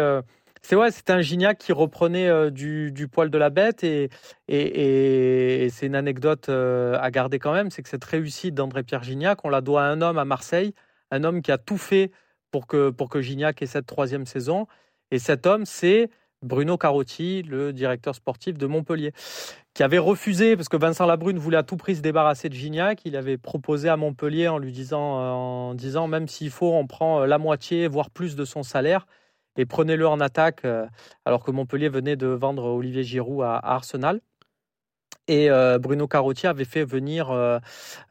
c'est 0.61 0.75
ouais 0.75 0.89
un 1.09 1.21
Gignac 1.21 1.57
qui 1.57 1.73
reprenait 1.73 2.51
du, 2.51 2.91
du, 2.91 3.07
poil 3.07 3.29
de 3.29 3.37
la 3.37 3.49
bête 3.49 3.83
et 3.83 4.09
et, 4.47 5.67
c'est 5.71 5.87
une 5.87 5.95
anecdote 5.95 6.49
à 6.49 7.11
garder 7.11 7.39
quand 7.39 7.53
même 7.53 7.71
c'est 7.71 7.81
que 7.81 7.89
cette 7.89 8.05
réussite 8.05 8.53
d'André 8.53 8.83
Pierre 8.83 9.03
Gignac 9.03 9.43
on 9.45 9.49
la 9.49 9.61
doit 9.61 9.83
à 9.83 9.87
un 9.87 10.01
homme 10.01 10.17
à 10.17 10.25
Marseille 10.25 10.73
un 11.13 11.23
homme 11.23 11.41
qui 11.41 11.51
a 11.51 11.57
tout 11.57 11.77
fait 11.77 12.11
pour 12.53 12.67
que 12.67 12.89
pour 12.89 13.09
que 13.09 13.21
Gignac 13.21 13.61
ait 13.61 13.67
cette 13.67 13.87
troisième 13.87 14.25
saison. 14.25 14.67
Et 15.11 15.19
cet 15.19 15.45
homme 15.45 15.65
c'est 15.65 16.09
Bruno 16.43 16.77
Carotti, 16.77 17.41
le 17.43 17.73
directeur 17.73 18.13
sportif 18.15 18.57
de 18.57 18.67
Montpellier, 18.67 19.11
qui 19.73 19.83
avait 19.83 19.97
refusé, 19.97 20.55
parce 20.55 20.69
que 20.69 20.77
Vincent 20.77 21.05
Labrune 21.05 21.39
voulait 21.39 21.57
à 21.57 21.63
tout 21.63 21.77
prix 21.77 21.95
se 21.95 22.01
débarrasser 22.01 22.49
de 22.49 22.53
Gignac. 22.53 23.01
Il 23.05 23.15
avait 23.15 23.37
proposé 23.37 23.89
à 23.89 23.97
Montpellier 23.97 24.47
en 24.47 24.57
lui 24.57 24.71
disant, 24.71 25.01
en 25.01 25.73
disant 25.73 26.07
même 26.07 26.27
s'il 26.27 26.51
faut, 26.51 26.73
on 26.73 26.85
prend 26.85 27.21
euh, 27.21 27.25
la 27.25 27.37
moitié, 27.37 27.87
voire 27.87 28.09
plus 28.09 28.35
de 28.35 28.45
son 28.45 28.63
salaire, 28.63 29.07
et 29.57 29.65
prenez-le 29.65 30.07
en 30.07 30.19
attaque, 30.19 30.65
euh, 30.65 30.85
alors 31.25 31.43
que 31.43 31.51
Montpellier 31.51 31.89
venait 31.89 32.15
de 32.15 32.27
vendre 32.27 32.65
Olivier 32.65 33.03
Giroud 33.03 33.43
à 33.43 33.57
Arsenal. 33.57 34.21
Et 35.27 35.49
euh, 35.49 35.79
Bruno 35.79 36.07
Carotti 36.07 36.47
avait 36.47 36.65
fait 36.65 36.83
venir 36.83 37.31
euh, 37.31 37.59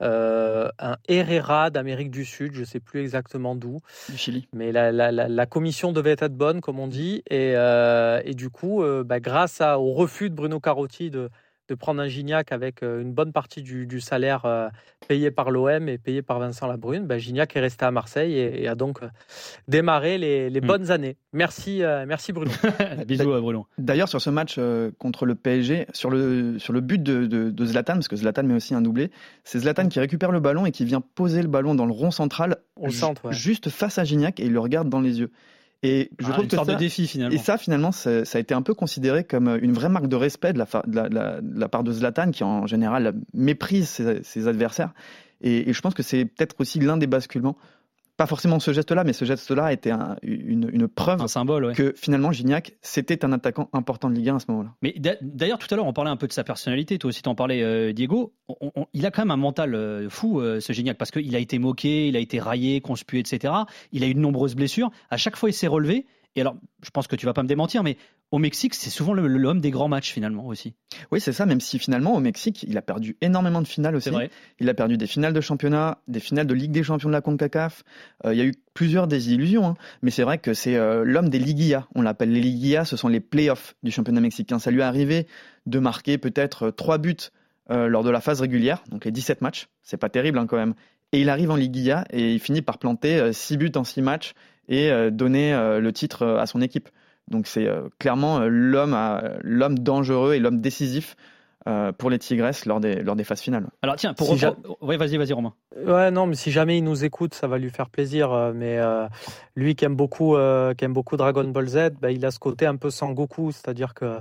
euh, 0.01 0.69
un 0.79 0.97
Herrera 1.09 1.69
d'Amérique 1.69 2.11
du 2.11 2.25
Sud, 2.25 2.55
je 2.55 2.61
ne 2.61 2.65
sais 2.65 2.81
plus 2.81 3.01
exactement 3.01 3.55
d'où. 3.55 3.81
Du 4.09 4.17
Chili. 4.17 4.49
Mais 4.55 4.73
la, 4.73 4.93
la, 4.93 5.13
la, 5.13 5.47
commission 5.47 5.93
devait 5.93 6.17
être 6.19 6.35
bonne, 6.35 6.63
comme 6.63 6.79
on 6.79 6.89
dit. 6.89 7.23
Et, 7.29 7.53
et 7.53 8.35
du 8.35 8.49
coup, 8.49 8.83
bah, 9.05 9.21
grâce 9.21 9.61
à, 9.61 9.79
au 9.79 9.93
refus 9.93 10.31
de 10.31 10.35
Bruno 10.35 10.59
Carotti 10.59 11.11
de, 11.11 11.29
de 11.73 11.75
prendre 11.75 12.03
un 12.03 12.07
Gignac 12.07 12.53
avec 12.53 12.83
euh, 12.83 13.01
une 13.01 13.15
bonne 13.15 13.33
partie 13.33 13.63
du, 13.63 14.01
salaire 14.01 14.45
euh, 14.45 14.69
payé 15.09 15.31
par 15.31 15.51
l'OM 15.51 15.89
et 15.89 15.97
payé 15.97 16.21
par 16.21 16.39
Vincent 16.39 16.67
Labrune, 16.67 17.07
ben 17.07 17.19
Gignac 17.19 17.57
est 17.57 17.61
resté 17.61 17.87
à 17.87 17.91
Marseille 17.91 18.35
et, 18.35 18.69
a 18.69 18.75
donc 18.75 19.03
euh, 19.03 19.09
démarré 19.69 20.19
les, 20.19 20.51
hmm. 20.51 20.67
bonnes 20.67 20.91
années. 20.91 21.17
Merci, 21.33 21.83
merci 22.07 22.33
Bruno. 22.35 22.51
Bisous 23.07 23.33
à 23.33 23.41
Bruno. 23.41 23.67
D'ailleurs, 23.79 24.09
sur 24.09 24.21
ce 24.21 24.29
match 24.29 24.61
contre 24.99 25.25
le 25.25 25.35
PSG, 25.35 25.87
sur 25.95 26.11
le, 26.11 26.59
sur 26.59 26.75
le 26.75 26.81
but 26.81 27.03
de, 27.03 27.65
Zlatan, 27.65 27.95
parce 27.95 28.09
que 28.09 28.17
Zlatan 28.17 28.43
met 28.43 28.55
aussi 28.55 28.75
un 28.75 28.83
doublé, 28.83 29.11
c'est 29.45 29.61
Zlatan 29.61 29.89
qui 29.89 29.99
récupère 29.99 30.31
le 30.31 30.41
ballon 30.41 30.67
et 30.67 30.73
qui 30.73 30.85
vient 30.85 31.01
poser 31.01 31.41
le 31.41 31.49
ballon 31.49 31.75
dans 31.75 31.87
le 31.87 31.93
rond 31.93 32.11
central, 32.11 32.59
juste 33.31 33.71
face 33.71 33.99
à 33.99 34.05
Gignac 34.05 34.41
et 34.41 34.45
il 34.45 34.53
le 34.53 34.61
regarde 34.61 34.91
dans 34.91 35.01
les 35.01 35.21
yeux. 35.21 35.31
Et 35.83 36.11
je 36.21 36.27
ah, 36.29 36.33
trouve 36.33 36.47
que 36.47 36.57
ça, 36.57 36.65
de 36.65 36.75
défi 36.75 37.09
finalement. 37.09 37.35
Et 37.35 37.39
ça 37.39 37.59
finalement, 37.59 37.91
ça, 37.91 38.21
a 38.33 38.39
été 38.39 38.55
un 38.55 38.63
peu 38.63 38.73
considéré 38.75 39.25
comme 39.25 39.49
euh, 39.49 39.59
une 39.61 39.73
vraie 39.73 39.89
marque 39.89 40.07
de 40.07 40.17
respect 40.17 40.53
de 40.53 40.59
la, 40.59 40.67
de 40.87 41.59
la, 41.59 41.69
part 41.69 41.83
de 41.83 41.93
Zlatan, 41.93 42.31
qui 42.31 42.45
en 42.45 42.67
général 42.67 43.15
méprise 43.35 43.89
ses, 44.23 44.49
adversaires. 44.49 44.93
Et, 45.41 45.69
et, 45.69 45.73
je 45.73 45.81
pense 45.81 45.95
que 45.95 46.05
c'est 46.05 46.25
peut-être 46.25 46.55
aussi 46.61 46.79
l'un 46.79 46.97
des 46.97 47.09
basculements 47.09 47.57
pas 48.17 48.27
forcément 48.27 48.61
ce 48.61 48.73
geste-là, 48.73 49.05
mais 49.05 49.13
ce 49.13 49.25
geste-là 49.25 49.73
était 49.73 49.93
une, 50.23 50.69
une, 50.73 50.89
preuve 50.89 51.23
un 51.23 51.29
symbole, 51.29 51.73
que 51.75 51.95
finalement 51.97 52.31
Gignac, 52.31 52.75
c'était 52.83 53.25
un 53.25 53.33
attaquant 53.33 53.69
important 53.73 54.11
de 54.11 54.15
Ligue 54.15 54.29
1 54.29 54.37
à 54.37 54.39
ce 54.39 54.47
moment-là. 54.51 54.75
Mais 54.83 54.95
d'ailleurs, 55.23 55.59
tout 55.59 55.67
à 55.71 55.77
l'heure, 55.77 55.87
on 55.87 55.93
parlait 55.93 56.11
un 56.11 56.17
peu 56.17 56.27
de 56.27 56.33
sa 56.33 56.45
personnalité. 56.45 56.99
Toi 56.99 57.09
aussi, 57.09 57.23
t'en 57.23 57.35
parlais, 57.35 57.63
euh, 57.63 57.93
Diego. 57.93 58.35
il 58.93 59.07
a 59.07 59.11
quand 59.11 59.23
même 59.23 59.31
un 59.31 59.37
mental 59.37 59.75
euh, 59.75 60.09
fou, 60.11 60.41
euh, 60.41 60.61
ce 60.61 60.73
Gignac, 60.73 60.99
parce 60.99 61.11
qu'il 61.11 61.35
a 61.35 61.39
été 61.39 61.59
moqué, 61.59 62.09
il 62.09 62.17
a 62.17 62.21
été 62.21 62.39
raillé, 62.39 62.81
conspué, 62.81 63.21
etc. 63.21 63.55
Il 63.93 64.05
a 64.05 64.07
eu 64.07 64.15
de 64.15 64.21
nombreuses 64.21 64.55
blessures. 64.55 64.91
À 65.11 65.17
chaque 65.17 65.37
fois, 65.37 65.49
il 65.49 65.55
s'est 65.55 65.67
relevé. 65.67 66.07
Et 66.35 66.41
alors, 66.41 66.57
je 66.83 66.91
pense 66.91 67.07
que 67.07 67.17
tu 67.17 67.27
vas 67.27 67.35
pas 67.35 67.43
me 67.43 67.49
démentir, 67.49 67.83
mais 67.83 67.97
au 68.31 68.39
Mexique, 68.39 68.75
c'est 68.75 68.89
souvent 68.89 69.13
l'homme 69.13 69.61
des 69.61 69.71
grands 69.71 69.89
matchs 69.89 70.11
finalement 70.11 70.47
aussi. 70.47 70.75
Oui, 71.11 71.21
c'est 71.21 71.35
ça, 71.35 71.45
même 71.45 71.61
si 71.61 71.79
finalement 71.79 72.15
au 72.15 72.21
Mexique, 72.21 72.65
il 72.67 72.79
a 72.79 72.83
perdu 72.83 73.17
énormément 73.21 73.61
de 73.61 73.67
finales 73.67 73.95
aussi. 73.95 74.09
Vrai. 74.09 74.31
Il 74.59 74.69
a 74.71 74.75
perdu 74.75 74.97
des 74.97 75.07
finales 75.07 75.35
de 75.35 75.41
championnat, 75.43 75.99
des 76.09 76.21
finales 76.21 76.47
de 76.47 76.55
Ligue 76.55 76.71
des 76.71 76.83
champions 76.83 77.11
de 77.11 77.13
la 77.13 77.21
CONCACAF. 77.21 77.85
Euh, 78.25 78.33
il 78.33 78.39
y 78.39 78.41
a 78.41 78.47
eu 78.47 78.55
plusieurs 78.73 79.07
désillusions, 79.07 79.67
hein. 79.67 79.75
mais 80.01 80.11
c'est 80.11 80.23
vrai 80.23 80.39
que 80.39 80.55
c'est 80.55 80.77
euh, 80.77 81.05
l'homme 81.05 81.29
des 81.29 81.39
Liguillas. 81.39 81.87
On 81.95 82.01
l'appelle 82.01 82.33
les 82.33 82.41
Liguillas, 82.41 82.87
ce 82.87 82.97
sont 82.97 83.09
les 83.09 83.21
playoffs 83.21 83.77
du 83.83 83.91
championnat 83.91 84.23
mexicain. 84.23 84.59
Ça 84.59 84.71
lui 84.71 84.81
est 84.81 84.85
arrivé 84.85 85.27
de 85.67 85.79
marquer 85.79 86.17
peut-être 86.17 86.69
euh, 86.69 86.71
trois 86.71 86.99
buts 86.99 87.31
lors 87.69 88.05
de 88.05 88.11
la 88.11 88.21
phase 88.21 88.43
régulière, 88.43 88.83
donc 88.91 89.07
les 89.07 89.11
17 89.11 89.41
matchs. 89.41 89.69
C'est 89.83 89.97
pas 89.97 90.11
terrible 90.11 90.37
hein, 90.37 90.47
quand 90.47 90.59
même. 90.59 90.75
Et 91.13 91.23
il 91.23 91.31
arrive 91.31 91.51
en 91.51 91.57
Liguilla 91.57 92.05
et 92.11 92.35
il 92.35 92.39
finit 92.39 92.61
par 92.61 92.77
planter 92.77 93.33
6 93.33 93.57
buts 93.57 93.73
en 93.77 93.85
6 93.85 94.03
matchs 94.03 94.35
et 94.69 95.11
donner 95.11 95.53
le 95.53 95.93
titre 95.93 96.27
à 96.27 96.47
son 96.47 96.61
équipe. 96.61 96.89
Donc 97.33 97.47
c'est 97.47 97.67
euh, 97.67 97.89
clairement 97.99 98.41
euh, 98.41 98.49
l'homme, 98.49 98.97
l'homme 99.43 99.79
dangereux 99.79 100.35
et 100.35 100.39
l'homme 100.39 100.61
décisif 100.61 101.17
euh, 101.69 101.93
pour 101.93 102.11
les 102.11 102.19
Tigresses 102.19 102.67
lors 102.67 102.81
des, 102.81 102.97
lors 102.97 103.17
des 103.17 103.25
phases 103.25 103.41
finales. 103.41 103.69
Alors 103.83 103.97
tiens, 103.97 104.15
pour 104.15 104.37
si 104.37 104.45
oui, 104.81 104.97
vas-y, 104.97 105.17
vas-y, 105.17 105.33
Romain. 105.33 105.55
Ouais, 105.77 106.11
non, 106.11 106.27
mais 106.27 106.35
si 106.35 106.51
jamais 106.51 106.79
il 106.79 106.85
nous 106.85 107.05
écoute, 107.05 107.35
ça 107.35 107.47
va 107.47 107.59
lui 107.59 107.71
faire 107.71 107.89
plaisir. 107.89 108.53
Mais 108.55 108.79
lui 109.55 109.75
qui 109.77 109.85
aime 109.85 109.95
beaucoup, 109.95 110.37
qui 110.77 110.85
aime 110.85 110.93
beaucoup 110.93 111.17
Dragon 111.17 111.45
Ball 111.45 111.69
Z, 111.69 111.91
bah, 112.01 112.11
il 112.11 112.27
a 112.27 112.33
ce 112.33 112.41
côté 112.41 112.67
un 112.67 112.77
peu 112.77 112.91
Sangoku, 112.91 113.53
c'est-à-dire 113.53 113.95
que 113.95 114.19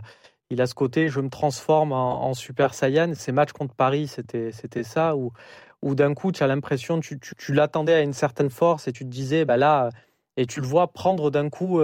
il 0.52 0.62
a 0.62 0.68
ce 0.68 0.76
côté, 0.76 1.08
je 1.08 1.22
me 1.22 1.30
transforme 1.30 1.94
en, 1.94 2.34
Super 2.34 2.74
Saiyan. 2.74 3.14
Ces 3.16 3.32
matchs 3.32 3.54
contre 3.54 3.74
Paris, 3.74 4.08
c'était, 4.08 4.52
c'était 4.52 4.84
ça 4.84 5.16
où, 5.16 5.32
où 5.82 5.96
d'un 5.96 6.14
coup, 6.14 6.34
tu 6.34 6.44
as 6.44 6.48
l'impression, 6.48 7.00
tu, 7.00 7.20
tu, 7.20 7.54
l'attendais 7.54 7.94
à 7.94 8.02
une 8.02 8.12
certaine 8.12 8.50
force 8.50 8.88
et 8.90 8.92
tu 8.92 9.06
te 9.06 9.10
disais, 9.10 9.46
bah 9.46 9.56
là, 9.56 9.90
et 10.42 10.46
tu 10.46 10.62
le 10.62 10.68
vois 10.68 10.92
prendre 10.92 11.30
d'un 11.32 11.50
coup. 11.50 11.80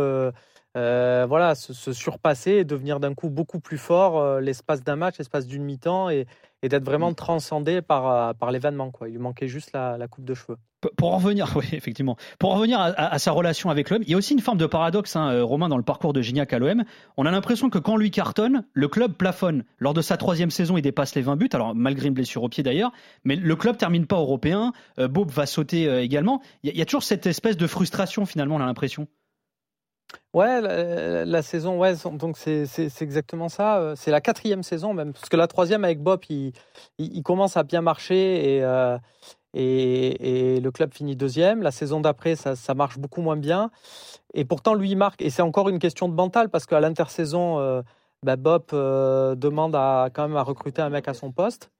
Euh, 0.77 1.25
voilà, 1.27 1.55
se, 1.55 1.91
surpasser 1.91 2.51
et 2.51 2.63
devenir 2.63 2.99
d'un 2.99 3.15
coup 3.15 3.29
beaucoup 3.29 3.59
plus 3.59 3.79
fort 3.79 4.19
euh, 4.19 4.39
l'espace 4.39 4.83
d'un 4.83 4.95
match, 4.95 5.17
l'espace 5.17 5.47
d'une 5.47 5.63
mi-temps 5.63 6.09
et, 6.09 6.27
d'être 6.61 6.83
vraiment 6.83 7.11
mmh. 7.11 7.15
transcendé 7.15 7.81
par, 7.81 8.07
euh, 8.07 8.33
par 8.33 8.51
l'événement. 8.51 8.91
Quoi. 8.91 9.07
Il 9.07 9.13
lui 9.13 9.19
manquait 9.19 9.47
juste 9.47 9.71
la, 9.73 10.07
coupe 10.07 10.25
de 10.25 10.35
cheveux. 10.35 10.57
Pour 10.95 11.13
en 11.13 11.17
revenir, 11.17 11.53
oui, 11.55 11.65
effectivement. 11.73 12.17
Pour 12.39 12.51
en 12.51 12.55
revenir 12.55 12.79
à, 12.79 13.19
sa 13.19 13.31
relation 13.31 13.69
avec 13.69 13.89
l'OM, 13.89 14.01
il 14.03 14.09
y 14.09 14.13
a 14.13 14.17
aussi 14.17 14.33
une 14.33 14.41
forme 14.41 14.57
de 14.57 14.65
paradoxe, 14.65 15.15
hein, 15.15 15.41
Romain, 15.41 15.69
dans 15.69 15.77
le 15.77 15.83
parcours 15.83 16.13
de 16.13 16.21
Gignac 16.21 16.53
à 16.53 16.59
l'OM. 16.59 16.83
On 17.17 17.25
a 17.25 17.31
l'impression 17.31 17.69
que 17.69 17.79
quand 17.79 17.97
lui 17.97 18.11
cartonne, 18.11 18.65
le 18.73 18.87
club 18.87 19.13
plafonne. 19.13 19.63
Lors 19.79 19.93
de 19.93 20.01
sa 20.01 20.17
troisième 20.17 20.51
saison, 20.51 20.77
il 20.77 20.81
dépasse 20.81 21.15
les 21.15 21.21
20 21.21 21.35
buts, 21.35 21.49
alors 21.53 21.73
malgré 21.73 22.07
une 22.07 22.13
blessure 22.13 22.43
au 22.43 22.49
pied 22.49 22.63
d'ailleurs, 22.63 22.91
mais 23.23 23.35
le 23.35 23.55
club 23.55 23.77
termine 23.77 24.05
pas 24.05 24.17
européen. 24.17 24.71
Bob 24.97 25.31
va 25.31 25.45
sauter 25.45 25.87
également. 26.01 26.41
Il 26.63 26.75
y, 26.75 26.81
a 26.81 26.85
toujours 26.85 27.03
cette 27.03 27.25
espèce 27.25 27.57
de 27.57 27.67
frustration, 27.67 28.25
finalement, 28.25 28.55
on 28.55 28.61
a 28.61 28.65
l'impression. 28.65 29.07
Ouais, 30.33 30.61
la, 31.25 31.41
saison, 31.41 31.77
ouais, 31.79 31.95
donc 32.13 32.37
c'est 32.37 33.01
exactement 33.01 33.49
ça. 33.49 33.77
Euh, 33.77 33.95
c'est 33.95 34.11
la 34.11 34.21
quatrième 34.21 34.63
saison 34.63 34.93
même, 34.93 35.13
parce 35.13 35.29
que 35.29 35.35
la 35.35 35.47
troisième 35.47 35.83
avec 35.83 35.99
Bob, 36.01 36.21
il, 36.29 36.53
il, 36.97 37.23
commence 37.23 37.57
à 37.57 37.63
bien 37.63 37.81
marcher 37.81 38.59
euh, 38.61 38.97
et, 39.53 40.59
le 40.59 40.71
club 40.71 40.93
finit 40.93 41.15
deuxième. 41.15 41.61
La 41.61 41.71
saison 41.71 42.01
d'après, 42.01 42.35
ça, 42.35 42.73
marche 42.75 42.97
beaucoup 42.97 43.21
moins 43.21 43.37
bien. 43.37 43.71
Et 44.33 44.45
pourtant, 44.45 44.73
lui, 44.73 44.91
il 44.91 44.97
marque. 44.97 45.21
Et 45.21 45.29
c'est 45.29 45.41
encore 45.41 45.69
une 45.69 45.79
question 45.79 46.09
de 46.09 46.13
mental, 46.13 46.49
parce 46.49 46.65
qu'à 46.65 46.79
l'intersaison, 46.79 47.59
euh, 47.59 47.81
bah, 48.23 48.35
Bob 48.35 48.65
demande 48.71 49.75
à, 49.75 50.09
quand 50.13 50.27
même 50.27 50.37
à 50.37 50.43
recruter 50.43 50.81
un 50.81 50.89
mec 50.89 51.07
à 51.07 51.13
son 51.13 51.31
poste 51.31 51.71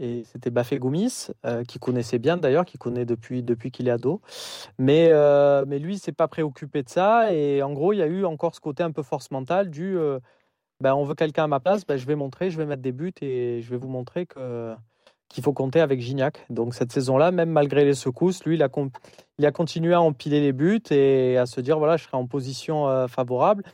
et 0.00 0.24
c'était 0.24 0.50
Bafé 0.50 0.78
Goumis, 0.78 1.28
euh, 1.46 1.64
qui 1.64 1.78
connaissait 1.78 2.18
bien 2.18 2.36
d'ailleurs, 2.36 2.66
qui 2.66 2.78
connaît 2.78 3.06
depuis, 3.06 3.42
depuis 3.42 3.70
qu'il 3.70 3.88
est 3.88 3.90
ado. 3.90 4.20
Mais, 4.78 5.08
euh, 5.10 5.64
mais 5.66 5.78
lui, 5.78 5.94
il 5.94 5.98
s'est 5.98 6.12
pas 6.12 6.28
préoccupé 6.28 6.82
de 6.82 6.88
ça. 6.88 7.32
Et 7.32 7.62
en 7.62 7.72
gros, 7.72 7.92
il 7.92 7.98
y 7.98 8.02
a 8.02 8.06
eu 8.06 8.24
encore 8.24 8.54
ce 8.54 8.60
côté 8.60 8.82
un 8.82 8.92
peu 8.92 9.02
force 9.02 9.30
mentale 9.30 9.70
du 9.70 9.96
euh, 9.98 10.20
ben, 10.80 10.94
on 10.94 11.04
veut 11.04 11.14
quelqu'un 11.14 11.44
à 11.44 11.46
ma 11.48 11.60
place, 11.60 11.86
ben, 11.86 11.96
je 11.96 12.06
vais 12.06 12.16
montrer, 12.16 12.50
je 12.50 12.58
vais 12.58 12.66
mettre 12.66 12.82
des 12.82 12.92
buts 12.92 13.14
et 13.22 13.62
je 13.62 13.70
vais 13.70 13.78
vous 13.78 13.88
montrer 13.88 14.26
que, 14.26 14.74
qu'il 15.28 15.42
faut 15.42 15.52
compter 15.52 15.80
avec 15.80 16.00
Gignac. 16.00 16.44
Donc 16.50 16.74
cette 16.74 16.92
saison-là, 16.92 17.30
même 17.30 17.50
malgré 17.50 17.84
les 17.84 17.94
secousses, 17.94 18.44
lui, 18.44 18.56
il 18.56 18.62
a, 18.62 18.68
il 19.38 19.46
a 19.46 19.52
continué 19.52 19.94
à 19.94 20.00
empiler 20.00 20.40
les 20.40 20.52
buts 20.52 20.82
et 20.90 21.36
à 21.36 21.46
se 21.46 21.60
dire 21.60 21.78
voilà, 21.78 21.96
je 21.96 22.04
serai 22.04 22.16
en 22.16 22.26
position 22.26 23.08
favorable. 23.08 23.64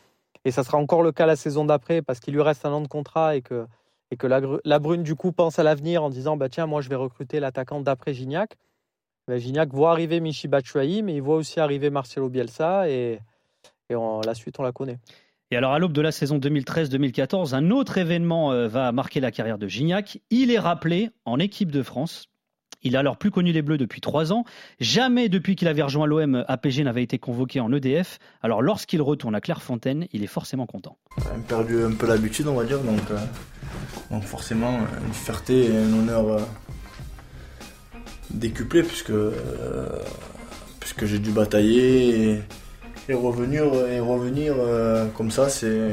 Et 0.45 0.51
ça 0.51 0.65
sera 0.65 0.79
encore 0.79 1.03
le 1.03 1.12
cas 1.12 1.27
la 1.27 1.37
saison 1.37 1.65
d'après 1.65 2.03
parce 2.03 2.21
qu'il 2.21 2.35
lui 2.35 2.43
reste 2.43 2.67
un 2.67 2.73
an 2.73 2.81
de 2.81 2.88
contrat 2.88 3.37
et 3.37 3.43
que 3.43 3.67
et 4.11 4.17
que 4.17 4.27
la, 4.27 4.79
Brune 4.79 5.03
du 5.03 5.15
coup 5.15 5.33
pense 5.33 5.59
à 5.59 5.62
l'avenir 5.62 6.03
en 6.03 6.11
disant 6.11 6.37
bah 6.37 6.51
tiens 6.51 6.67
moi 6.67 6.83
je 6.83 6.91
vais 6.91 6.97
recruter 6.97 7.41
l'attaquant 7.41 7.81
d'après 7.81 8.12
Gignac. 8.12 8.57
Bah, 9.27 9.38
Gignac 9.38 9.73
voit 9.73 9.91
arriver 9.91 10.21
Michi 10.21 10.49
Batshuayi, 10.49 11.03
mais 11.03 11.15
il 11.15 11.23
voit 11.23 11.37
aussi 11.37 11.61
arriver 11.61 11.88
Marcelo 11.88 12.29
Bielsa 12.29 12.91
et, 12.91 13.21
et 13.88 13.95
la 13.95 14.35
suite 14.35 14.59
on 14.59 14.62
la 14.62 14.73
connaît. 14.73 14.99
Et 15.53 15.57
alors 15.57 15.75
à 15.75 15.79
l'aube 15.79 15.93
de 15.93 16.01
la 16.01 16.12
saison 16.12 16.38
2013-2014, 16.38 17.55
un 17.55 17.71
autre 17.71 17.99
événement 17.99 18.53
euh, 18.53 18.69
va 18.69 18.91
marquer 18.91 19.21
la 19.21 19.31
carrière 19.31 19.59
de 19.59 19.69
Gignac. 19.69 20.19
Il 20.31 20.51
est 20.51 20.59
rappelé 20.59 21.11
en 21.27 21.38
équipe 21.38 21.71
de 21.71 21.83
France. 21.83 22.31
Il 22.81 22.97
a 22.97 23.01
alors 23.01 23.19
plus 23.19 23.31
connu 23.31 23.53
les 23.53 23.61
Bleus 23.61 23.77
depuis 23.77 24.01
trois 24.01 24.33
ans. 24.33 24.47
Jamais 24.81 25.29
depuis 25.29 25.55
qu'il 25.55 25.69
avait 25.69 25.83
rejoint 25.83 26.07
l'OM, 26.07 26.43
APG 26.49 26.85
n'avait 26.85 27.03
été 27.03 27.19
convoqué 27.19 27.61
en 27.61 27.71
EDF. 27.71 28.19
Alors 28.41 28.62
lorsqu'il 28.62 29.03
retourne 29.03 29.35
à 29.35 29.43
Clairefontaine, 29.43 30.07
il 30.15 30.25
est 30.25 30.27
forcément 30.27 30.65
content. 30.65 30.97
On 31.19 31.38
a 31.38 31.43
perdu 31.47 31.83
un 31.83 31.93
peu 31.93 32.07
l'habitude, 32.07 32.47
on 32.47 32.55
va 32.55 32.65
dire, 32.65 32.81
donc, 32.81 33.11
euh, 33.11 33.19
donc 34.11 34.23
forcément 34.23 34.79
une 35.07 35.12
fierté 35.12 35.67
et 35.67 35.77
un 35.77 35.93
honneur 35.93 36.29
euh, 36.29 36.41
décuplé 38.31 38.83
puisque, 38.85 39.11
euh, 39.11 39.87
puisque 40.81 41.05
j'ai 41.05 41.19
dû 41.19 41.31
batailler 41.31 42.31
et, 42.31 42.43
et 43.09 43.15
revenir, 43.15 43.65
et 43.87 44.01
revenir 44.01 44.55
euh, 44.59 45.07
comme 45.17 45.31
ça, 45.31 45.49
c'est 45.49 45.93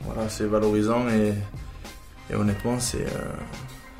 voilà, 0.00 0.28
c'est 0.28 0.46
valorisant 0.46 1.08
et, 1.08 1.34
et 2.30 2.34
honnêtement, 2.34 2.78
c'est 2.78 3.06
euh, 3.06 3.32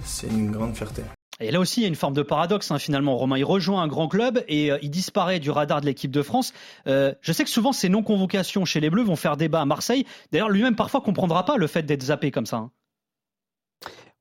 c'est 0.04 0.28
une 0.28 0.50
grande 0.50 0.74
fierté. 0.74 1.02
Et 1.40 1.50
là 1.50 1.58
aussi, 1.58 1.80
il 1.80 1.82
y 1.82 1.86
a 1.86 1.88
une 1.88 1.96
forme 1.96 2.14
de 2.14 2.22
paradoxe 2.22 2.70
hein, 2.70 2.78
finalement. 2.78 3.16
Romain, 3.16 3.36
il 3.36 3.44
rejoint 3.44 3.82
un 3.82 3.88
grand 3.88 4.06
club 4.06 4.44
et 4.46 4.70
euh, 4.70 4.78
il 4.82 4.90
disparaît 4.90 5.40
du 5.40 5.50
radar 5.50 5.80
de 5.80 5.86
l'équipe 5.86 6.12
de 6.12 6.22
France. 6.22 6.52
Euh, 6.86 7.12
je 7.22 7.32
sais 7.32 7.42
que 7.42 7.50
souvent, 7.50 7.72
ces 7.72 7.88
non-convocations 7.88 8.64
chez 8.64 8.80
les 8.80 8.88
Bleus 8.88 9.02
vont 9.02 9.16
faire 9.16 9.36
débat 9.36 9.60
à 9.60 9.64
Marseille. 9.64 10.06
D'ailleurs, 10.30 10.48
lui-même 10.48 10.76
parfois 10.76 11.00
comprendra 11.00 11.44
pas 11.44 11.56
le 11.56 11.66
fait 11.66 11.82
d'être 11.82 12.04
zappé 12.04 12.30
comme 12.30 12.46
ça. 12.46 12.58
hein. 12.58 12.70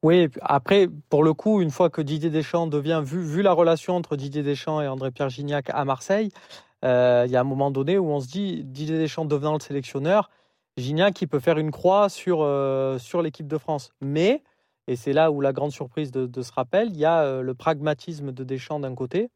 Oui, 0.01 0.27
après, 0.41 0.89
pour 1.09 1.23
le 1.23 1.33
coup, 1.33 1.61
une 1.61 1.69
fois 1.69 1.89
que 1.89 2.01
Didier 2.01 2.29
Deschamps 2.29 2.67
devient, 2.67 3.01
vu, 3.05 3.23
vu 3.23 3.41
la 3.41 3.53
relation 3.53 3.95
entre 3.95 4.17
Didier 4.17 4.43
Deschamps 4.43 4.81
et 4.81 4.87
André-Pierre 4.87 5.29
Gignac 5.29 5.69
à 5.69 5.85
Marseille, 5.85 6.29
euh, 6.29 6.72
il 6.83 7.31
y 7.31 7.35
a 7.35 7.39
un 7.39 7.45
moment 7.45 7.71
donné 7.71 7.97
où 7.97 8.09
on 8.09 8.19
se 8.19 8.27
dit, 8.27 8.63
Didier 8.63 8.97
Deschamps 8.97 9.25
devenant 9.25 9.53
le 9.53 9.59
sélectionneur, 9.59 10.29
Gignac, 10.77 11.21
il 11.21 11.27
peut 11.27 11.39
faire 11.39 11.57
une 11.57 11.71
croix 11.71 12.09
sur, 12.09 12.39
euh, 12.41 12.97
sur 12.97 13.21
l'équipe 13.21 13.47
de 13.47 13.57
France. 13.57 13.91
Mais, 14.01 14.41
et 14.87 14.95
c'est 14.95 15.13
là 15.13 15.31
où 15.31 15.39
la 15.39 15.53
grande 15.53 15.71
surprise 15.71 16.11
de, 16.11 16.25
de 16.25 16.41
ce 16.41 16.51
rappel, 16.51 16.89
il 16.89 16.97
y 16.97 17.05
a 17.05 17.21
euh, 17.21 17.41
le 17.41 17.53
pragmatisme 17.53 18.31
de 18.31 18.43
Deschamps 18.43 18.79
d'un 18.79 18.95
côté 18.95 19.29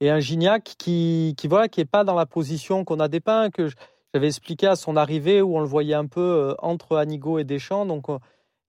et 0.00 0.10
un 0.10 0.18
Gignac 0.18 0.74
qui, 0.78 1.34
qui 1.36 1.46
voilà, 1.46 1.68
qui 1.68 1.80
est 1.80 1.84
pas 1.84 2.04
dans 2.04 2.14
la 2.14 2.26
position 2.26 2.84
qu'on 2.84 2.98
a 2.98 3.08
dépeint, 3.08 3.50
que 3.50 3.68
j'avais 4.12 4.26
expliqué 4.26 4.66
à 4.66 4.76
son 4.76 4.96
arrivée 4.96 5.42
où 5.42 5.56
on 5.56 5.60
le 5.60 5.66
voyait 5.66 5.94
un 5.94 6.06
peu 6.06 6.20
euh, 6.20 6.54
entre 6.58 6.96
Anigo 6.96 7.38
et 7.38 7.44
Deschamps. 7.44 7.86
Donc, 7.86 8.08
euh, 8.08 8.18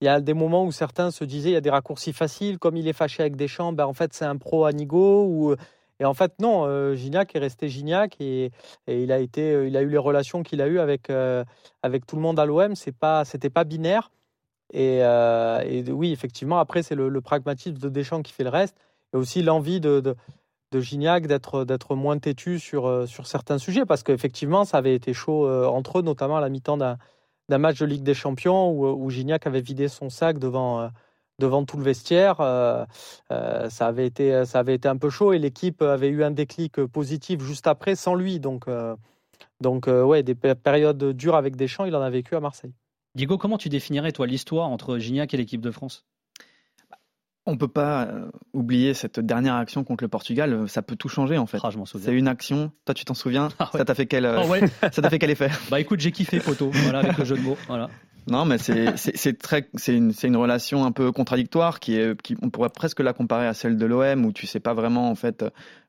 il 0.00 0.04
y 0.04 0.08
a 0.08 0.20
des 0.20 0.34
moments 0.34 0.64
où 0.64 0.72
certains 0.72 1.10
se 1.10 1.24
disaient 1.24 1.50
il 1.50 1.54
y 1.54 1.56
a 1.56 1.60
des 1.60 1.70
raccourcis 1.70 2.12
faciles, 2.12 2.58
comme 2.58 2.76
il 2.76 2.86
est 2.86 2.92
fâché 2.92 3.22
avec 3.22 3.34
Deschamps, 3.34 3.72
ben 3.72 3.86
en 3.86 3.94
fait 3.94 4.12
c'est 4.12 4.26
un 4.26 4.36
pro 4.36 4.66
Anigo. 4.66 5.24
Ou, 5.24 5.56
et 6.00 6.04
en 6.04 6.14
fait 6.14 6.32
non, 6.40 6.64
euh, 6.66 6.94
Gignac 6.94 7.34
est 7.34 7.38
resté 7.38 7.68
Gignac 7.68 8.16
et, 8.20 8.50
euh, 8.88 9.64
il 9.64 9.76
a 9.76 9.82
eu 9.82 9.88
les 9.88 9.98
relations 9.98 10.42
qu'il 10.42 10.60
a 10.60 10.68
eues 10.68 10.78
avec 10.78 11.10
euh, 11.10 11.44
tout 12.06 12.16
le 12.16 12.22
monde 12.22 12.38
à 12.38 12.44
l'OM. 12.44 12.74
C'est 12.74 12.96
pas, 12.96 13.24
c'était 13.24 13.50
pas 13.50 13.64
binaire. 13.64 14.10
Et, 14.72 15.02
oui, 15.88 16.12
effectivement, 16.12 16.58
après 16.58 16.82
c'est 16.82 16.94
le, 16.94 17.20
pragmatisme 17.20 17.78
de 17.78 17.88
Deschamps 17.88 18.22
qui 18.22 18.32
fait 18.32 18.44
le 18.44 18.50
reste, 18.50 18.76
et 19.14 19.16
aussi 19.16 19.42
l'envie 19.42 19.80
de, 19.80 20.16
Gignac 20.74 21.26
d'être 21.26 21.94
moins 21.94 22.18
têtu 22.18 22.58
sur 22.58 23.06
certains 23.24 23.56
sujets 23.56 23.86
parce 23.86 24.02
qu'effectivement 24.02 24.66
ça 24.66 24.76
avait 24.76 24.94
été 24.94 25.14
chaud 25.14 25.48
entre 25.66 26.00
eux, 26.00 26.02
notamment 26.02 26.36
à 26.36 26.40
la 26.42 26.50
mi-temps 26.50 26.76
d'un 26.76 27.58
match 27.58 27.78
de 27.78 27.86
Ligue 27.86 28.02
des 28.02 28.12
Champions 28.12 28.70
où, 28.70 29.08
Gignac 29.08 29.46
avait 29.46 29.62
vidé 29.62 29.88
son 29.88 30.10
sac 30.10 30.38
devant, 30.38 30.90
devant 31.38 31.64
tout 31.64 31.76
le 31.76 31.82
vestiaire. 31.82 32.40
Euh, 32.40 32.84
euh, 33.30 33.68
ça, 33.70 33.86
avait 33.86 34.06
été, 34.06 34.44
ça 34.44 34.58
avait 34.60 34.74
été 34.74 34.88
un 34.88 34.96
peu 34.96 35.10
chaud 35.10 35.32
et 35.32 35.38
l'équipe 35.38 35.82
avait 35.82 36.08
eu 36.08 36.24
un 36.24 36.30
déclic 36.30 36.84
positif 36.86 37.42
juste 37.42 37.66
après 37.66 37.94
sans 37.94 38.14
lui. 38.14 38.40
Donc, 38.40 38.68
euh, 38.68 38.96
donc 39.60 39.88
euh, 39.88 40.02
ouais, 40.02 40.22
des 40.22 40.34
pé- 40.34 40.54
périodes 40.54 41.12
dures 41.12 41.36
avec 41.36 41.56
Deschamps, 41.56 41.84
il 41.84 41.94
en 41.96 42.02
a 42.02 42.10
vécu 42.10 42.36
à 42.36 42.40
Marseille. 42.40 42.72
Diego, 43.14 43.38
comment 43.38 43.58
tu 43.58 43.68
définirais 43.68 44.12
toi 44.12 44.26
l'histoire 44.26 44.68
entre 44.68 44.98
Gignac 44.98 45.32
et 45.32 45.36
l'équipe 45.36 45.60
de 45.60 45.70
France? 45.70 46.04
On 47.48 47.56
peut 47.56 47.68
pas 47.68 48.06
euh, 48.06 48.28
oublier 48.54 48.92
cette 48.92 49.20
dernière 49.20 49.54
action 49.54 49.84
contre 49.84 50.02
le 50.02 50.08
Portugal. 50.08 50.52
euh, 50.52 50.66
Ça 50.66 50.82
peut 50.82 50.96
tout 50.96 51.08
changer 51.08 51.38
en 51.38 51.46
fait. 51.46 51.58
Ah, 51.62 51.70
je 51.70 51.78
m'en 51.78 51.86
souviens. 51.86 52.06
C'est 52.10 52.16
une 52.16 52.26
action. 52.26 52.72
Toi, 52.84 52.94
tu 52.94 53.04
t'en 53.04 53.14
souviens? 53.14 53.50
Ah 53.60 53.70
ouais. 53.72 53.78
Ça 53.78 53.84
t'a 53.84 53.94
fait 53.94 54.06
quel 54.06 54.24
euh, 54.26 54.40
Ah 54.40 54.46
ouais. 54.48 54.60
Ça 54.92 55.00
t'a 55.00 55.08
fait 55.10 55.20
quel 55.20 55.30
effet? 55.30 55.48
Bah 55.70 55.78
écoute, 55.78 56.00
j'ai 56.00 56.10
kiffé 56.10 56.40
photo, 56.40 56.70
voilà 56.72 56.98
avec 56.98 57.16
le 57.16 57.24
jeu 57.24 57.36
de 57.36 57.42
mots. 57.42 57.56
Voilà. 57.68 57.88
Non, 58.28 58.44
mais 58.44 58.56
c'est 58.96 59.38
très 59.38 59.68
c'est 59.74 59.96
une 59.96 60.12
une 60.22 60.36
relation 60.36 60.84
un 60.84 60.92
peu 60.92 61.12
contradictoire 61.12 61.78
qui 61.80 61.96
est 61.96 62.20
qui 62.20 62.36
on 62.42 62.50
pourrait 62.50 62.70
presque 62.70 63.00
la 63.00 63.12
comparer 63.12 63.46
à 63.46 63.54
celle 63.54 63.76
de 63.76 63.86
l'OM 63.86 64.24
où 64.26 64.32
tu 64.32 64.46
sais 64.46 64.60
pas 64.60 64.74
vraiment 64.74 65.10
en 65.10 65.14
fait 65.14 65.44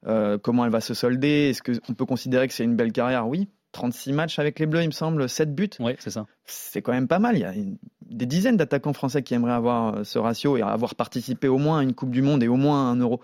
euh, 0.05 0.37
comment 0.37 0.65
elle 0.65 0.71
va 0.71 0.81
se 0.81 0.93
solder. 0.93 1.49
Est-ce 1.49 1.61
que 1.63 1.71
on 1.89 1.93
peut 1.93 2.05
considérer 2.05 2.47
que 2.47 2.53
c'est 2.53 2.63
une 2.63 2.75
belle 2.75 2.91
carrière? 2.91 3.27
Oui. 3.27 3.49
36 3.73 4.13
matchs 4.13 4.39
avec 4.39 4.57
les 4.59 4.65
Bleus, 4.65 4.81
il 4.81 4.87
me 4.87 4.91
semble, 4.91 5.27
7 5.29 5.53
buts. 5.53 5.69
Ouais, 5.79 5.97
c'est 5.99 6.09
ça. 6.09 6.25
C'est 6.45 6.81
quand 6.81 6.93
même 6.93 7.07
pas 7.07 7.19
mal. 7.19 7.35
Il 7.35 7.41
y 7.41 7.43
a 7.43 7.53
une- 7.53 7.77
des 8.09 8.25
dizaines 8.25 8.55
d'attaquants 8.57 8.93
français 8.93 9.21
qui 9.21 9.33
aimeraient 9.35 9.51
avoir 9.51 9.97
euh, 9.97 10.03
ce 10.03 10.17
ratio 10.17 10.57
et 10.57 10.61
avoir 10.61 10.95
participé 10.95 11.47
au 11.47 11.57
moins 11.57 11.79
à 11.79 11.83
une 11.83 11.93
Coupe 11.93 12.09
du 12.11 12.21
Monde 12.21 12.41
et 12.41 12.47
au 12.47 12.55
moins 12.55 12.87
à 12.87 12.91
un 12.91 12.95
Euro. 12.95 13.19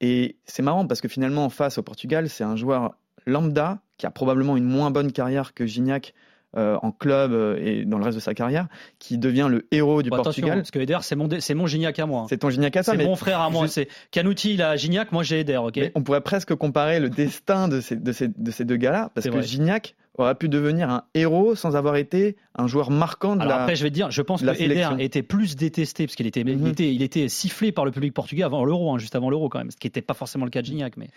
Et 0.00 0.36
c'est 0.44 0.62
marrant 0.62 0.86
parce 0.86 1.00
que 1.02 1.08
finalement, 1.08 1.44
en 1.44 1.50
face 1.50 1.78
au 1.78 1.82
Portugal, 1.82 2.28
c'est 2.30 2.42
un 2.42 2.56
joueur 2.56 2.96
lambda 3.26 3.80
qui 3.98 4.06
a 4.06 4.10
probablement 4.10 4.56
une 4.56 4.64
moins 4.64 4.90
bonne 4.90 5.12
carrière 5.12 5.52
que 5.54 5.66
Gignac 5.66 6.14
euh, 6.56 6.76
en 6.82 6.92
club 6.92 7.32
euh, 7.32 7.58
et 7.62 7.84
dans 7.84 7.98
le 7.98 8.04
reste 8.04 8.16
de 8.16 8.22
sa 8.22 8.34
carrière, 8.34 8.68
qui 8.98 9.18
devient 9.18 9.46
le 9.50 9.66
héros 9.70 10.02
du 10.02 10.10
Bon, 10.10 10.16
attention, 10.16 10.42
Portugal. 10.42 10.58
parce 10.58 10.70
que 10.70 10.78
Eder, 10.78 10.98
c'est 11.02 11.16
mon, 11.16 11.28
c'est 11.40 11.54
mon 11.54 11.66
Gignac 11.66 11.98
à 11.98 12.06
moi. 12.06 12.22
hein. 12.22 12.26
C'est 12.28 12.38
ton 12.38 12.50
Gignac 12.50 12.76
à 12.76 12.84
toi, 12.84 12.94
C'est 12.96 13.04
mon 13.04 13.16
frère 13.16 13.40
à 13.40 13.50
moi. 13.50 13.66
je- 13.66 13.70
C'est 13.72 13.88
Canouti, 14.10 14.54
il 14.54 14.62
a 14.62 14.76
Gignac, 14.76 15.12
moi 15.12 15.22
j'ai 15.22 15.40
Eder, 15.40 15.56
ok 15.56 15.76
mais 15.76 15.92
on 15.94 16.02
pourrait 16.02 16.20
presque 16.20 16.54
comparer 16.54 17.00
le 17.00 17.08
destin 17.10 17.68
de 17.68 17.80
ces, 17.80 17.96
de 17.96 18.12
ces, 18.12 18.28
de 18.28 18.50
ces 18.50 18.64
deux 18.64 18.76
gars-là, 18.76 19.10
parce 19.14 19.26
que 19.26 19.32
vrai. 19.32 19.42
Gignac 19.42 19.94
aurait 20.18 20.34
pu 20.34 20.50
devenir 20.50 20.90
un 20.90 21.04
héros 21.14 21.54
sans 21.54 21.74
avoir 21.74 21.96
été 21.96 22.36
un 22.54 22.66
joueur 22.66 22.90
marquant 22.90 23.34
de 23.34 23.40
Alors 23.40 23.56
la. 23.56 23.62
après, 23.62 23.76
je 23.76 23.82
vais 23.82 23.88
te 23.88 23.94
dire, 23.94 24.10
je 24.10 24.20
pense 24.20 24.42
que 24.42 24.62
Eder 24.62 24.88
était 24.98 25.22
plus 25.22 25.56
détesté 25.56 26.04
parce 26.06 26.16
qu'il 26.16 26.26
était, 26.26 26.42
il 26.42 26.68
était, 26.68 26.92
il 26.92 27.02
était 27.02 27.28
sifflé 27.28 27.72
par 27.72 27.86
le 27.86 27.92
public 27.92 28.12
portugais 28.12 28.42
avant 28.42 28.62
l'Euro, 28.66 28.92
hein, 28.92 28.98
juste 28.98 29.16
avant 29.16 29.30
l'Euro 29.30 29.48
quand 29.48 29.58
même, 29.58 29.70
ce 29.70 29.76
qui 29.78 29.86
n'était 29.86 30.02
pas 30.02 30.12
forcément 30.12 30.44
le 30.44 30.50
cas 30.50 30.60
de 30.60 30.66
Gignac. 30.66 30.98
Mais 30.98 31.08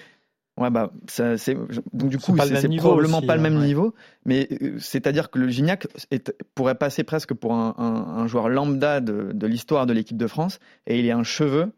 Ouais, 0.57 0.69
bah, 0.69 0.91
ça, 1.07 1.37
c'est, 1.37 1.53
donc 1.91 2.09
du 2.09 2.17
coup, 2.17 2.31
c'est, 2.47 2.77
probablement 2.79 3.17
aussi, 3.17 3.27
pas 3.27 3.35
le 3.35 3.41
même 3.41 3.57
hein, 3.57 3.59
ouais. 3.59 3.65
niveau, 3.65 3.93
mais 4.25 4.47
euh, 4.61 4.75
c'est-à-dire 4.79 5.29
que 5.29 5.37
le 5.37 5.49
Gignac 5.49 5.85
est- 6.11 6.33
pourrait 6.55 6.75
passer 6.75 7.03
presque 7.03 7.33
pour 7.33 7.53
un, 7.53 7.75
un- 7.77 8.21
un 8.21 8.27
joueur 8.27 8.47
lambda 8.47 9.01
de, 9.01 9.31
de 9.33 9.47
l'histoire 9.47 9.85
de 9.85 9.91
l'équipe 9.91 10.15
de 10.15 10.27
France, 10.27 10.59
et 10.87 10.97
il 10.99 11.05
est 11.05 11.11
un 11.11 11.23
cheveu, 11.23 11.73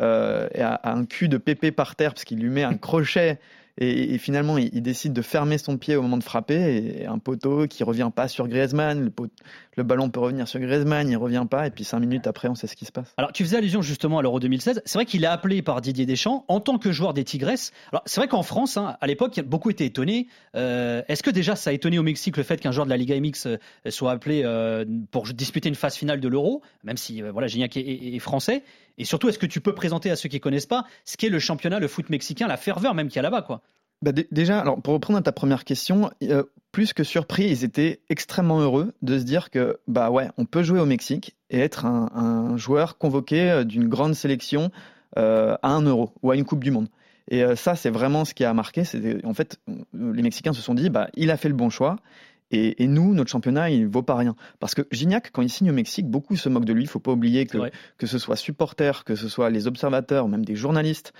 euh, 0.00 0.48
et 0.54 0.60
a, 0.62 0.74
a 0.74 0.92
un 0.92 1.06
cul 1.06 1.28
de 1.28 1.38
pépé 1.38 1.72
par 1.72 1.96
terre, 1.96 2.14
parce 2.14 2.24
qu'il 2.24 2.38
lui 2.38 2.50
met 2.50 2.62
un 2.62 2.74
crochet, 2.76 3.40
et, 3.78 4.14
et 4.14 4.18
finalement, 4.18 4.58
il, 4.58 4.70
il 4.74 4.82
décide 4.82 5.12
de 5.12 5.22
fermer 5.22 5.58
son 5.58 5.76
pied 5.76 5.96
au 5.96 6.02
moment 6.02 6.16
de 6.18 6.22
frapper, 6.22 7.00
et 7.00 7.06
un 7.06 7.18
poteau 7.18 7.66
qui 7.66 7.82
revient 7.82 8.10
pas 8.14 8.28
sur 8.28 8.46
Griezmann, 8.46 9.02
le, 9.02 9.10
pot- 9.10 9.32
le 9.76 9.82
ballon 9.84 10.10
peut 10.10 10.20
revenir 10.20 10.48
sur 10.48 10.58
Griezmann, 10.60 11.08
il 11.08 11.16
revient 11.16 11.46
pas, 11.48 11.66
et 11.66 11.70
puis 11.70 11.84
cinq 11.84 12.00
minutes 12.00 12.26
après, 12.26 12.48
on 12.48 12.54
sait 12.54 12.66
ce 12.66 12.76
qui 12.76 12.84
se 12.84 12.92
passe. 12.92 13.14
Alors, 13.16 13.32
tu 13.32 13.44
faisais 13.44 13.56
allusion 13.56 13.82
justement 13.82 14.18
à 14.18 14.22
l'Euro 14.22 14.40
2016. 14.40 14.82
C'est 14.84 14.98
vrai 14.98 15.06
qu'il 15.06 15.22
est 15.24 15.28
appelé 15.28 15.62
par 15.62 15.80
Didier 15.80 16.06
Deschamps 16.06 16.44
en 16.48 16.60
tant 16.60 16.78
que 16.78 16.90
joueur 16.92 17.14
des 17.14 17.24
Tigresses. 17.24 17.72
Alors, 17.92 18.02
c'est 18.06 18.20
vrai 18.20 18.28
qu'en 18.28 18.42
France, 18.42 18.76
hein, 18.76 18.96
à 19.00 19.06
l'époque, 19.06 19.40
beaucoup 19.46 19.70
étaient 19.70 19.86
étonnés. 19.86 20.26
Euh, 20.56 21.02
Est-ce 21.08 21.22
que 21.22 21.30
déjà 21.30 21.56
ça 21.56 21.70
a 21.70 21.72
étonné 21.72 21.98
au 21.98 22.02
Mexique 22.02 22.36
le 22.36 22.42
fait 22.42 22.60
qu'un 22.60 22.72
joueur 22.72 22.84
de 22.86 22.90
la 22.90 22.96
Liga 22.96 23.14
MX 23.18 23.46
euh, 23.46 23.56
soit 23.90 24.12
appelé 24.12 24.42
euh, 24.44 24.84
pour 25.10 25.24
disputer 25.28 25.68
une 25.68 25.74
phase 25.74 25.94
finale 25.96 26.20
de 26.20 26.28
l'Euro, 26.28 26.62
même 26.84 26.96
si 26.96 27.22
voilà, 27.22 27.46
Gignac 27.46 27.76
est, 27.76 27.80
est- 27.80 28.18
français? 28.18 28.64
Et 28.98 29.04
surtout, 29.04 29.28
est-ce 29.28 29.38
que 29.38 29.46
tu 29.46 29.60
peux 29.60 29.74
présenter 29.74 30.10
à 30.10 30.16
ceux 30.16 30.28
qui 30.28 30.40
connaissent 30.40 30.66
pas 30.66 30.84
ce 31.04 31.16
qu'est 31.16 31.28
le 31.30 31.38
championnat, 31.38 31.78
le 31.78 31.88
foot 31.88 32.10
mexicain, 32.10 32.46
la 32.48 32.56
ferveur 32.58 32.94
même 32.94 33.08
qu'il 33.08 33.16
y 33.16 33.18
a 33.20 33.22
là-bas, 33.22 33.42
quoi? 33.42 33.62
Bah, 34.02 34.12
dé- 34.12 34.28
déjà, 34.30 34.60
alors 34.60 34.80
pour 34.80 34.94
reprendre 34.94 35.18
à 35.18 35.22
ta 35.22 35.32
première 35.32 35.64
question, 35.64 36.10
euh, 36.22 36.44
plus 36.72 36.92
que 36.94 37.04
surpris, 37.04 37.44
ils 37.44 37.64
étaient 37.64 38.00
extrêmement 38.08 38.60
heureux 38.60 38.94
de 39.02 39.18
se 39.18 39.24
dire 39.24 39.50
que 39.50 39.78
bah 39.88 40.10
ouais, 40.10 40.28
on 40.38 40.46
peut 40.46 40.62
jouer 40.62 40.80
au 40.80 40.86
Mexique 40.86 41.36
et 41.50 41.60
être 41.60 41.84
un, 41.84 42.56
joueur 42.56 42.96
convoqué 42.96 43.50
euh, 43.50 43.64
d'une 43.64 43.88
grande 43.88 44.14
sélection 44.14 44.70
euh, 45.18 45.56
à 45.62 45.70
un 45.70 45.82
Euro 45.82 46.14
ou 46.22 46.30
à 46.30 46.36
une 46.36 46.44
Coupe 46.44 46.64
du 46.64 46.70
Monde. 46.70 46.88
Et 47.32 47.44
ça, 47.54 47.76
c'est 47.76 47.90
vraiment 47.90 48.24
ce 48.24 48.34
qui 48.34 48.44
a 48.44 48.52
marqué. 48.52 48.82
En 49.22 49.34
fait, 49.34 49.60
les 49.94 50.22
Mexicains 50.22 50.52
se 50.52 50.60
sont 50.60 50.74
dit, 50.74 50.90
bah 50.90 51.10
il 51.14 51.30
a 51.30 51.36
fait 51.36 51.48
le 51.48 51.54
bon 51.54 51.70
choix. 51.70 51.94
Et, 52.50 52.82
et 52.82 52.86
nous, 52.86 53.14
notre 53.14 53.30
championnat, 53.30 53.70
il 53.70 53.86
vaut 53.86 54.02
pas 54.02 54.16
rien. 54.16 54.34
Parce 54.58 54.74
que 54.74 54.82
Gignac, 54.90 55.30
quand 55.32 55.42
il 55.42 55.48
signe 55.48 55.70
au 55.70 55.74
Mexique, 55.74 56.08
beaucoup 56.08 56.36
se 56.36 56.48
moquent 56.48 56.64
de 56.64 56.72
lui. 56.72 56.84
Il 56.84 56.88
faut 56.88 56.98
pas 56.98 57.12
oublier 57.12 57.46
que, 57.46 57.58
que 57.98 58.06
ce 58.06 58.18
soit 58.18 58.36
supporters, 58.36 59.04
que 59.04 59.14
ce 59.14 59.28
soit 59.28 59.50
les 59.50 59.66
observateurs, 59.66 60.28
même 60.28 60.44
des 60.44 60.56
journalistes, 60.56 61.12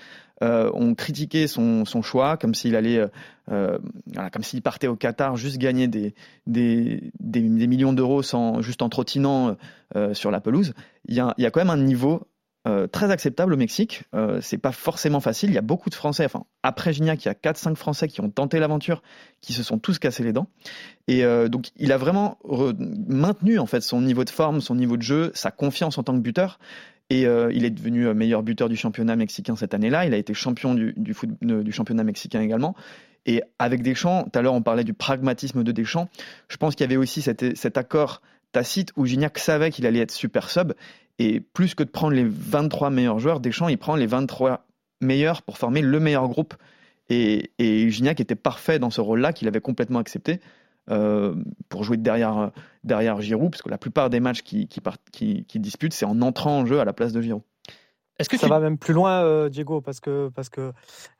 euh, 0.43 0.69
ont 0.73 0.95
critiqué 0.95 1.47
son, 1.47 1.85
son 1.85 2.01
choix, 2.01 2.35
comme 2.35 2.53
s'il 2.53 2.75
allait, 2.75 2.97
euh, 2.97 3.07
euh, 3.51 3.77
voilà, 4.13 4.29
comme 4.29 4.43
s'il 4.43 4.61
partait 4.61 4.87
au 4.87 4.95
Qatar 4.95 5.37
juste 5.37 5.57
gagner 5.57 5.87
des, 5.87 6.15
des, 6.47 7.11
des, 7.19 7.41
des 7.41 7.67
millions 7.67 7.93
d'euros 7.93 8.23
sans 8.23 8.61
juste 8.61 8.81
en 8.81 8.89
trottinant 8.89 9.55
euh, 9.95 10.13
sur 10.13 10.31
la 10.31 10.41
pelouse. 10.41 10.73
Il 11.07 11.15
y 11.15 11.19
a, 11.19 11.33
il 11.37 11.43
y 11.43 11.45
a 11.45 11.51
quand 11.51 11.61
même 11.61 11.69
un 11.69 11.77
niveau 11.77 12.27
euh, 12.67 12.85
très 12.85 13.09
acceptable 13.09 13.53
au 13.53 13.57
Mexique. 13.57 14.03
Euh, 14.13 14.39
c'est 14.41 14.57
pas 14.57 14.71
forcément 14.71 15.19
facile. 15.19 15.49
Il 15.49 15.53
y 15.53 15.57
a 15.57 15.63
beaucoup 15.63 15.89
de 15.89 15.95
Français. 15.95 16.25
Enfin, 16.25 16.43
après 16.61 16.93
Gignac, 16.93 17.25
il 17.25 17.27
y 17.27 17.31
a 17.31 17.33
4-5 17.33 17.75
Français 17.75 18.07
qui 18.07 18.21
ont 18.21 18.29
tenté 18.29 18.59
l'aventure, 18.59 19.01
qui 19.41 19.53
se 19.53 19.63
sont 19.63 19.79
tous 19.79 19.97
cassés 19.97 20.23
les 20.23 20.31
dents. 20.31 20.47
Et 21.07 21.23
euh, 21.23 21.47
donc, 21.47 21.69
il 21.77 21.91
a 21.91 21.97
vraiment 21.97 22.37
maintenu 23.07 23.57
en 23.57 23.65
fait 23.65 23.81
son 23.81 24.01
niveau 24.01 24.23
de 24.23 24.29
forme, 24.29 24.61
son 24.61 24.75
niveau 24.75 24.95
de 24.95 25.01
jeu, 25.01 25.31
sa 25.33 25.49
confiance 25.49 25.97
en 25.97 26.03
tant 26.03 26.13
que 26.13 26.19
buteur. 26.19 26.59
Et 27.09 27.25
euh, 27.25 27.51
il 27.51 27.65
est 27.65 27.71
devenu 27.71 28.13
meilleur 28.13 28.43
buteur 28.43 28.69
du 28.69 28.75
championnat 28.75 29.15
mexicain 29.15 29.55
cette 29.55 29.73
année-là. 29.73 30.05
Il 30.05 30.13
a 30.13 30.17
été 30.17 30.33
champion 30.33 30.75
du 30.75 31.71
championnat 31.71 32.03
mexicain 32.03 32.41
également. 32.41 32.75
Et 33.25 33.43
avec 33.59 33.83
Deschamps, 33.83 34.23
tout 34.31 34.37
à 34.39 34.41
l'heure 34.41 34.53
on 34.53 34.61
parlait 34.61 34.83
du 34.83 34.93
pragmatisme 34.93 35.63
de 35.63 35.71
Deschamps. 35.71 36.09
Je 36.47 36.57
pense 36.57 36.75
qu'il 36.75 36.83
y 36.83 36.89
avait 36.89 36.97
aussi 36.97 37.21
cet, 37.21 37.55
cet 37.55 37.77
accord 37.77 38.21
tacite 38.51 38.91
où 38.95 39.05
Gignac 39.05 39.37
savait 39.37 39.71
qu'il 39.71 39.85
allait 39.85 39.99
être 39.99 40.11
super 40.11 40.49
sub. 40.49 40.73
Et 41.23 41.39
plus 41.39 41.75
que 41.75 41.83
de 41.83 41.89
prendre 41.89 42.15
les 42.15 42.25
23 42.25 42.89
meilleurs 42.89 43.19
joueurs, 43.19 43.41
Deschamps, 43.41 43.67
il 43.67 43.77
prend 43.77 43.95
les 43.95 44.07
23 44.07 44.65
meilleurs 45.01 45.43
pour 45.43 45.59
former 45.59 45.81
le 45.81 45.99
meilleur 45.99 46.27
groupe. 46.27 46.55
Et, 47.09 47.51
et 47.59 47.91
Gignac 47.91 48.19
était 48.19 48.33
parfait 48.33 48.79
dans 48.79 48.89
ce 48.89 49.01
rôle-là, 49.01 49.31
qu'il 49.31 49.47
avait 49.47 49.61
complètement 49.61 49.99
accepté. 49.99 50.39
Euh, 50.89 51.35
pour 51.69 51.83
jouer 51.83 51.97
derrière, 51.97 52.49
derrière 52.83 53.21
Giroud, 53.21 53.51
parce 53.51 53.61
que 53.61 53.69
la 53.69 53.77
plupart 53.77 54.09
des 54.09 54.19
matchs 54.19 54.41
qui, 54.41 54.67
qui, 54.67 54.81
qui, 55.11 55.45
qui 55.45 55.59
disputent, 55.59 55.93
c'est 55.93 56.05
en 56.05 56.23
entrant 56.23 56.61
en 56.61 56.65
jeu 56.65 56.79
à 56.79 56.85
la 56.85 56.93
place 56.93 57.13
de 57.13 57.21
Giroud. 57.21 57.43
Est-ce 58.17 58.27
que 58.27 58.37
ça 58.37 58.47
va 58.47 58.59
même 58.59 58.79
plus 58.79 58.95
loin, 58.95 59.23
euh, 59.23 59.47
Diego, 59.47 59.79
parce 59.79 59.99
que 59.99 60.29
parce 60.33 60.49
que 60.49 60.73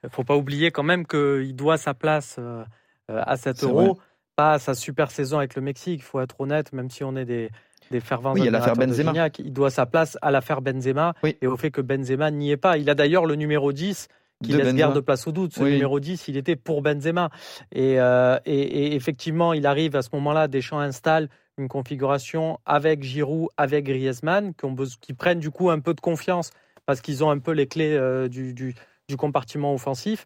faut 0.10 0.24
pas 0.24 0.36
oublier 0.36 0.72
quand 0.72 0.84
même 0.84 1.06
qu'il 1.06 1.56
doit 1.56 1.78
sa 1.78 1.93
place 1.93 2.38
euh, 2.39 2.64
à 3.08 3.38
7 3.38 3.64
euros, 3.64 3.99
pas 4.36 4.54
à 4.54 4.60
sa 4.60 4.74
super 4.74 5.12
saison 5.12 5.38
avec 5.38 5.56
le 5.56 5.62
Mexique. 5.62 5.99
Il 5.99 6.04
faut 6.04 6.22
être 6.22 6.41
honnête, 6.41 6.74
même 6.74 6.89
si 6.89 7.04
on 7.04 7.16
est 7.16 7.26
des 7.26 7.52
des 7.92 8.00
fervents 8.00 8.34
oui, 8.34 8.50
l'affaire 8.50 8.76
Benzema. 8.76 9.12
Gignac, 9.12 9.39
il 9.39 9.54
doit 9.54 9.70
sa 9.70 9.86
place 9.86 10.18
à 10.22 10.32
l'affaire 10.32 10.62
Benzema 10.62 11.14
et 11.42 11.48
au 11.48 11.58
fait 11.58 11.70
que 11.70 11.82
Benzema 11.82 12.32
n'y 12.32 12.52
est 12.52 12.58
pas. 12.58 12.78
Il 12.78 12.89
a 12.89 12.96
d'ailleurs 12.96 13.26
le 13.26 13.36
numéro 13.36 13.72
10 13.72 14.08
qui 14.44 14.54
laisse 14.54 14.74
guère 14.74 14.94
de 14.94 15.00
place 15.00 15.28
au 15.28 15.32
doute. 15.32 15.54
Ce 15.54 15.62
numéro 15.62 16.00
10, 16.00 16.28
il 16.28 16.38
était 16.38 16.56
pour 16.56 16.82
Benzema. 16.82 17.30
Euh, 17.76 18.39
et, 18.46 18.60
et, 18.60 18.96
effectivement, 18.96 19.54
il 19.54 19.68
arrive 19.68 19.96
à 19.96 20.02
ce 20.02 20.10
moment-là, 20.14 20.48
Deschamps 20.48 20.80
installe 20.80 21.30
une 21.58 21.68
configuration 21.68 22.60
avec 22.66 23.04
Giroud, 23.04 23.50
avec 23.58 23.86
Griezmann, 23.86 24.54
qui, 24.54 24.66
ont, 24.66 24.76
qui 25.00 25.14
prennent 25.14 25.39
du 25.39 25.52
coup 25.52 25.70
un 25.70 25.80
peu 25.80 25.94
de 25.94 26.02
confiance 26.02 26.52
parce 26.86 27.02
qu'ils 27.02 27.24
ont 27.24 27.30
un 27.30 27.39
peu 27.39 27.52
les 27.52 27.68
clés 27.68 27.94
euh, 27.94 28.28
du, 28.28 28.54
du, 28.54 28.74
du, 29.08 29.18
compartiment 29.18 29.74
offensif. 29.74 30.26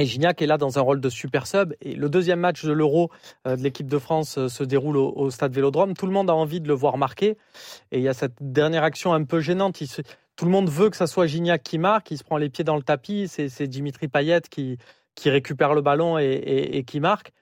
Et 0.00 0.06
Gignac 0.06 0.40
est 0.40 0.46
là 0.46 0.56
dans 0.56 0.78
un 0.78 0.80
rôle 0.80 0.98
de 0.98 1.10
super 1.10 1.46
sub. 1.46 1.74
Et 1.82 1.94
le 1.94 2.08
deuxième 2.08 2.40
match 2.40 2.64
de 2.64 2.72
l'Euro 2.72 3.10
euh, 3.46 3.56
de 3.56 3.62
l'équipe 3.62 3.86
de 3.86 3.98
France 3.98 4.46
se 4.48 4.64
déroule 4.64 4.96
au, 4.96 5.30
stade 5.30 5.52
Vélodrome. 5.52 5.92
Tout 5.92 6.06
le 6.06 6.12
monde 6.12 6.30
a 6.30 6.34
envie 6.34 6.62
de 6.62 6.68
le 6.68 6.74
voir 6.74 6.96
marquer. 6.96 7.36
Et 7.92 7.98
il 7.98 8.02
y 8.02 8.08
a 8.08 8.14
cette 8.14 8.36
dernière 8.40 8.82
action 8.82 9.12
un 9.12 9.24
peu 9.24 9.40
gênante. 9.40 9.82
Tout 10.36 10.44
le 10.46 10.50
monde 10.50 10.70
veut 10.70 10.88
que 10.88 10.96
ça 10.96 11.06
soit 11.06 11.26
Gignac 11.26 11.62
qui 11.62 11.76
marque, 11.76 12.10
il 12.10 12.16
se 12.16 12.24
prend 12.24 12.38
les 12.38 12.48
pieds 12.48 12.64
dans 12.64 12.76
le 12.76 12.82
tapis, 12.82 13.28
c'est 13.28 13.66
Dimitri 13.66 14.08
Payet 14.08 14.40
qui, 14.50 14.78
qui 15.14 15.28
récupère 15.28 15.74
le 15.74 15.82
ballon 15.82 16.16
et, 16.16 16.82
qui 16.86 16.98
marque. 16.98 17.32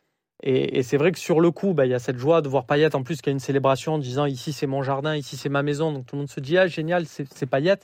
Et, 0.43 0.83
c'est 0.83 0.97
vrai 0.97 1.13
que 1.13 1.19
sur 1.21 1.39
le 1.39 1.53
coup, 1.53 1.75
bah, 1.75 1.87
il 1.87 1.91
y 1.91 1.95
a 1.95 2.01
cette 2.01 2.19
joie 2.19 2.43
de 2.43 2.49
voir 2.49 2.67
Payet 2.67 2.97
en 2.97 3.05
plus 3.05 3.23
qui 3.23 3.29
a 3.29 3.33
une 3.33 3.39
célébration 3.39 3.95
en 3.95 3.99
disant 3.99 4.27
ici 4.27 4.53
c'est 4.53 4.67
mon 4.67 4.83
jardin, 4.83 5.15
ici 5.15 5.37
c'est 5.37 5.49
ma 5.49 5.63
maison. 5.63 5.93
Donc 5.93 6.07
tout 6.07 6.17
le 6.17 6.23
monde 6.23 6.31
se 6.31 6.41
dit 6.41 6.59
ah 6.59 6.67
génial, 6.67 7.07
c'est 7.07 7.47
Payet. 7.47 7.79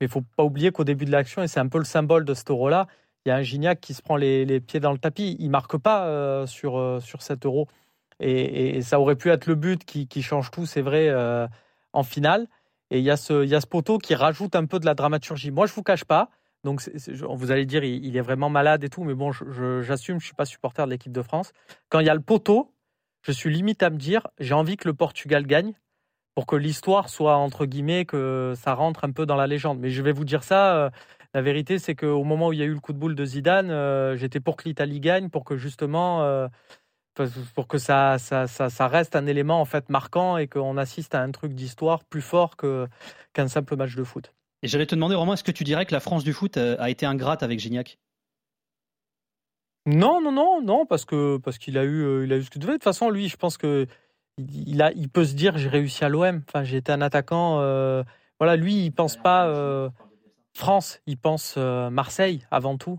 Mais 0.00 0.06
il 0.06 0.08
faut 0.08 0.24
pas 0.36 0.42
oublier 0.42 0.72
qu'au 0.72 0.84
début 0.84 1.04
de 1.04 1.12
l'action, 1.12 1.40
et 1.42 1.46
c'est 1.46 1.60
un 1.60 1.68
peu 1.68 1.78
le 1.78 1.84
symbole 1.84 2.24
de 2.24 2.34
cet 2.34 2.50
euro-là, 2.50 2.88
il 3.24 3.30
y 3.30 3.32
a 3.32 3.36
un 3.36 3.42
Gignac 3.42 3.80
qui 3.80 3.94
se 3.94 4.02
prend 4.02 4.16
les, 4.16 4.60
pieds 4.60 4.80
dans 4.80 4.92
le 4.92 4.98
tapis. 4.98 5.36
Il 5.38 5.50
marque 5.50 5.76
pas 5.76 6.06
euh, 6.06 6.46
sur, 6.46 6.78
euh, 6.78 7.00
sur 7.00 7.22
cet 7.22 7.44
euro. 7.44 7.68
Et, 8.20 8.82
ça 8.82 8.98
aurait 8.98 9.16
pu 9.16 9.30
être 9.30 9.46
le 9.46 9.54
but 9.54 9.84
qui, 9.84 10.22
change 10.22 10.50
tout, 10.50 10.66
c'est 10.66 10.80
vrai, 10.80 11.08
euh, 11.08 11.46
en 11.92 12.02
finale. 12.02 12.48
Et 12.90 12.98
il 12.98 13.04
y, 13.04 13.10
a 13.10 13.16
ce, 13.16 13.44
y 13.44 13.54
a 13.54 13.60
ce 13.60 13.66
poteau 13.66 13.98
qui 13.98 14.14
rajoute 14.14 14.56
un 14.56 14.64
peu 14.64 14.80
de 14.80 14.86
la 14.86 14.94
dramaturgie. 14.94 15.50
Moi, 15.50 15.66
je 15.66 15.74
vous 15.74 15.82
cache 15.82 16.04
pas. 16.04 16.30
Donc, 16.64 16.82
vous 17.30 17.50
allez 17.50 17.66
dire, 17.66 17.84
il, 17.84 18.16
est 18.16 18.20
vraiment 18.20 18.50
malade 18.50 18.82
et 18.82 18.88
tout, 18.88 19.04
mais 19.04 19.14
bon, 19.14 19.30
j'assume, 19.30 20.16
je, 20.16 20.18
je, 20.18 20.18
je 20.18 20.24
suis 20.24 20.34
pas 20.34 20.44
supporter 20.44 20.84
de 20.86 20.90
l'équipe 20.90 21.12
de 21.12 21.22
France. 21.22 21.52
Quand 21.88 22.00
il 22.00 22.06
y 22.06 22.10
a 22.10 22.14
le 22.14 22.20
poteau, 22.20 22.72
je 23.22 23.30
suis 23.30 23.52
limite 23.52 23.82
à 23.82 23.90
me 23.90 23.96
dire, 23.96 24.26
j'ai 24.40 24.54
envie 24.54 24.76
que 24.76 24.88
le 24.88 24.94
Portugal 24.94 25.46
gagne 25.46 25.74
pour 26.34 26.46
que 26.46 26.56
l'histoire 26.56 27.10
soit 27.10 27.36
entre 27.36 27.66
guillemets, 27.66 28.04
que 28.06 28.54
ça 28.56 28.74
rentre 28.74 29.04
un 29.04 29.12
peu 29.12 29.26
dans 29.26 29.36
la 29.36 29.46
légende. 29.46 29.78
Mais 29.78 29.90
je 29.90 30.02
vais 30.02 30.12
vous 30.12 30.24
dire 30.24 30.42
ça. 30.42 30.90
La 31.34 31.42
vérité, 31.42 31.78
c'est 31.78 31.94
qu'au 31.94 32.24
moment 32.24 32.48
où 32.48 32.52
il 32.52 32.58
y 32.58 32.62
a 32.62 32.64
eu 32.64 32.72
le 32.72 32.80
coup 32.80 32.92
de 32.92 32.98
boule 32.98 33.14
de 33.14 33.24
Zidane, 33.24 33.70
euh, 33.70 34.16
j'étais 34.16 34.40
pour 34.40 34.56
que 34.56 34.64
l'Italie 34.64 35.00
gagne, 35.00 35.28
pour 35.28 35.44
que 35.44 35.56
justement 35.56 36.22
euh, 36.22 36.48
pour 37.54 37.66
que 37.66 37.78
ça, 37.78 38.16
ça, 38.18 38.46
ça, 38.46 38.88
reste 38.88 39.16
un 39.16 39.26
élément 39.26 39.60
en 39.60 39.64
fait 39.64 39.88
marquant 39.88 40.36
et 40.36 40.46
qu'on 40.46 40.76
assiste 40.76 41.14
à 41.14 41.20
un 41.20 41.30
truc 41.32 41.52
d'histoire 41.52 42.04
plus 42.04 42.22
fort 42.22 42.56
qu'un 42.56 43.48
simple 43.48 43.76
match 43.76 43.96
de 43.96 44.04
foot. 44.04 44.32
Et 44.62 44.68
j'allais 44.68 44.86
te 44.86 44.94
demander, 44.94 45.16
Romain, 45.16 45.34
est-ce 45.34 45.44
que 45.44 45.50
tu 45.50 45.64
dirais 45.64 45.84
que 45.84 45.92
la 45.92 46.00
France 46.00 46.22
du 46.22 46.32
foot 46.32 46.56
euh, 46.56 46.76
a 46.78 46.90
été 46.90 47.06
ingrate 47.06 47.42
avec 47.42 47.58
Gignac? 47.58 47.98
Non, 49.86 50.20
non, 50.20 50.32
non, 50.32 50.62
non, 50.62 50.86
parce 50.86 51.04
que 51.04 51.38
parce 51.38 51.58
qu'il 51.58 51.76
a 51.76 51.84
eu, 51.84 52.24
il 52.24 52.32
a 52.32 52.36
eu 52.36 52.42
ce 52.42 52.50
qu'il 52.50 52.60
devait. 52.60 52.74
De 52.74 52.76
toute 52.76 52.84
façon, 52.84 53.10
lui, 53.10 53.28
je 53.28 53.36
pense 53.36 53.56
que 53.56 53.86
il, 54.38 54.82
a, 54.82 54.92
il 54.92 55.08
peut 55.08 55.24
se 55.24 55.34
dire, 55.34 55.58
j'ai 55.58 55.68
réussi 55.68 56.04
à 56.04 56.08
l'OM. 56.08 56.42
Enfin, 56.48 56.62
j'ai 56.64 56.76
été 56.76 56.92
un 56.92 57.00
attaquant. 57.00 57.60
Euh, 57.60 58.02
voilà, 58.38 58.56
lui, 58.56 58.84
il 58.84 58.90
pense 58.92 59.16
pas. 59.16 59.46
France, 60.58 61.00
il 61.06 61.16
pense 61.16 61.56
Marseille 61.56 62.46
avant 62.50 62.76
tout. 62.76 62.98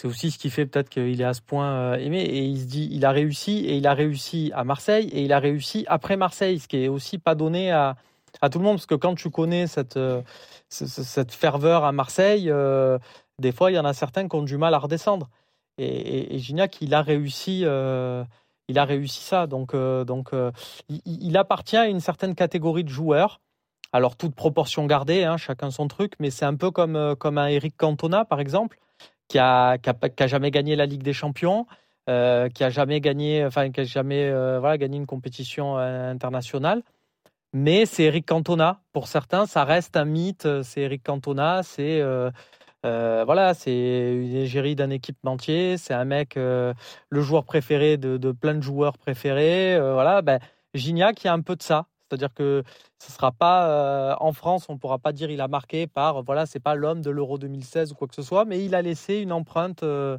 C'est 0.00 0.08
aussi 0.08 0.30
ce 0.30 0.38
qui 0.38 0.48
fait 0.48 0.64
peut-être 0.64 0.88
qu'il 0.88 1.20
est 1.20 1.24
à 1.24 1.34
ce 1.34 1.42
point 1.42 1.72
euh, 1.72 1.94
aimé. 1.96 2.22
Et 2.22 2.42
il 2.44 2.58
se 2.58 2.64
dit, 2.64 2.88
il 2.90 3.04
a 3.04 3.10
réussi, 3.10 3.66
et 3.66 3.76
il 3.76 3.86
a 3.86 3.92
réussi 3.92 4.50
à 4.54 4.64
Marseille, 4.64 5.10
et 5.12 5.22
il 5.24 5.32
a 5.34 5.38
réussi 5.38 5.84
après 5.88 6.16
Marseille, 6.16 6.58
ce 6.58 6.68
qui 6.68 6.78
est 6.78 6.88
aussi 6.88 7.18
pas 7.18 7.34
donné 7.34 7.70
à, 7.70 7.96
à 8.40 8.48
tout 8.48 8.58
le 8.58 8.64
monde, 8.64 8.76
parce 8.76 8.86
que 8.86 8.94
quand 8.94 9.14
tu 9.14 9.28
connais 9.28 9.66
cette, 9.66 9.98
euh, 9.98 10.22
cette 10.70 11.32
ferveur 11.32 11.84
à 11.84 11.92
Marseille, 11.92 12.48
euh, 12.48 12.98
des 13.38 13.52
fois, 13.52 13.70
il 13.70 13.74
y 13.74 13.78
en 13.78 13.84
a 13.84 13.92
certains 13.92 14.26
qui 14.26 14.36
ont 14.36 14.42
du 14.42 14.56
mal 14.56 14.72
à 14.72 14.78
redescendre. 14.78 15.28
Et, 15.76 16.38
Gignac, 16.38 16.80
il 16.80 16.94
a 16.94 17.02
réussi. 17.02 17.60
il 17.60 18.78
a 18.78 18.84
réussi 18.86 19.22
ça. 19.22 19.46
Donc, 19.46 19.74
donc 19.74 20.30
il, 20.88 21.36
appartient 21.36 21.76
à 21.76 21.86
une 21.86 22.00
certaine 22.00 22.34
catégorie 22.34 22.84
de 22.84 22.90
joueurs. 22.90 23.40
Alors, 23.92 24.16
toute 24.16 24.34
proportion 24.34 24.86
gardée, 24.86 25.24
hein, 25.24 25.36
chacun 25.36 25.70
son 25.70 25.88
truc, 25.88 26.14
mais 26.20 26.30
c'est 26.30 26.44
un 26.44 26.54
peu 26.54 26.70
comme, 26.70 27.16
comme 27.16 27.38
un 27.38 27.48
Eric 27.48 27.76
Cantona, 27.76 28.24
par 28.24 28.40
exemple, 28.40 28.78
qui 29.28 29.38
a, 29.38 29.78
qui 29.78 29.90
a, 30.22 30.26
jamais 30.26 30.50
gagné 30.50 30.76
la 30.76 30.86
Ligue 30.86 31.02
des 31.02 31.12
Champions, 31.12 31.66
euh, 32.08 32.48
qui 32.48 32.64
a 32.64 32.70
jamais 32.70 33.00
gagné, 33.00 33.44
enfin 33.44 33.70
qui 33.70 33.80
a 33.80 33.84
jamais 33.84 34.24
euh, 34.28 34.58
voilà 34.58 34.78
gagné 34.78 34.96
une 34.96 35.06
compétition 35.06 35.78
euh, 35.78 36.10
internationale. 36.10 36.82
Mais 37.52 37.86
c'est 37.86 38.04
Eric 38.04 38.26
Cantona. 38.26 38.80
Pour 38.92 39.08
certains, 39.08 39.46
ça 39.46 39.64
reste 39.64 39.96
un 39.96 40.04
mythe. 40.04 40.48
C'est 40.62 40.82
Eric 40.82 41.02
Cantona. 41.04 41.62
C'est 41.62 42.02
voilà, 42.82 43.54
c'est 43.54 43.72
une 43.72 44.36
égérie 44.36 44.76
d'un 44.76 44.90
équipementier. 44.90 45.76
C'est 45.76 45.94
un 45.94 46.04
mec, 46.04 46.36
le 46.36 46.74
joueur 47.12 47.44
préféré 47.44 47.96
de, 47.96 48.16
de, 48.16 48.32
plein 48.32 48.54
de 48.54 48.62
joueurs 48.62 48.98
préférés. 48.98 49.78
voilà, 49.80 50.22
ben, 50.22 50.40
Gignac, 50.74 51.22
il 51.24 51.26
y 51.26 51.30
a 51.30 51.32
un 51.32 51.40
peu 51.42 51.56
de 51.56 51.62
ça. 51.62 51.86
C'est-à-dire 52.10 52.34
que 52.34 52.64
ce 52.98 53.12
sera 53.12 53.30
pas 53.30 53.68
euh, 53.68 54.14
en 54.18 54.32
France, 54.32 54.66
on 54.68 54.74
ne 54.74 54.78
pourra 54.78 54.98
pas 54.98 55.12
dire 55.12 55.30
il 55.30 55.40
a 55.40 55.46
marqué 55.46 55.86
par 55.86 56.22
voilà, 56.22 56.44
c'est 56.44 56.58
pas 56.58 56.74
l'homme 56.74 57.02
de 57.02 57.10
l'Euro 57.10 57.38
2016 57.38 57.92
ou 57.92 57.94
quoi 57.94 58.08
que 58.08 58.16
ce 58.16 58.22
soit, 58.22 58.44
mais 58.44 58.64
il 58.64 58.74
a 58.74 58.82
laissé 58.82 59.18
une 59.18 59.32
empreinte 59.32 59.84
euh, 59.84 60.18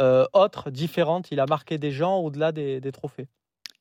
euh, 0.00 0.24
autre, 0.32 0.70
différente. 0.70 1.28
Il 1.30 1.38
a 1.38 1.46
marqué 1.46 1.78
des 1.78 1.92
gens 1.92 2.18
au-delà 2.18 2.50
des, 2.50 2.80
trophées. 2.92 3.28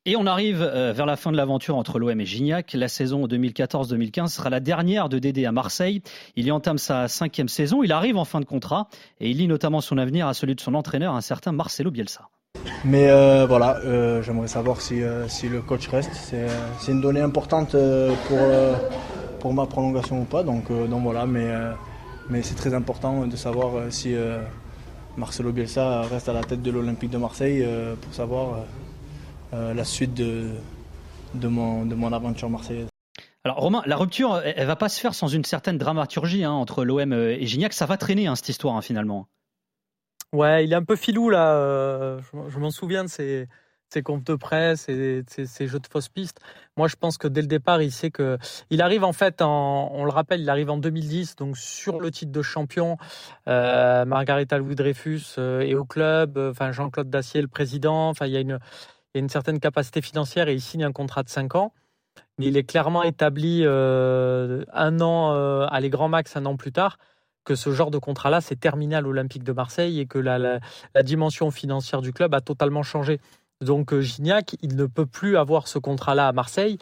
Et 0.06 0.16
on 0.16 0.28
arrive 0.28 0.64
vers 0.64 1.08
la 1.08 1.16
fin 1.16 1.32
de 1.32 1.38
l'aventure 1.38 1.76
entre 1.76 1.98
l'OM 1.98 2.22
et 2.22 2.26
Gignac. 2.26 2.74
La 2.74 2.88
saison 2.88 3.26
2014-2015 3.26 4.28
sera 4.28 4.50
la 4.50 4.60
dernière 4.60 5.10
de 5.10 5.18
Dédé 5.18 5.46
à 5.46 5.52
Marseille. 5.52 6.02
Il 6.36 6.46
y 6.46 6.52
entame 6.52 6.78
sa 6.78 7.08
cinquième 7.08 7.50
saison. 7.50 7.82
Il 7.82 7.92
arrive 7.92 8.18
en 8.18 8.26
fin 8.26 8.40
de 8.40 8.46
contrat 8.46 8.88
et 9.20 9.30
il 9.30 9.38
lie 9.38 9.48
notamment 9.48 9.82
son 9.82 9.98
avenir 9.98 10.28
à 10.28 10.34
celui 10.36 10.56
de 10.56 10.62
son 10.62 10.76
entraîneur, 10.76 11.16
un 11.16 11.22
certain 11.22 11.52
Marcelo 11.52 11.90
Bielsa. 11.90 12.30
Mais 12.86 13.10
euh, 13.10 13.46
voilà, 13.46 13.78
euh, 13.84 14.22
j'aimerais 14.22 14.48
savoir 14.48 14.80
si, 14.80 15.04
euh, 15.04 15.28
si, 15.28 15.50
le 15.50 15.62
coach 15.62 15.88
reste. 15.90 16.12
C'est 16.14 16.92
une 16.92 17.02
donnée 17.02 17.20
importante 17.20 17.76
pour, 19.40 19.54
ma 19.54 19.66
prolongation 19.66 20.22
ou 20.22 20.26
pas. 20.26 20.44
Donc, 20.44 20.72
voilà, 20.72 21.26
mais, 21.26 22.42
c'est 22.42 22.56
très 22.56 22.74
important 22.74 23.28
de 23.28 23.36
savoir 23.36 23.92
si 23.92 24.16
Marcelo 25.18 25.52
Bielsa 25.52 26.04
reste 26.04 26.30
à 26.30 26.34
la 26.34 26.44
tête 26.44 26.62
de 26.62 26.72
l'Olympique 26.72 27.10
de 27.10 27.18
Marseille 27.18 27.68
pour 28.02 28.14
savoir 28.14 28.60
la 29.52 29.84
suite 29.84 30.14
de, 30.14 30.54
mon, 31.44 32.14
aventure 32.14 32.50
marseillaise. 32.50 32.88
Alors 33.46 33.58
Romain, 33.58 33.82
la 33.86 33.96
rupture, 33.96 34.42
elle, 34.44 34.68
va 34.68 34.76
pas 34.76 34.90
se 34.90 35.00
faire 35.00 35.14
sans 35.14 35.30
une 35.30 35.46
certaine 35.46 35.78
dramaturgie 35.78 36.44
hein, 36.44 36.52
entre 36.52 36.84
l'OM 36.84 37.14
et 37.14 37.46
Gignac. 37.46 37.74
Ça 37.74 37.86
va 37.86 37.98
traîner 37.98 38.28
hein, 38.28 38.36
cette 38.36 38.50
histoire 38.50 38.76
hein, 38.76 38.82
finalement. 38.82 39.28
Ouais, 40.34 40.64
il 40.64 40.74
est 40.74 40.76
un 40.76 40.84
peu 40.84 40.96
filou 40.96 41.30
là. 41.30 41.56
Euh, 41.56 42.22
je, 42.50 42.60
m'en 42.60 42.70
souviens 42.70 43.04
de 43.04 43.10
ses, 43.10 43.48
ses 43.90 44.04
comptes 44.04 44.26
de 44.26 44.36
presse 44.36 44.88
et 44.90 45.24
ses, 45.28 45.68
jeux 45.68 45.80
de 45.80 45.88
fausses 45.88 46.10
pistes. 46.10 46.40
Moi, 46.78 46.88
je 46.88 46.96
pense 46.96 47.18
que 47.18 47.28
dès 47.28 47.42
le 47.42 47.48
départ, 47.48 47.82
il 47.82 47.92
sait 47.92 48.12
que 48.12 48.38
il 48.70 48.82
arrive 48.82 49.04
en 49.04 49.14
fait, 49.14 49.42
on 49.42 50.04
le 50.04 50.12
rappelle, 50.12 50.42
il 50.42 50.50
arrive 50.50 50.70
en 50.70 50.78
2010, 50.78 51.36
donc 51.36 51.58
sur 51.58 52.00
le 52.00 52.12
titre 52.12 52.32
de 52.32 52.42
champion. 52.44 52.98
Euh, 53.48 54.06
Margarita 54.06 54.58
Louis 54.60 54.76
Dreyfus 54.76 55.36
euh, 55.40 55.62
est 55.62 55.74
au 55.76 55.86
club. 55.86 56.38
Enfin, 56.38 56.72
Jean-Claude 56.72 57.10
Dacier, 57.10 57.42
le 57.42 57.48
président. 57.48 58.10
Enfin, 58.10 58.28
il 58.28 58.34
y 58.34 58.38
a 58.38 58.42
une, 58.42 58.60
il 59.14 59.18
y 59.18 59.20
a 59.20 59.22
une 59.22 59.30
certaine 59.30 59.60
capacité 59.60 60.02
financière 60.02 60.48
et 60.48 60.54
il 60.54 60.62
signe 60.62 60.84
un 60.84 60.92
contrat 60.92 61.24
de 61.24 61.30
5 61.30 61.56
ans. 61.56 61.74
Mais 62.38 62.48
il 62.48 62.58
est 62.58 62.64
clairement 62.64 63.04
établi 63.04 63.62
euh, 63.64 64.64
un 64.72 65.02
an, 65.02 65.34
euh, 65.34 65.68
allez 65.70 65.90
grand 65.90 66.08
max 66.08 66.36
un 66.38 66.46
an 66.46 66.56
plus 66.56 66.72
tard 66.72 66.98
que 67.50 67.56
ce 67.56 67.72
genre 67.72 67.90
de 67.90 67.98
contrat-là 67.98 68.42
s'est 68.42 68.56
terminé 68.56 68.96
à 68.96 69.02
l'Olympique 69.02 69.44
de 69.44 69.54
Marseille 69.54 70.00
et 70.00 70.06
que 70.06 70.20
la, 70.20 70.60
dimension 71.02 71.50
financière 71.50 72.04
du 72.04 72.14
club 72.14 72.36
a 72.36 72.42
totalement 72.42 72.84
changé. 72.84 73.20
Donc 73.60 73.92
euh, 73.92 74.02
Gignac, 74.02 74.56
il 74.62 74.76
ne 74.76 74.86
peut 74.86 75.08
plus 75.08 75.36
avoir 75.36 75.68
ce 75.68 75.80
contrat-là 75.80 76.28
à 76.28 76.32
Marseille. 76.32 76.78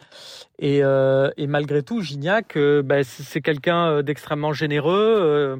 Et, 0.58 0.84
euh, 0.84 1.30
malgré 1.38 1.82
tout, 1.82 2.02
Gignac, 2.02 2.54
euh, 2.58 2.82
ben, 2.82 3.02
c'est 3.02 3.40
quelqu'un 3.40 4.02
d'extrêmement 4.02 4.52
généreux. 4.52 5.58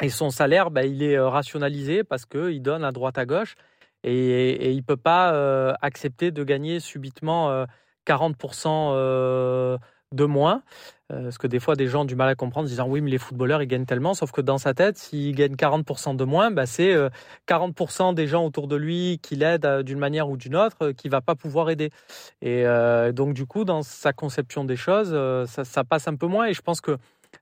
et 0.00 0.08
son 0.08 0.30
salaire, 0.30 0.70
ben, 0.70 0.82
il 0.82 1.02
est 1.02 1.18
rationalisé 1.18 2.04
parce 2.04 2.24
qu'il 2.24 2.62
donne 2.62 2.84
à 2.84 2.92
droite 2.92 3.18
à 3.18 3.26
gauche. 3.26 3.56
Et, 4.04 4.70
il 4.70 4.76
ne 4.76 4.82
peut 4.82 4.96
pas 4.96 5.74
accepter 5.82 6.30
de 6.30 6.44
gagner 6.44 6.78
subitement 6.78 7.66
40% 8.06 9.78
de 10.12 10.24
moins. 10.24 10.62
Euh, 11.12 11.24
parce 11.24 11.38
que 11.38 11.46
des 11.46 11.60
fois, 11.60 11.76
des 11.76 11.86
gens 11.86 12.02
ont 12.02 12.04
du 12.04 12.16
mal 12.16 12.28
à 12.28 12.34
comprendre, 12.34 12.68
disant 12.68 12.86
oui, 12.88 13.00
mais 13.00 13.10
les 13.10 13.18
footballeurs, 13.18 13.62
ils 13.62 13.66
gagnent 13.66 13.84
tellement. 13.84 14.14
Sauf 14.14 14.32
que 14.32 14.40
dans 14.40 14.58
sa 14.58 14.74
tête, 14.74 14.98
s'il 14.98 15.34
gagne 15.34 15.54
40% 15.54 16.16
de 16.16 16.24
moins, 16.24 16.50
bah, 16.50 16.66
c'est 16.66 16.94
40% 17.46 18.14
des 18.14 18.26
gens 18.26 18.44
autour 18.44 18.68
de 18.68 18.76
lui 18.76 19.18
qui 19.22 19.36
l'aident 19.36 19.82
d'une 19.82 19.98
manière 19.98 20.28
ou 20.28 20.36
d'une 20.36 20.56
autre, 20.56 20.92
qui 20.92 21.08
va 21.08 21.20
pas 21.20 21.34
pouvoir 21.34 21.70
aider. 21.70 21.90
Et 22.40 22.64
donc, 23.12 23.34
du 23.34 23.46
coup, 23.46 23.64
dans 23.64 23.82
sa 23.82 24.12
conception 24.12 24.64
des 24.64 24.76
choses, 24.76 25.16
ça, 25.46 25.84
passe 25.84 26.08
un 26.08 26.16
peu 26.16 26.26
moins. 26.26 26.46
Et 26.46 26.54
je 26.54 26.62
pense 26.62 26.80
que 26.80 26.96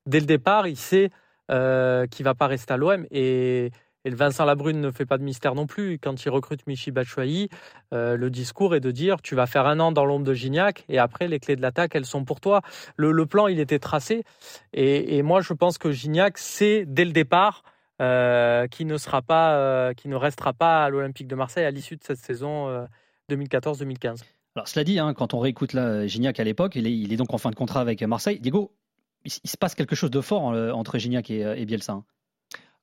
dès 0.07 0.21
le 0.21 0.27
départ, 0.27 0.67
il 0.67 0.77
sait 0.77 1.11
qu'il 1.49 2.25
va 2.25 2.35
pas 2.35 2.47
rester 2.47 2.75
à 2.75 2.77
l'OM. 2.77 3.07
Et 3.11 3.71
et 4.05 4.11
Vincent 4.11 4.45
Labrune 4.45 4.81
ne 4.81 4.91
fait 4.91 5.05
pas 5.05 5.19
de 5.19 5.23
mystère 5.23 5.55
non 5.55 5.67
plus. 5.67 5.99
Quand 5.99 6.25
il 6.25 6.31
recrute 6.31 6.67
Michi 6.67 6.91
Batshuayi, 6.91 7.49
euh, 7.93 8.17
le 8.17 8.31
discours 8.31 8.75
est 8.75 8.81
de 8.81 8.91
dire 8.91 9.21
tu 9.23 9.35
vas 9.35 9.47
faire 9.47 9.67
un 9.67 9.79
an 9.81 9.93
dans 9.93 10.05
l'ombre 10.05 10.25
de 10.25 10.33
Gignac 10.33 10.85
et 10.89 10.99
après 10.99 11.29
les 11.29 11.39
clés 11.39 11.57
de 11.57 11.63
l'attaque, 11.63 11.95
elles 11.95 12.07
sont 12.07 12.25
pour 12.25 12.41
toi. 12.41 12.63
Le, 12.97 13.27
plan, 13.27 13.47
il 13.47 13.61
était 13.61 13.79
tracé. 13.79 14.25
Et, 14.73 15.23
moi, 15.23 15.41
je 15.43 15.53
pense 15.53 15.79
que 15.79 15.93
Gignac 15.93 16.39
sait 16.39 16.85
dès 16.87 17.05
le 17.05 17.13
départ 17.13 17.63
euh, 18.01 18.67
qu'il 18.69 18.87
ne 18.87 18.97
sera 18.97 19.21
pas, 19.21 19.57
euh, 19.57 19.93
ne 20.07 20.17
restera 20.17 20.53
pas 20.55 20.85
à 20.85 20.89
l'Olympique 20.89 21.29
de 21.29 21.35
Marseille 21.35 21.65
à 21.65 21.71
l'issue 21.71 21.97
de 21.97 22.03
cette 22.03 22.19
saison 22.19 22.87
2014-2015. 23.31 24.23
Alors 24.57 24.67
cela 24.67 24.83
dit, 24.83 24.99
hein, 24.99 25.15
quand 25.15 25.35
on 25.35 25.39
réécoute 25.39 25.77
Gignac 26.07 26.41
à 26.41 26.45
l'époque, 26.45 26.75
il 26.75 27.13
est, 27.13 27.17
donc 27.17 27.33
en 27.35 27.39
fin 27.39 27.51
de 27.51 27.55
contrat 27.55 27.81
avec 27.81 28.03
Marseille. 28.03 28.41
Diego, 28.41 28.73
il, 29.25 29.31
se 29.31 29.57
passe 29.59 29.75
quelque 29.75 29.95
chose 29.95 30.11
de 30.11 30.21
fort 30.21 30.43
entre 30.75 30.99
Gignac 30.99 31.31
et, 31.31 31.41
et 31.41 31.67
Bielsa. 31.67 32.03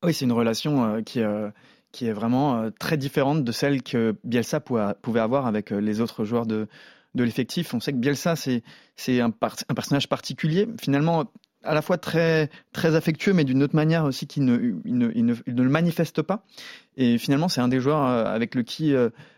Oui, 0.04 0.14
c'est 0.14 0.26
une 0.26 0.32
relation 0.32 0.84
euh, 0.84 1.02
qui, 1.02 1.22
euh, 1.22 1.50
qui 1.92 2.06
est 2.06 2.14
vraiment 2.14 2.58
euh, 2.58 2.70
très 2.80 2.98
différente 2.98 3.44
de 3.44 3.52
celle 3.52 3.82
que 3.82 4.16
Bielsa 4.24 4.60
pouvait 4.60 5.20
avoir 5.20 5.48
avec 5.48 5.72
les 5.72 6.02
autres 6.02 6.24
joueurs 6.24 6.46
de, 6.46 6.68
de 7.16 7.24
l'effectif. 7.24 7.74
On 7.74 7.80
sait 7.80 7.94
que 7.94 7.98
Bielsa, 7.98 8.36
c'est 8.36 9.22
un, 9.22 9.32
un 9.32 9.74
personnage 9.74 10.08
particulier, 10.08 10.68
finalement 10.80 11.26
à 11.64 11.74
la 11.74 11.82
fois 11.82 11.98
très, 11.98 12.50
très 12.72 12.96
affectueux, 12.96 13.34
mais 13.34 13.44
d'une 13.44 13.62
autre 13.64 13.76
manière 13.76 14.06
aussi 14.06 14.28
qui 14.28 14.40
ne, 14.40 14.76
ne, 14.86 15.08
ne, 15.08 15.34
le 15.48 15.70
manifeste 15.70 16.22
pas. 16.22 16.46
Et 16.96 17.18
finalement, 17.18 17.50
c'est 17.50 17.60
un 17.60 17.68
des 17.68 17.82
joueurs 17.82 18.04
avec, 18.04 18.56
le 18.56 18.62
qui, 18.62 18.94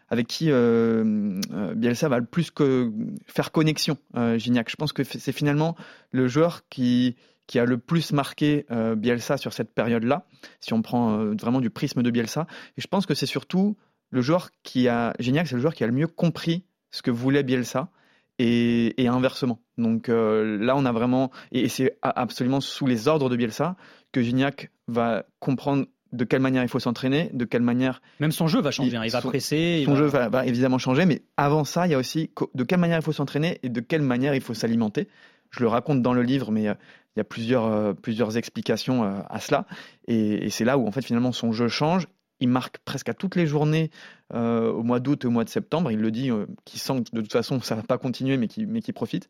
avec 0.09 0.27
qui 0.27 0.51
Bielsa 0.51 2.07
va 2.07 2.19
le 2.19 2.25
plus 2.25 2.51
que 2.51 2.91
faire 3.25 3.51
connexion, 3.51 3.97
Gignac. 4.35 4.69
Je 4.69 4.75
pense 4.75 4.93
que 4.93 5.03
c'est 5.03 5.31
finalement 5.31 5.75
le 6.11 6.27
joueur 6.27 6.61
qui, 6.69 7.15
qui 7.49 7.57
a 7.57 7.65
le 7.65 7.79
plus 7.79 8.13
marqué 8.13 8.67
euh, 8.69 8.93
Bielsa 8.93 9.37
sur 9.37 9.53
cette 9.53 9.73
période-là, 9.73 10.27
si 10.59 10.73
on 10.73 10.83
prend 10.83 11.17
euh, 11.17 11.33
vraiment 11.33 11.61
du 11.61 11.71
prisme 11.71 12.03
de 12.03 12.11
Bielsa. 12.11 12.45
Et 12.77 12.81
je 12.81 12.85
pense 12.85 13.07
que 13.07 13.15
c'est 13.15 13.25
surtout 13.25 13.75
le 14.11 14.21
joueur 14.21 14.51
qui 14.61 14.87
a, 14.87 15.15
Gignac, 15.17 15.47
c'est 15.47 15.55
le 15.55 15.61
joueur 15.61 15.73
qui 15.73 15.83
a 15.83 15.87
le 15.87 15.93
mieux 15.93 16.05
compris 16.05 16.63
ce 16.91 17.01
que 17.01 17.09
voulait 17.09 17.41
Bielsa 17.41 17.89
et, 18.37 18.93
inversement. 19.07 19.59
Donc 19.79 20.09
euh, 20.09 20.59
là, 20.63 20.75
on 20.77 20.85
a 20.85 20.91
vraiment, 20.91 21.31
et, 21.51 21.69
c'est 21.69 21.97
absolument 22.03 22.61
sous 22.61 22.85
les 22.85 23.07
ordres 23.07 23.29
de 23.29 23.35
Bielsa 23.35 23.75
que 24.11 24.21
Gignac 24.21 24.69
va 24.87 25.25
comprendre 25.39 25.87
de 26.13 26.25
quelle 26.25 26.41
manière 26.41 26.61
il 26.61 26.69
faut 26.69 26.79
s'entraîner, 26.79 27.31
de 27.33 27.45
quelle 27.45 27.63
manière. 27.63 27.99
Même 28.19 28.31
son 28.31 28.47
jeu 28.47 28.61
va 28.61 28.69
changer, 28.69 28.91
il, 28.91 28.95
hein. 28.95 29.05
il 29.05 29.11
va 29.11 29.21
presser. 29.21 29.81
Son 29.85 29.95
jeu 29.95 30.05
va, 30.05 30.29
va, 30.29 30.45
évidemment 30.45 30.77
changer, 30.77 31.07
mais 31.07 31.23
avant 31.35 31.63
ça, 31.63 31.87
il 31.87 31.91
y 31.91 31.95
a 31.95 31.97
aussi 31.97 32.29
de 32.53 32.63
quelle 32.63 32.79
manière 32.79 32.99
il 32.99 33.03
faut 33.03 33.11
s'entraîner 33.11 33.57
et 33.63 33.69
de 33.69 33.79
quelle 33.79 34.03
manière 34.03 34.35
il 34.35 34.41
faut 34.41 34.53
s'alimenter. 34.53 35.07
Je 35.49 35.61
le 35.61 35.67
raconte 35.67 36.03
dans 36.03 36.13
le 36.13 36.21
livre, 36.21 36.51
mais 36.51 36.67
il 37.15 37.19
y 37.19 37.21
a 37.21 37.25
plusieurs, 37.25 37.65
euh, 37.65 37.93
plusieurs 37.93 38.37
explications 38.37 39.03
euh, 39.03 39.21
à 39.29 39.39
cela. 39.39 39.65
Et, 40.07 40.49
c'est 40.49 40.65
là 40.65 40.77
où, 40.77 40.87
en 40.87 40.91
fait, 40.91 41.01
finalement, 41.01 41.31
son 41.31 41.51
jeu 41.51 41.67
change. 41.67 42.07
Il 42.41 42.47
marque 42.47 42.77
presque 42.79 43.09
à 43.09 43.13
toutes 43.13 43.35
les 43.35 43.45
journées 43.45 43.91
euh, 44.33 44.71
au 44.71 44.81
mois 44.81 45.01
d'août 45.01 45.25
au 45.25 45.29
mois 45.29 45.43
de 45.43 45.49
septembre. 45.49 45.91
Il 45.91 45.99
le 45.99 46.11
dit, 46.11 46.31
qu'il 46.63 46.79
sent 46.79 47.03
que 47.03 47.15
de 47.15 47.21
toute 47.21 47.33
façon, 47.33 47.59
ça 47.59 47.75
ne 47.75 47.81
va 47.81 47.85
pas 47.85 47.97
continuer, 47.97 48.37
mais 48.37 48.47
qui, 48.47 48.65
mais 48.65 48.81
qui 48.81 48.93
profite. 48.93 49.27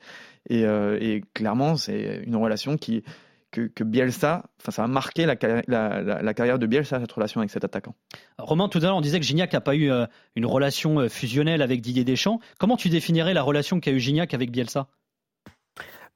Et, 0.47 1.23
clairement, 1.33 1.75
c'est 1.75 2.21
une 2.27 2.35
relation 2.35 2.77
qui, 2.77 3.03
que, 3.49 3.83
Bielsa, 3.83 4.43
enfin, 4.61 4.71
ça 4.71 4.83
a 4.83 4.87
marqué 4.87 5.25
la, 5.25 5.35
la, 5.67 6.33
carrière 6.35 6.59
de 6.59 6.67
Bielsa, 6.67 6.99
cette 6.99 7.11
relation 7.11 7.41
avec 7.41 7.49
cet 7.49 7.63
attaquant. 7.63 7.95
Romain, 8.37 8.69
tout 8.69 8.77
à 8.77 8.81
l'heure, 8.81 8.97
on 8.97 9.01
disait 9.01 9.19
que 9.19 9.25
Gignac 9.25 9.53
n'a 9.53 9.61
pas 9.61 9.75
eu 9.75 9.89
une 10.35 10.45
relation 10.45 11.09
fusionnelle 11.09 11.63
avec 11.63 11.81
Didier 11.81 12.03
Deschamps. 12.03 12.39
Comment 12.59 12.77
tu 12.77 12.89
définirais 12.89 13.33
la 13.33 13.41
relation 13.41 13.79
qu'a 13.79 13.89
eu 13.89 13.99
Gignac 13.99 14.35
avec 14.35 14.51
Bielsa? 14.51 14.87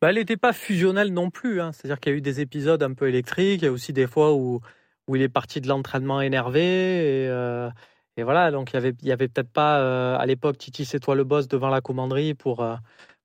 Bah, 0.04 0.10
elle 0.10 0.16
n'était 0.16 0.36
pas 0.36 0.52
fusionnelle 0.52 1.14
non 1.14 1.30
plus. 1.30 1.62
Hein. 1.62 1.72
C'est-à-dire 1.72 1.98
qu'il 1.98 2.12
y 2.12 2.16
a 2.16 2.18
eu 2.18 2.22
des 2.22 2.42
épisodes 2.42 2.84
un 2.84 2.94
peu 2.94 3.08
électriques. 3.08 3.62
Il 3.62 3.66
y 3.66 3.68
a 3.70 3.72
aussi 3.72 3.94
des 3.94 4.06
fois 4.06 4.34
où, 4.34 4.60
où 5.08 5.16
il 5.16 5.22
est 5.22 5.30
parti 5.30 5.62
de 5.62 5.70
l'entraînement 5.70 6.20
énervé. 6.20 6.60
Et, 6.60 7.30
euh, 7.30 7.70
voilà, 8.18 8.52
donc 8.52 8.72
il 8.72 8.74
y 8.74 8.78
avait, 8.78 8.94
y 9.02 9.14
avait 9.14 9.30
peut-être 9.30 9.50
pas 9.50 9.80
euh, 9.80 10.18
à 10.18 10.26
l'époque 10.26 10.58
Titi, 10.58 10.84
c'est 10.84 11.00
toi 11.00 11.16
le 11.16 11.24
boss 11.24 11.48
devant 11.48 11.70
la 11.70 11.80
commanderie 11.80 12.34
pour, 12.34 12.64
euh, 12.64 12.76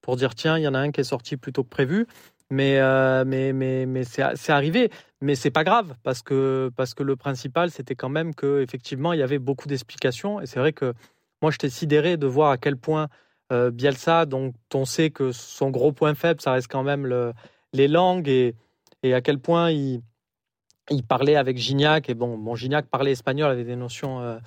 pour 0.02 0.14
dire 0.14 0.36
tiens, 0.36 0.56
il 0.56 0.62
y 0.62 0.68
en 0.68 0.74
a 0.74 0.78
un 0.78 0.92
qui 0.92 1.00
est 1.00 1.04
sorti 1.04 1.36
plus 1.36 1.52
tôt 1.52 1.64
que 1.64 1.68
prévu. 1.68 2.06
Mais, 2.50 2.78
mais, 3.24 3.52
mais, 3.52 3.84
mais 3.84 4.04
c'est 4.04 4.52
arrivé. 4.52 4.92
Mais 5.20 5.34
c'est 5.34 5.50
pas 5.50 5.64
grave 5.64 5.96
parce 6.04 6.22
que, 6.22 6.70
parce 6.76 6.94
que 6.94 7.02
le 7.02 7.16
principal, 7.16 7.72
c'était 7.72 7.96
quand 7.96 8.08
même 8.08 8.36
qu'effectivement, 8.36 9.12
il 9.12 9.18
y 9.18 9.24
avait 9.24 9.40
beaucoup 9.40 9.66
d'explications. 9.66 10.40
Et 10.40 10.46
c'est 10.46 10.60
vrai 10.60 10.72
que 10.72 10.94
moi, 11.42 11.50
j'étais 11.50 11.70
sidéré 11.70 12.16
de 12.16 12.28
voir 12.28 12.52
à 12.52 12.56
quel 12.56 12.76
point 12.76 13.08
euh, 13.50 13.70
Bielsa, 13.70 14.26
dont 14.26 14.52
on 14.74 14.84
sait 14.84 15.10
que 15.10 15.32
son 15.32 15.70
gros 15.70 15.92
point 15.92 16.14
faible, 16.14 16.40
ça 16.40 16.52
reste 16.52 16.70
quand 16.70 16.82
même 16.82 17.06
le, 17.06 17.32
les 17.72 17.88
langues 17.88 18.28
et, 18.28 18.54
et, 19.02 19.14
à 19.14 19.20
quel 19.22 19.38
point 19.38 19.70
il, 19.70 20.02
parlait 21.08 21.36
avec 21.36 21.56
Gignac. 21.56 22.10
Et 22.10 22.14
bon, 22.14 22.54
Gignac 22.54 22.86
parlait 22.86 23.12
espagnol, 23.12 23.50
avait 23.50 23.64
des 23.64 23.76
notions. 23.76 24.20
Euh, 24.20 24.38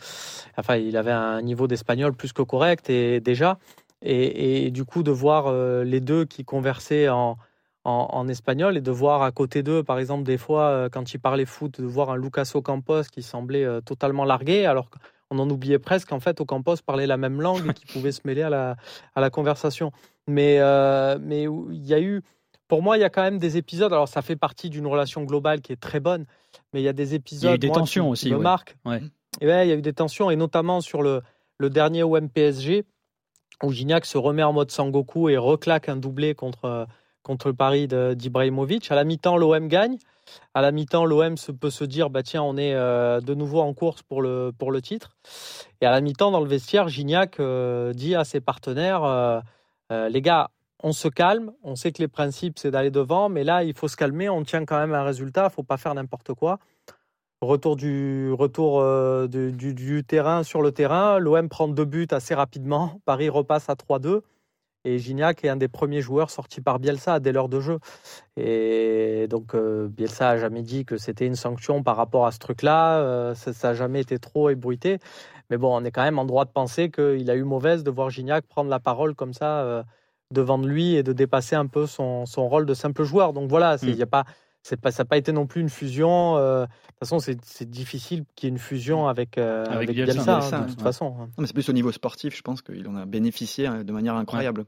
enfin, 0.58 0.76
il 0.76 0.98
avait 0.98 1.12
un 1.12 1.42
niveau 1.42 1.68
d'espagnol 1.68 2.14
plus 2.14 2.34
que 2.34 2.44
correct 2.44 2.90
et 2.90 3.20
déjà. 3.20 3.58
Et, 4.04 4.66
et 4.66 4.72
du 4.72 4.86
coup, 4.86 5.04
de 5.04 5.12
voir 5.12 5.48
euh, 5.48 5.84
les 5.84 6.00
deux 6.00 6.26
qui 6.26 6.44
conversaient 6.44 7.10
en, 7.10 7.38
en, 7.84 8.28
espagnol 8.28 8.78
et 8.78 8.82
de 8.82 8.92
voir 8.92 9.24
à 9.24 9.32
côté 9.32 9.64
d'eux, 9.64 9.84
par 9.84 9.98
exemple, 9.98 10.24
des 10.24 10.38
fois, 10.38 10.90
quand 10.92 11.14
ils 11.14 11.20
parlaient 11.20 11.46
foot, 11.46 11.82
de 11.82 11.86
voir 11.88 12.12
un 12.12 12.18
Lucas 12.18 12.52
Ocampos 12.54 13.04
qui 13.12 13.24
semblait 13.24 13.68
totalement 13.84 14.26
largué, 14.26 14.66
alors 14.68 14.90
on 15.32 15.40
en 15.40 15.50
oubliait 15.50 15.80
presque 15.80 16.12
en 16.12 16.20
fait 16.20 16.40
au 16.42 16.46
campus 16.46 16.82
parlait 16.82 17.08
la 17.08 17.18
même 17.18 17.42
langue 17.42 17.70
et 17.70 17.74
qui 17.74 17.86
pouvait 17.92 18.12
se 18.12 18.22
mêler 18.26 18.44
à 18.44 18.50
la, 18.50 18.76
à 19.16 19.22
la 19.22 19.30
conversation. 19.30 19.92
Mais 20.28 20.58
euh, 20.60 21.18
mais 21.20 21.44
il 21.44 21.86
y 21.86 21.94
a 21.94 22.02
eu, 22.02 22.22
pour 22.68 22.84
moi, 22.84 22.98
il 22.98 23.02
y 23.02 23.04
a 23.04 23.10
quand 23.10 23.24
même 23.24 23.40
des 23.40 23.58
épisodes. 23.58 23.92
Alors 23.92 24.08
ça 24.08 24.22
fait 24.22 24.36
partie 24.36 24.70
d'une 24.70 24.86
relation 24.86 25.24
globale 25.24 25.62
qui 25.62 25.72
est 25.72 25.80
très 25.80 26.00
bonne, 26.00 26.26
mais 26.74 26.82
il 26.82 26.84
y 26.84 26.90
a 26.90 26.94
des 26.94 27.16
épisodes. 27.16 27.44
Il 27.44 27.48
y 27.48 27.52
a 27.54 27.56
eu 27.56 27.60
des 27.60 27.72
tensions 27.72 28.10
aussi. 28.10 28.30
me 28.30 28.38
marquent. 28.38 28.76
Et 29.40 29.48
ouais, 29.48 29.66
il 29.66 29.70
y 29.70 29.74
a 29.74 29.76
eu 29.76 29.82
des 29.82 29.94
tensions 29.94 30.30
et 30.30 30.36
notamment 30.36 30.82
sur 30.82 31.02
le 31.02 31.22
le 31.58 31.70
dernier 31.70 32.04
OM 32.04 32.28
PSG 32.28 32.84
où 33.64 33.72
Gignac 33.72 34.06
se 34.06 34.18
remet 34.18 34.44
en 34.44 34.52
mode 34.52 34.72
Sangoku 34.72 35.30
et 35.30 35.38
reclaque 35.38 35.90
un 35.90 35.96
doublé 35.96 36.36
contre 36.36 36.88
contre 37.24 37.48
le 37.48 37.54
Paris 37.54 37.88
d'Ibrahimovic. 37.88 38.92
À 38.92 38.96
la 38.96 39.04
mi-temps, 39.04 39.38
l'OM 39.38 39.68
gagne 39.68 39.98
à 40.54 40.62
la 40.62 40.72
mi-temps, 40.72 41.06
l'OM 41.06 41.36
peut 41.60 41.70
se 41.70 41.84
dire 41.84 42.10
bah 42.10 42.24
tiens, 42.24 42.44
on 42.44 42.58
est 42.58 42.74
euh, 42.74 43.22
de 43.22 43.34
nouveau 43.34 43.62
en 43.62 43.74
course 43.74 44.02
pour 44.04 44.22
le, 44.22 44.52
pour 44.58 44.72
le 44.72 44.82
titre. 44.82 45.18
Et 45.82 45.86
à 45.86 45.92
la 45.92 46.02
mi-temps, 46.02 46.32
dans 46.32 46.42
le 46.42 46.48
vestiaire, 46.48 46.88
Gignac 46.88 47.40
euh, 47.40 47.94
dit 47.94 48.16
à 48.16 48.24
ses 48.24 48.42
partenaires 48.42 49.04
euh, 49.04 49.40
les 50.10 50.22
gars, 50.22 50.52
on 50.84 50.94
se 50.94 51.08
calme, 51.08 51.52
on 51.64 51.76
sait 51.76 51.92
que 51.92 52.02
les 52.02 52.08
principes 52.08 52.58
c'est 52.58 52.72
d'aller 52.72 52.92
devant, 52.92 53.30
mais 53.30 53.44
là 53.44 53.64
il 53.64 53.74
faut 53.74 53.88
se 53.88 53.98
calmer, 53.98 54.30
on 54.30 54.44
tient 54.44 54.66
quand 54.66 54.80
même 54.80 54.94
un 54.94 55.04
résultat, 55.04 55.48
il 55.50 55.54
faut 55.54 55.64
pas 55.64 55.78
faire 55.78 55.94
n'importe 55.94 56.34
quoi. 56.34 56.60
Retour 57.42 57.76
du 57.76 58.32
retour 58.32 58.82
du, 59.28 59.52
du, 59.74 60.04
terrain 60.06 60.44
sur 60.44 60.62
le 60.62 60.72
terrain, 60.72 61.18
l'OM 61.20 61.50
prend 61.50 61.68
deux 61.68 61.86
buts 61.86 62.08
assez 62.12 62.34
rapidement, 62.34 63.02
Paris 63.06 63.30
repasse 63.30 63.70
à 63.70 63.74
3-2. 63.74 64.22
Et 64.84 64.98
Gignac 64.98 65.46
est 65.46 65.50
un 65.50 65.58
des 65.58 65.68
premiers 65.68 66.02
joueurs 66.02 66.32
sortis 66.32 66.62
par 66.62 66.80
Bielsa 66.80 67.20
dès 67.20 67.32
l'heure 67.32 67.50
de 67.50 67.60
jeu. 67.60 67.80
Et 68.36 69.28
donc 69.30 69.54
euh, 69.54 69.88
Bielsa 69.88 70.30
a 70.30 70.38
jamais 70.38 70.64
dit 70.64 70.86
que 70.86 70.98
c'était 70.98 71.28
une 71.28 71.36
sanction 71.36 71.84
par 71.84 71.96
rapport 71.96 72.26
à 72.26 72.32
ce 72.32 72.40
truc-là. 72.40 73.00
Euh, 73.00 73.36
ça 73.36 73.52
n'a 73.70 73.74
jamais 73.76 74.02
été 74.02 74.18
trop 74.18 74.50
ébruité. 74.50 74.98
Mais 75.50 75.58
bon, 75.58 75.76
on 75.76 75.84
est 75.84 75.92
quand 75.92 76.04
même 76.04 76.18
en 76.18 76.26
droit 76.26 76.46
de 76.46 76.52
penser 76.52 76.90
qu'il 76.90 77.30
a 77.30 77.36
eu 77.36 77.44
mauvaise 77.44 77.84
de 77.84 77.92
voir 77.92 78.10
Gignac 78.10 78.46
prendre 78.48 78.70
la 78.70 78.80
parole 78.80 79.14
comme 79.14 79.34
ça 79.34 79.62
euh, 79.62 79.84
devant 80.32 80.58
de 80.58 80.68
lui 80.68 80.96
et 80.96 81.04
de 81.04 81.14
dépasser 81.14 81.56
un 81.56 81.68
peu 81.68 81.86
son, 81.86 82.26
son 82.26 82.48
rôle 82.48 82.66
de 82.66 82.74
simple 82.74 83.04
joueur. 83.04 83.34
Donc 83.34 83.50
voilà, 83.50 83.78
il 83.84 83.96
n'y 83.96 84.02
a 84.02 84.08
pas 84.08 84.26
pas, 84.80 84.92
ça 84.92 85.04
n'a 85.04 85.08
pas 85.08 85.18
été 85.18 85.32
non 85.32 85.48
plus 85.48 85.62
une 85.62 85.70
fusion. 85.70 86.38
Euh, 86.38 86.62
de 86.62 86.66
toute 86.66 87.00
façon, 87.00 87.20
c'est 87.20 87.70
difficile 87.70 88.26
qu'il 88.36 88.48
y 88.48 88.52
ait 88.52 88.54
une 88.54 88.60
fusion 88.60 89.08
avec, 89.08 89.38
euh, 89.38 89.66
avec, 89.66 89.92
Bielsa, 89.92 90.40
hein, 90.40 90.62
de 90.62 90.70
toute 90.70 90.82
façon. 90.82 91.16
Hein. 91.20 91.30
mais 91.38 91.48
c'est 91.48 91.54
plus 91.54 91.70
au 91.70 91.74
niveau 91.74 91.92
sportif, 91.92 92.36
je 92.36 92.42
pense 92.42 92.62
qu'il 92.62 92.88
en 92.88 92.96
a 92.96 93.06
bénéficié 93.06 93.68
hein, 93.68 93.84
de 93.84 93.92
manière 93.92 94.16
incroyable. 94.16 94.66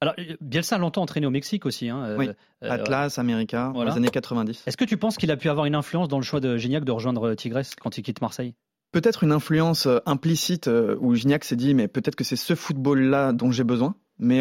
Alors, 0.00 0.14
Bielsa 0.40 0.76
a 0.76 0.78
longtemps 0.78 1.02
entraîné 1.02 1.26
au 1.26 1.30
Mexique 1.30 1.66
aussi. 1.66 1.88
Hein, 1.88 2.14
oui, 2.16 2.28
euh, 2.62 2.70
Atlas, 2.70 3.18
América, 3.18 3.72
dans 3.74 3.82
les 3.82 3.92
années 3.92 4.10
90. 4.10 4.64
Est-ce 4.66 4.76
que 4.76 4.84
tu 4.84 4.96
penses 4.96 5.16
qu'il 5.16 5.30
a 5.32 5.36
pu 5.36 5.48
avoir 5.48 5.66
une 5.66 5.74
influence 5.74 6.08
dans 6.08 6.18
le 6.18 6.24
choix 6.24 6.38
de 6.38 6.56
Gignac 6.56 6.84
de 6.84 6.92
rejoindre 6.92 7.34
Tigres 7.34 7.62
quand 7.80 7.98
il 7.98 8.02
quitte 8.02 8.20
Marseille? 8.20 8.54
Peut-être 8.92 9.24
une 9.24 9.32
influence 9.32 9.88
implicite 10.06 10.70
où 11.00 11.14
Gignac 11.14 11.44
s'est 11.44 11.56
dit, 11.56 11.74
mais 11.74 11.88
peut-être 11.88 12.14
que 12.14 12.24
c'est 12.24 12.36
ce 12.36 12.54
football-là 12.54 13.32
dont 13.32 13.50
j'ai 13.50 13.64
besoin. 13.64 13.96
Mais 14.20 14.40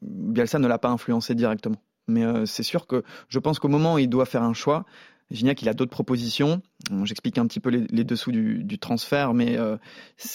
Bielsa 0.00 0.60
ne 0.60 0.68
l'a 0.68 0.78
pas 0.78 0.90
influencé 0.90 1.34
directement. 1.34 1.76
Mais 2.08 2.24
euh, 2.24 2.46
c'est 2.46 2.62
sûr 2.62 2.86
que 2.86 3.02
je 3.28 3.38
pense 3.38 3.58
qu'au 3.58 3.68
moment 3.68 3.94
où 3.94 3.98
il 3.98 4.08
doit 4.08 4.26
faire 4.26 4.42
un 4.42 4.54
choix, 4.54 4.84
Gignac, 5.30 5.62
il 5.62 5.68
a 5.68 5.74
d'autres 5.74 5.90
propositions. 5.90 6.60
J'explique 7.04 7.38
un 7.38 7.46
petit 7.46 7.60
peu 7.60 7.70
les, 7.70 8.04
dessous 8.04 8.32
du, 8.32 8.78
transfert, 8.78 9.32
mais 9.34 9.56
euh, 9.56 9.76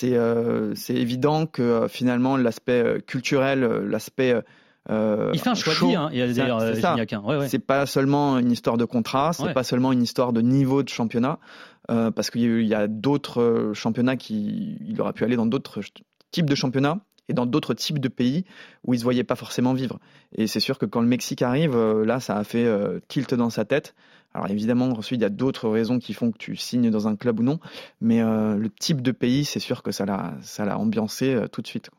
euh, 0.04 0.74
c'est 0.76 0.96
évident 0.96 1.46
que 1.46 1.88
finalement 1.88 2.36
l'aspect 2.38 3.02
culturel, 3.06 3.62
l'aspect 3.62 4.42
Euh, 4.90 5.32
il 5.34 5.40
fait 5.42 5.50
un 5.50 5.54
choix 5.54 5.74
de 5.74 5.80
vie, 5.86 5.96
hein, 5.96 6.10
il 6.14 6.18
y 6.18 6.22
a 6.22 6.28
C'est- 6.28 6.36
d'ailleurs. 6.36 6.74
Gignac, 6.74 7.12
hein. 7.12 7.22
Ouais, 7.26 7.36
ouais. 7.38 7.50
C'est 7.50 7.60
pas 7.60 7.86
seulement 7.86 8.40
une 8.40 8.52
histoire 8.52 8.78
de 8.78 8.86
contrat, 8.86 9.34
c'est 9.34 9.44
Ouais. 9.44 9.54
pas 9.54 9.66
seulement 9.66 9.92
une 9.92 10.02
histoire 10.02 10.32
de 10.32 10.40
niveau 10.40 10.82
de 10.82 10.88
championnat, 10.90 11.40
parce 11.88 12.32
qu'il 12.32 12.66
y 12.66 12.74
a 12.74 12.80
a 12.80 12.88
d'autres 12.88 13.72
championnats 13.74 14.16
qui, 14.16 14.78
il 14.88 15.00
aurait 15.02 15.12
pu 15.14 15.26
aller 15.26 15.36
dans 15.36 15.46
d'autres 15.46 15.82
types 16.32 16.50
de 16.50 16.56
championnats 16.56 17.00
et 17.30 17.34
dans 17.34 17.46
d'autres 17.46 17.74
types 17.74 18.00
de 18.00 18.08
pays 18.08 18.46
où 18.86 18.94
il 18.94 19.00
se 19.00 19.04
voyait 19.04 19.24
pas 19.24 19.36
forcément 19.36 19.74
vivre. 19.74 20.00
Et 20.36 20.48
c'est 20.48 20.60
sûr 20.60 20.78
que 20.78 20.86
quand 20.86 21.02
le 21.02 21.08
Mexique 21.08 21.42
arrive, 21.42 21.76
euh, 21.76 22.06
là, 22.06 22.20
ça 22.20 22.38
a 22.38 22.44
fait 22.44 22.66
euh, 22.66 23.00
tilt 23.08 23.34
dans 23.34 23.50
sa 23.50 23.66
tête. 23.66 23.96
Alors 24.34 24.50
évidemment, 24.50 24.88
ensuite, 24.90 25.20
il 25.20 25.24
y 25.24 25.26
a 25.26 25.30
d'autres 25.30 25.70
raisons 25.70 26.00
qui 26.00 26.14
font 26.14 26.32
que 26.32 26.38
tu 26.38 26.56
signes 26.56 26.92
dans 26.92 27.08
un 27.08 27.16
club 27.16 27.40
ou 27.40 27.44
non, 27.44 27.60
mais 28.02 28.22
euh, 28.22 28.56
le 28.56 28.70
type 28.70 29.02
de 29.02 29.12
pays, 29.12 29.46
c'est 29.46 29.60
sûr 29.60 29.84
que 29.84 29.92
ça 29.92 30.06
l'a, 30.06 30.36
ça 30.42 30.66
l'a 30.66 30.78
ambiancé 30.78 31.44
tout 31.52 31.62
de 31.62 31.68
suite. 31.68 31.90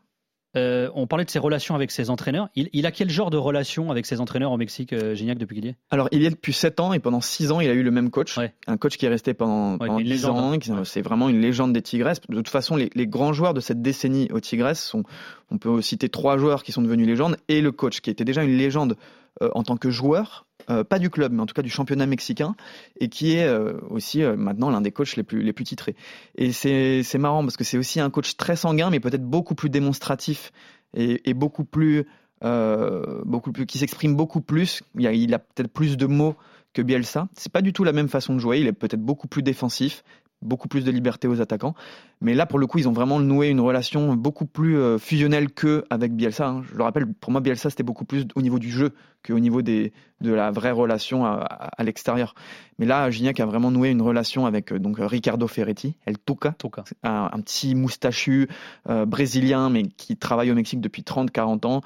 Euh, 0.58 0.90
on 0.94 1.06
parlait 1.06 1.24
de 1.24 1.30
ses 1.30 1.38
relations 1.38 1.74
avec 1.74 1.90
ses 1.90 2.10
entraîneurs. 2.10 2.48
Il, 2.56 2.68
il 2.72 2.84
a 2.86 2.90
quel 2.90 3.08
genre 3.10 3.30
de 3.30 3.36
relation 3.36 3.90
avec 3.90 4.06
ses 4.06 4.20
entraîneurs 4.20 4.52
au 4.52 4.56
Mexique, 4.56 4.92
euh, 4.92 5.14
Gignac, 5.14 5.38
depuis 5.38 5.56
qu'il 5.56 5.64
y 5.66 5.68
est? 5.68 5.76
Alors, 5.90 6.08
il 6.12 6.22
y 6.22 6.26
est 6.26 6.30
depuis 6.30 6.52
7 6.52 6.80
ans 6.80 6.92
et 6.92 6.98
pendant 6.98 7.20
6 7.20 7.52
ans, 7.52 7.60
il 7.60 7.68
a 7.70 7.72
eu 7.72 7.82
le 7.82 7.90
même 7.90 8.10
coach. 8.10 8.36
Un 8.66 8.76
coach 8.76 8.96
qui 8.96 9.06
est 9.06 9.08
resté 9.08 9.34
pendant, 9.34 9.72
Ouais, 9.72 9.78
pendant 9.86 9.98
une 9.98 10.04
10 10.04 10.10
légende, 10.10 10.38
ans. 10.38 10.52
hein. 10.52 10.84
C'est 10.84 11.02
vraiment 11.02 11.28
une 11.28 11.40
légende 11.40 11.72
des 11.72 11.82
Tigresses. 11.82 12.20
De 12.28 12.36
toute 12.36 12.48
façon, 12.48 12.76
les, 12.76 12.90
les 12.94 13.06
grands 13.06 13.32
joueurs 13.32 13.54
de 13.54 13.60
cette 13.60 13.80
décennie 13.82 14.28
aux 14.32 14.40
Tigresses 14.40 14.82
sont, 14.84 15.04
on 15.50 15.58
peut 15.58 15.80
citer 15.80 16.08
trois 16.08 16.36
joueurs 16.38 16.62
qui 16.62 16.72
sont 16.72 16.82
devenus 16.82 17.06
légendes 17.06 17.36
et 17.48 17.60
le 17.60 17.72
coach 17.72 18.00
qui 18.00 18.10
était 18.10 18.24
déjà 18.24 18.42
une 18.42 18.56
légende 18.56 18.96
euh, 19.42 19.50
en 19.54 19.62
tant 19.62 19.76
que 19.76 19.90
joueur, 19.90 20.46
euh, 20.70 20.84
pas 20.84 20.98
du 20.98 21.10
club, 21.10 21.32
mais 21.32 21.40
en 21.40 21.46
tout 21.46 21.54
cas 21.54 21.62
du 21.62 21.70
championnat 21.70 22.06
mexicain 22.06 22.54
et 23.00 23.08
qui 23.08 23.36
est 23.36 23.46
euh, 23.46 23.78
aussi 23.90 24.22
euh, 24.22 24.36
maintenant 24.36 24.70
l'un 24.70 24.80
des 24.80 24.92
coachs 24.92 25.16
les 25.16 25.22
plus, 25.22 25.42
les 25.42 25.52
plus 25.52 25.64
titrés. 25.64 25.96
Et 26.36 26.52
c'est 26.52 27.18
marrant 27.18 27.42
parce 27.42 27.56
que 27.56 27.64
c'est 27.64 27.78
aussi 27.78 28.00
un 28.00 28.10
coach 28.10 28.36
très 28.36 28.56
sanguin, 28.56 28.90
mais 28.90 29.00
peut-être 29.00 29.24
beaucoup 29.24 29.54
plus 29.54 29.70
démonstratif 29.70 30.52
et, 30.94 31.34
beaucoup 31.34 31.64
plus 31.64 32.06
beaucoup 32.40 33.52
plus, 33.52 33.66
qui 33.66 33.78
s'exprime 33.78 34.14
beaucoup 34.14 34.40
plus. 34.40 34.82
Il 34.96 35.06
a, 35.06 35.36
a 35.36 35.38
peut-être 35.38 35.72
plus 35.72 35.96
de 35.96 36.06
mots 36.06 36.36
que 36.72 36.82
Bielsa. 36.82 37.28
C'est 37.34 37.52
pas 37.52 37.62
du 37.62 37.72
tout 37.72 37.84
la 37.84 37.92
même 37.92 38.08
façon 38.08 38.34
de 38.34 38.38
jouer. 38.38 38.60
Il 38.60 38.66
est 38.66 38.72
peut-être 38.72 39.02
beaucoup 39.02 39.28
plus 39.28 39.42
défensif, 39.42 40.04
beaucoup 40.42 40.68
plus 40.68 40.84
de 40.84 40.90
liberté 40.90 41.26
aux 41.28 41.40
attaquants. 41.40 41.74
Mais 42.20 42.34
là, 42.34 42.46
pour 42.46 42.58
le 42.58 42.66
coup, 42.66 42.78
ils 42.78 42.88
ont 42.88 42.92
vraiment 42.92 43.20
noué 43.20 43.48
une 43.48 43.60
relation 43.60 44.14
beaucoup 44.14 44.46
plus 44.46 44.76
euh, 44.78 44.98
fusionnelle 44.98 45.50
que 45.50 45.84
avec 45.90 46.14
Bielsa. 46.14 46.48
hein. 46.48 46.62
Je 46.70 46.76
le 46.76 46.82
rappelle, 46.82 47.06
pour 47.06 47.32
moi, 47.32 47.40
Bielsa 47.40 47.70
c'était 47.70 47.82
beaucoup 47.82 48.04
plus 48.04 48.26
au 48.34 48.42
niveau 48.42 48.58
du 48.58 48.70
jeu 48.70 48.92
qu'au 49.26 49.38
niveau 49.38 49.62
des, 49.62 49.92
de 50.20 50.32
la 50.32 50.50
vraie 50.50 50.70
relation 50.70 51.24
à, 51.24 51.30
à- 51.30 51.68
à 51.80 51.82
l'extérieur. 51.84 52.34
Mais 52.78 52.86
là, 52.86 53.10
Gignac 53.10 53.40
a 53.40 53.46
vraiment 53.46 53.70
noué 53.72 53.90
une 53.90 54.02
relation 54.02 54.46
avec 54.46 54.72
euh, 54.72 54.78
donc 54.78 54.96
Ricardo 55.00 55.46
Ferretti, 55.48 55.96
El 56.06 56.16
Tuca, 56.18 56.54
Un, 57.02 57.30
un 57.32 57.40
petit 57.40 57.74
moustachu 57.74 58.48
euh, 58.88 59.06
brésilien, 59.06 59.70
mais 59.70 59.82
qui 59.84 60.16
travaille 60.16 60.50
au 60.50 60.54
Mexique 60.54 60.80
depuis 60.80 61.02
30-40 61.02 61.66
ans. 61.66 61.82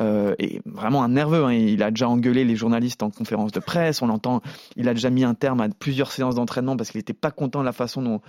Euh, 0.00 0.34
et 0.38 0.60
vraiment 0.64 1.02
un 1.02 1.08
nerveux. 1.08 1.44
hein. 1.44 1.52
Il 1.52 1.82
a 1.82 1.90
déjà 1.90 2.08
engueulé 2.08 2.44
les 2.44 2.56
journalistes 2.56 3.02
en 3.02 3.10
conférence 3.10 3.52
de 3.52 3.60
presse. 3.60 4.00
On 4.02 4.06
l'entend. 4.06 4.40
Il 4.76 4.88
a 4.88 4.94
déjà 4.94 5.10
mis 5.10 5.24
un 5.24 5.34
terme 5.34 5.60
à 5.60 5.68
plusieurs 5.68 6.12
séances 6.12 6.34
d'entraînement 6.34 6.76
parce 6.76 6.90
qu'il 6.90 6.98
n'était 6.98 7.12
pas 7.12 7.30
content 7.30 7.60
de 7.60 7.66
la 7.66 7.72
façon 7.72 8.00
dont, 8.02 8.20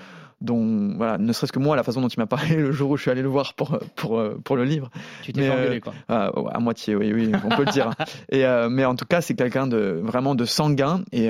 dont 0.42 0.94
voilà, 0.98 1.18
ne 1.18 1.32
serait-ce 1.32 1.54
que 1.54 1.60
moi, 1.60 1.76
la 1.76 1.84
façon 1.84 2.02
dont 2.02 2.10
il 2.10 2.20
m'a 2.20 2.26
parlé 2.26 2.56
le 2.58 2.72
jour 2.72 2.92
où 2.92 2.98
je 2.98 3.04
suis 3.04 3.12
allé 3.12 3.22
le 3.22 3.30
voir 3.30 3.54
pour 3.54 3.80
pour 3.96 4.20
euh, 4.20 4.38
pour 4.44 4.58
le 4.58 4.66
livre. 4.66 4.90
Tu 5.22 5.32
t'es 5.32 5.42
fait 5.42 5.50
euh, 5.50 5.80
quoi. 5.80 5.94
ah, 6.10 6.32
à 6.52 6.60
moitié, 6.60 6.96
oui, 6.96 7.14
oui, 7.14 7.32
on 7.46 7.50
peut 7.56 7.64
le 7.66 7.72
dire. 7.72 7.92
Et 8.30 8.46
euh, 8.46 8.70
mais 8.70 8.84
en 8.84 8.96
tout 8.96 9.06
cas, 9.06 9.22
c'est 9.22 9.36
quelqu'un 9.36 9.68
de 9.68 10.02
vraiment 10.04 10.36
de 10.36 10.46
sanguin 10.46 11.04
et 11.12 11.30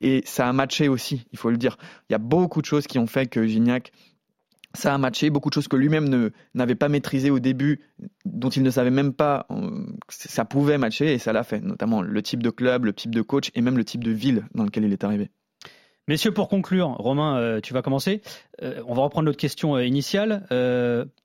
et 0.00 0.22
ça 0.26 0.48
a 0.48 0.52
matché 0.52 0.88
aussi. 0.88 1.26
Il 1.32 1.38
faut 1.38 1.50
le 1.50 1.56
dire. 1.56 1.76
Il 2.08 2.12
y 2.12 2.16
a 2.16 2.18
beaucoup 2.18 2.60
de 2.60 2.66
choses 2.66 2.86
qui 2.86 2.98
ont 2.98 3.06
fait 3.06 3.26
que 3.26 3.44
Gignac 3.46 3.92
ça 4.74 4.94
a 4.94 4.98
matché, 4.98 5.30
beaucoup 5.30 5.48
de 5.48 5.54
choses 5.54 5.68
que 5.68 5.76
lui-même 5.76 6.30
n'avait 6.54 6.74
pas 6.74 6.88
maîtrisées 6.88 7.30
au 7.30 7.38
début, 7.38 7.80
dont 8.24 8.48
il 8.48 8.62
ne 8.62 8.70
savait 8.70 8.90
même 8.90 9.12
pas 9.12 9.46
euh, 9.50 9.86
que 10.06 10.14
ça 10.14 10.44
pouvait 10.44 10.78
matcher, 10.78 11.12
et 11.12 11.18
ça 11.18 11.32
l'a 11.32 11.44
fait, 11.44 11.60
notamment 11.60 12.02
le 12.02 12.22
type 12.22 12.42
de 12.42 12.50
club, 12.50 12.84
le 12.84 12.92
type 12.92 13.14
de 13.14 13.22
coach, 13.22 13.50
et 13.54 13.60
même 13.60 13.76
le 13.76 13.84
type 13.84 14.04
de 14.04 14.10
ville 14.10 14.46
dans 14.54 14.64
lequel 14.64 14.84
il 14.84 14.92
est 14.92 15.04
arrivé. 15.04 15.30
Messieurs, 16.08 16.32
pour 16.32 16.48
conclure, 16.48 16.88
Romain, 16.88 17.38
euh, 17.38 17.60
tu 17.60 17.74
vas 17.74 17.82
commencer. 17.82 18.22
Euh, 18.62 18.82
on 18.86 18.94
va 18.94 19.02
reprendre 19.02 19.26
notre 19.26 19.38
question 19.38 19.78
initiale. 19.78 20.46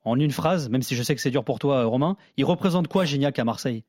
En 0.03 0.19
une 0.19 0.31
phrase, 0.31 0.69
même 0.69 0.83
si 0.83 0.95
je 0.95 1.03
sais 1.03 1.15
que 1.15 1.21
c'est 1.21 1.31
dur 1.31 1.43
pour 1.43 1.59
toi, 1.59 1.83
Romain, 1.85 2.15
il 2.37 2.45
représente 2.45 2.87
quoi 2.87 3.05
Gignac 3.05 3.39
à 3.39 3.43
Marseille? 3.43 3.83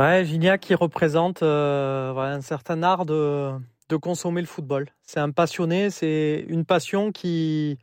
Ouais, 0.00 0.24
Gignac 0.24 0.62
qui 0.62 0.74
représente 0.74 1.42
euh, 1.42 2.16
un 2.16 2.40
certain 2.40 2.82
art 2.82 3.04
de, 3.04 3.52
de 3.90 3.96
consommer 3.96 4.40
le 4.40 4.46
football. 4.46 4.86
C'est 5.02 5.20
un 5.20 5.30
passionné, 5.30 5.90
c'est 5.90 6.46
une 6.48 6.64
passion 6.64 7.12
qui, 7.12 7.76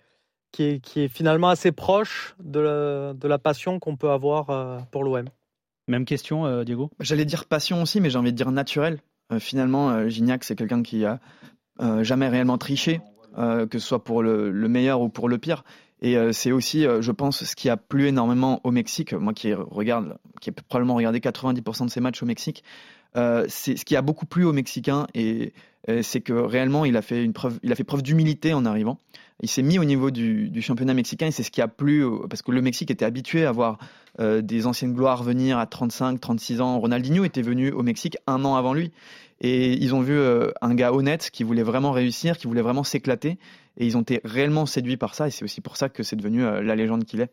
qui, 0.52 0.64
est, 0.64 0.80
qui 0.80 1.02
est 1.02 1.08
finalement 1.10 1.50
assez 1.50 1.72
proche 1.72 2.36
de 2.42 2.60
la, 2.60 3.14
de 3.14 3.28
la 3.28 3.38
passion 3.38 3.80
qu'on 3.80 3.98
peut 3.98 4.10
avoir 4.10 4.50
euh, 4.50 4.80
pour 4.92 5.04
l'OM. 5.04 5.26
Même 5.88 6.06
question, 6.06 6.46
euh, 6.46 6.64
Diego? 6.64 6.90
J'allais 7.00 7.26
dire 7.26 7.46
passion 7.46 7.82
aussi, 7.82 8.02
mais 8.02 8.10
j'ai 8.10 8.18
envie 8.18 8.32
de 8.32 8.38
dire 8.38 8.52
naturel. 8.52 9.00
Euh, 9.32 9.40
finalement, 9.40 9.90
euh, 9.90 10.08
Gignac, 10.08 10.44
c'est 10.44 10.56
quelqu'un 10.56 10.82
qui 10.82 11.06
a 11.06 11.20
jamais 12.02 12.28
réellement 12.28 12.58
triché, 12.58 13.02
que 13.36 13.68
ce 13.78 13.88
soit 13.88 14.04
pour 14.04 14.24
le, 14.24 14.50
le 14.50 14.68
meilleur 14.68 15.00
ou 15.00 15.10
pour 15.10 15.30
le 15.30 15.38
pire. 15.38 15.64
Et 16.02 16.16
c'est 16.34 16.52
aussi, 16.52 16.86
je 17.02 17.12
pense, 17.12 17.44
ce 17.44 17.56
qui 17.56 17.70
a 17.70 17.78
plu 17.78 18.08
énormément 18.08 18.62
au 18.64 18.72
Mexique. 18.72 19.14
Moi 19.14 19.32
qui 19.36 19.54
regarde, 19.54 20.18
qui 20.42 20.50
ai 20.50 20.54
probablement 20.54 20.96
regardé 20.96 21.20
90% 21.20 21.86
de 21.86 21.92
ses 21.92 22.02
matchs 22.02 22.24
au 22.24 22.26
Mexique, 22.26 22.64
euh, 23.18 23.46
ce 23.48 23.72
qui 23.72 23.96
a 23.96 24.02
beaucoup 24.02 24.26
plu 24.26 24.46
aux 24.46 24.54
Mexicains 24.54 25.08
et 25.16 25.54
euh, 25.90 26.02
c'est 26.04 26.22
que 26.22 26.34
réellement 26.34 26.86
il 26.86 26.96
a 26.96 27.02
fait 27.02 27.28
preuve, 27.30 27.60
d'humilité 28.04 28.54
en 28.54 28.66
arrivant. 28.66 29.00
Il 29.42 29.50
s'est 29.50 29.64
mis 29.64 29.80
au 29.80 29.86
niveau 29.86 30.12
du, 30.12 30.52
championnat 30.62 30.94
mexicain 30.94 31.28
et 31.28 31.32
c'est 31.32 31.44
ce 31.44 31.52
qui 31.52 31.62
a 31.62 31.68
plu 31.68 32.06
parce 32.30 32.42
que 32.42 32.52
le 32.52 32.62
Mexique 32.62 32.92
était 32.92 33.06
habitué 33.06 33.46
à 33.46 33.52
voir 33.52 33.78
euh, 34.20 34.42
des 34.42 34.66
anciennes 34.66 34.94
gloires 34.94 35.24
venir 35.24 35.58
à 35.58 35.66
35, 35.66 36.20
36 36.20 36.62
ans. 36.62 36.80
Ronaldinho 36.80 37.24
était 37.24 37.42
venu 37.42 37.72
au 37.72 37.84
Mexique 37.84 38.18
un 38.28 38.44
an 38.46 38.56
avant 38.56 38.74
lui 38.74 38.92
et 39.42 39.74
ils 39.74 39.94
ont 39.94 40.02
vu 40.02 40.20
un 40.62 40.74
gars 40.74 40.94
honnête 40.94 41.30
qui 41.32 41.44
voulait 41.44 41.64
vraiment 41.64 41.92
réussir, 41.92 42.38
qui 42.38 42.48
voulait 42.48 42.64
vraiment 42.64 42.84
s'éclater 42.84 43.38
et 43.78 43.86
ils 43.86 43.96
ont 43.96 44.02
été 44.02 44.22
réellement 44.24 44.66
séduits 44.66 44.98
par 44.98 45.14
ça 45.14 45.28
et 45.28 45.32
c'est 45.32 45.44
aussi 45.44 45.62
pour 45.62 45.78
ça 45.78 45.90
que 45.90 46.02
c'est 46.02 46.16
devenu 46.16 46.42
la 46.42 46.76
légende 46.76 47.06
qu'il 47.06 47.22
est. 47.22 47.32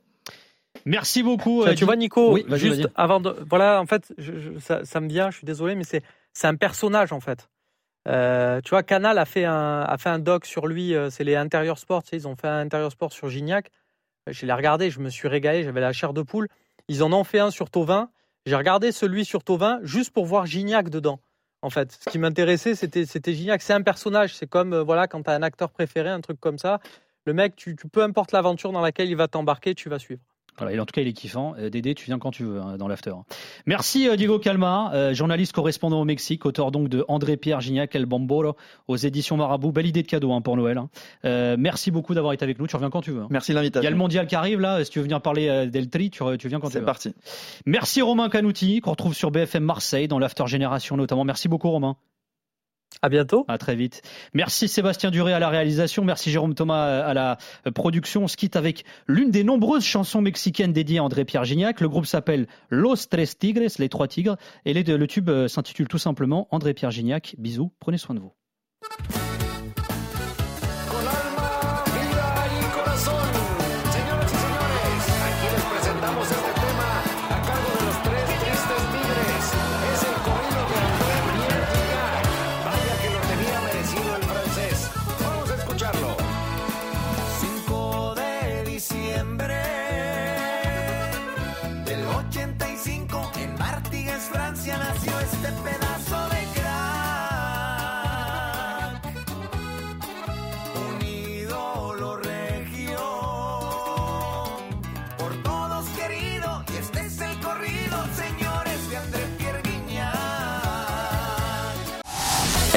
Merci 0.84 1.22
beaucoup. 1.22 1.58
Tu 1.60 1.64
vois, 1.64 1.68
euh, 1.72 1.74
tu 1.74 1.84
vois, 1.84 1.96
Nico, 1.96 2.32
Oui, 2.32 2.44
juste 2.58 2.88
avant 2.94 3.20
de. 3.20 3.36
Voilà, 3.48 3.80
en 3.80 3.86
fait, 3.86 4.12
je- 4.18 4.38
je- 4.38 4.58
ça, 4.58 4.84
ça 4.84 5.00
me 5.00 5.08
vient, 5.08 5.30
je 5.30 5.38
suis 5.38 5.46
désolé, 5.46 5.74
mais 5.74 5.84
c'est 5.84 6.02
un 6.46 6.54
personnage, 6.56 7.12
en 7.12 7.20
fait. 7.20 7.48
Euh, 8.06 8.60
tu 8.60 8.70
vois, 8.70 8.82
Canal 8.82 9.16
a 9.18 9.24
fait 9.24 9.44
un, 9.46 9.80
a 9.80 9.96
fait 9.96 10.10
un 10.10 10.18
doc 10.18 10.44
sur 10.44 10.66
lui, 10.66 10.94
euh, 10.94 11.08
c'est 11.08 11.24
les 11.24 11.36
Intérieurs 11.36 11.78
Sport, 11.78 12.02
tu 12.02 12.10
sais, 12.10 12.16
ils 12.16 12.28
ont 12.28 12.36
fait 12.36 12.48
un 12.48 12.58
Intérieur 12.58 12.92
Sport 12.92 13.12
sur 13.12 13.28
Gignac. 13.30 13.70
Je 14.26 14.44
l'ai 14.44 14.52
regardé, 14.52 14.90
je 14.90 15.00
me 15.00 15.08
suis 15.08 15.28
régalé, 15.28 15.64
j'avais 15.64 15.80
la 15.80 15.92
chair 15.92 16.12
de 16.12 16.22
poule. 16.22 16.48
Ils 16.88 17.02
en 17.02 17.12
ont 17.12 17.24
fait 17.24 17.38
un 17.38 17.50
sur 17.50 17.70
Tovin. 17.70 18.10
J'ai 18.46 18.56
regardé 18.56 18.92
celui 18.92 19.24
sur 19.24 19.42
Tovin 19.42 19.80
juste 19.82 20.10
pour 20.12 20.26
voir 20.26 20.44
Gignac 20.44 20.90
dedans. 20.90 21.18
En 21.62 21.70
fait, 21.70 21.92
ce 21.92 22.10
qui 22.10 22.18
m'intéressait, 22.18 22.74
c'était 22.74 23.32
Gignac. 23.34 23.62
C'est 23.62 23.72
un 23.72 23.80
personnage. 23.80 24.34
C'est 24.34 24.46
comme 24.46 24.76
voilà, 24.76 25.06
quand 25.08 25.22
tu 25.22 25.30
as 25.30 25.34
un 25.34 25.42
acteur 25.42 25.70
préféré, 25.70 26.10
un 26.10 26.20
truc 26.20 26.38
comme 26.40 26.58
ça. 26.58 26.80
Le 27.24 27.32
mec, 27.32 27.56
tu, 27.56 27.74
tu 27.74 27.88
peu 27.88 28.02
importe 28.02 28.32
l'aventure 28.32 28.70
dans 28.72 28.82
laquelle 28.82 29.08
il 29.08 29.16
va 29.16 29.28
t'embarquer, 29.28 29.74
tu 29.74 29.88
vas 29.88 29.98
suivre. 29.98 30.20
Voilà, 30.56 30.72
et 30.72 30.78
en 30.78 30.86
tout 30.86 30.92
cas, 30.92 31.00
il 31.00 31.08
est 31.08 31.12
kiffant. 31.12 31.54
Euh, 31.58 31.68
Dédé, 31.70 31.94
tu 31.94 32.04
viens 32.06 32.18
quand 32.18 32.30
tu 32.30 32.44
veux 32.44 32.60
hein, 32.60 32.76
dans 32.76 32.86
l'after. 32.88 33.12
Merci 33.66 34.08
euh, 34.08 34.16
Diego 34.16 34.38
Calma, 34.38 34.90
euh, 34.94 35.12
journaliste 35.14 35.52
correspondant 35.52 36.00
au 36.00 36.04
Mexique, 36.04 36.46
auteur 36.46 36.70
donc 36.70 36.88
de 36.88 37.04
André-Pierre 37.08 37.60
Gignac 37.60 37.94
El 37.96 38.06
Bombolo 38.06 38.54
aux 38.86 38.96
éditions 38.96 39.36
Marabout. 39.36 39.72
Belle 39.72 39.86
idée 39.86 40.02
de 40.02 40.06
cadeau 40.08 40.32
hein, 40.32 40.40
pour 40.40 40.56
Noël. 40.56 40.78
hein. 40.78 40.88
Euh, 41.24 41.56
merci 41.58 41.90
beaucoup 41.90 42.14
d'avoir 42.14 42.32
été 42.32 42.44
avec 42.44 42.58
nous. 42.58 42.66
Tu 42.66 42.76
reviens 42.76 42.90
quand 42.90 43.00
tu 43.02 43.10
veux. 43.10 43.22
hein. 43.22 43.28
Merci 43.30 43.52
de 43.52 43.54
Il 43.54 43.56
y 43.56 43.58
a 43.58 43.62
l'invitation. 43.62 43.90
le 43.90 43.96
mondial 43.96 44.26
qui 44.26 44.34
arrive 44.36 44.60
là. 44.60 44.84
Si 44.84 44.90
tu 44.90 44.98
veux 45.00 45.04
venir 45.04 45.20
parler 45.20 45.48
euh, 45.48 45.66
d'El 45.66 45.90
Tri, 45.90 46.10
tu, 46.10 46.22
tu 46.38 46.48
viens 46.48 46.60
quand 46.60 46.68
tu 46.68 46.74
C'est 46.74 46.78
veux. 46.80 46.84
parti. 46.84 47.14
Merci 47.66 48.00
Romain 48.02 48.28
Canouti, 48.28 48.80
qu'on 48.80 48.90
retrouve 48.92 49.14
sur 49.14 49.30
BFM 49.32 49.64
Marseille 49.64 50.06
dans 50.08 50.18
l'after 50.18 50.46
génération 50.46 50.96
notamment. 50.96 51.24
Merci 51.24 51.48
beaucoup 51.48 51.70
Romain. 51.70 51.96
À 53.02 53.08
bientôt. 53.08 53.44
À 53.48 53.58
très 53.58 53.76
vite. 53.76 54.02
Merci 54.32 54.68
Sébastien 54.68 55.10
Duré 55.10 55.32
à 55.32 55.38
la 55.38 55.48
réalisation. 55.48 56.04
Merci 56.04 56.30
Jérôme 56.30 56.54
Thomas 56.54 57.00
à 57.00 57.14
la 57.14 57.38
production. 57.74 58.24
On 58.24 58.28
se 58.28 58.36
quitte 58.36 58.56
avec 58.56 58.84
l'une 59.06 59.30
des 59.30 59.44
nombreuses 59.44 59.84
chansons 59.84 60.20
mexicaines 60.20 60.72
dédiées 60.72 60.98
à 60.98 61.04
André-Pierre 61.04 61.44
Gignac. 61.44 61.80
Le 61.80 61.88
groupe 61.88 62.06
s'appelle 62.06 62.46
Los 62.70 63.06
Tres 63.10 63.38
Tigres, 63.38 63.72
les 63.78 63.88
trois 63.88 64.08
tigres. 64.08 64.36
Et 64.64 64.72
le 64.74 65.06
tube 65.06 65.28
euh, 65.28 65.48
s'intitule 65.48 65.88
tout 65.88 65.98
simplement 65.98 66.48
André-Pierre 66.50 66.90
Gignac. 66.90 67.34
Bisous, 67.38 67.72
prenez 67.80 67.98
soin 67.98 68.14
de 68.14 68.20
vous. 68.20 68.32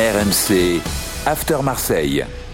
RMC, 0.07 0.79
After 1.25 1.61
Marseille. 1.61 2.46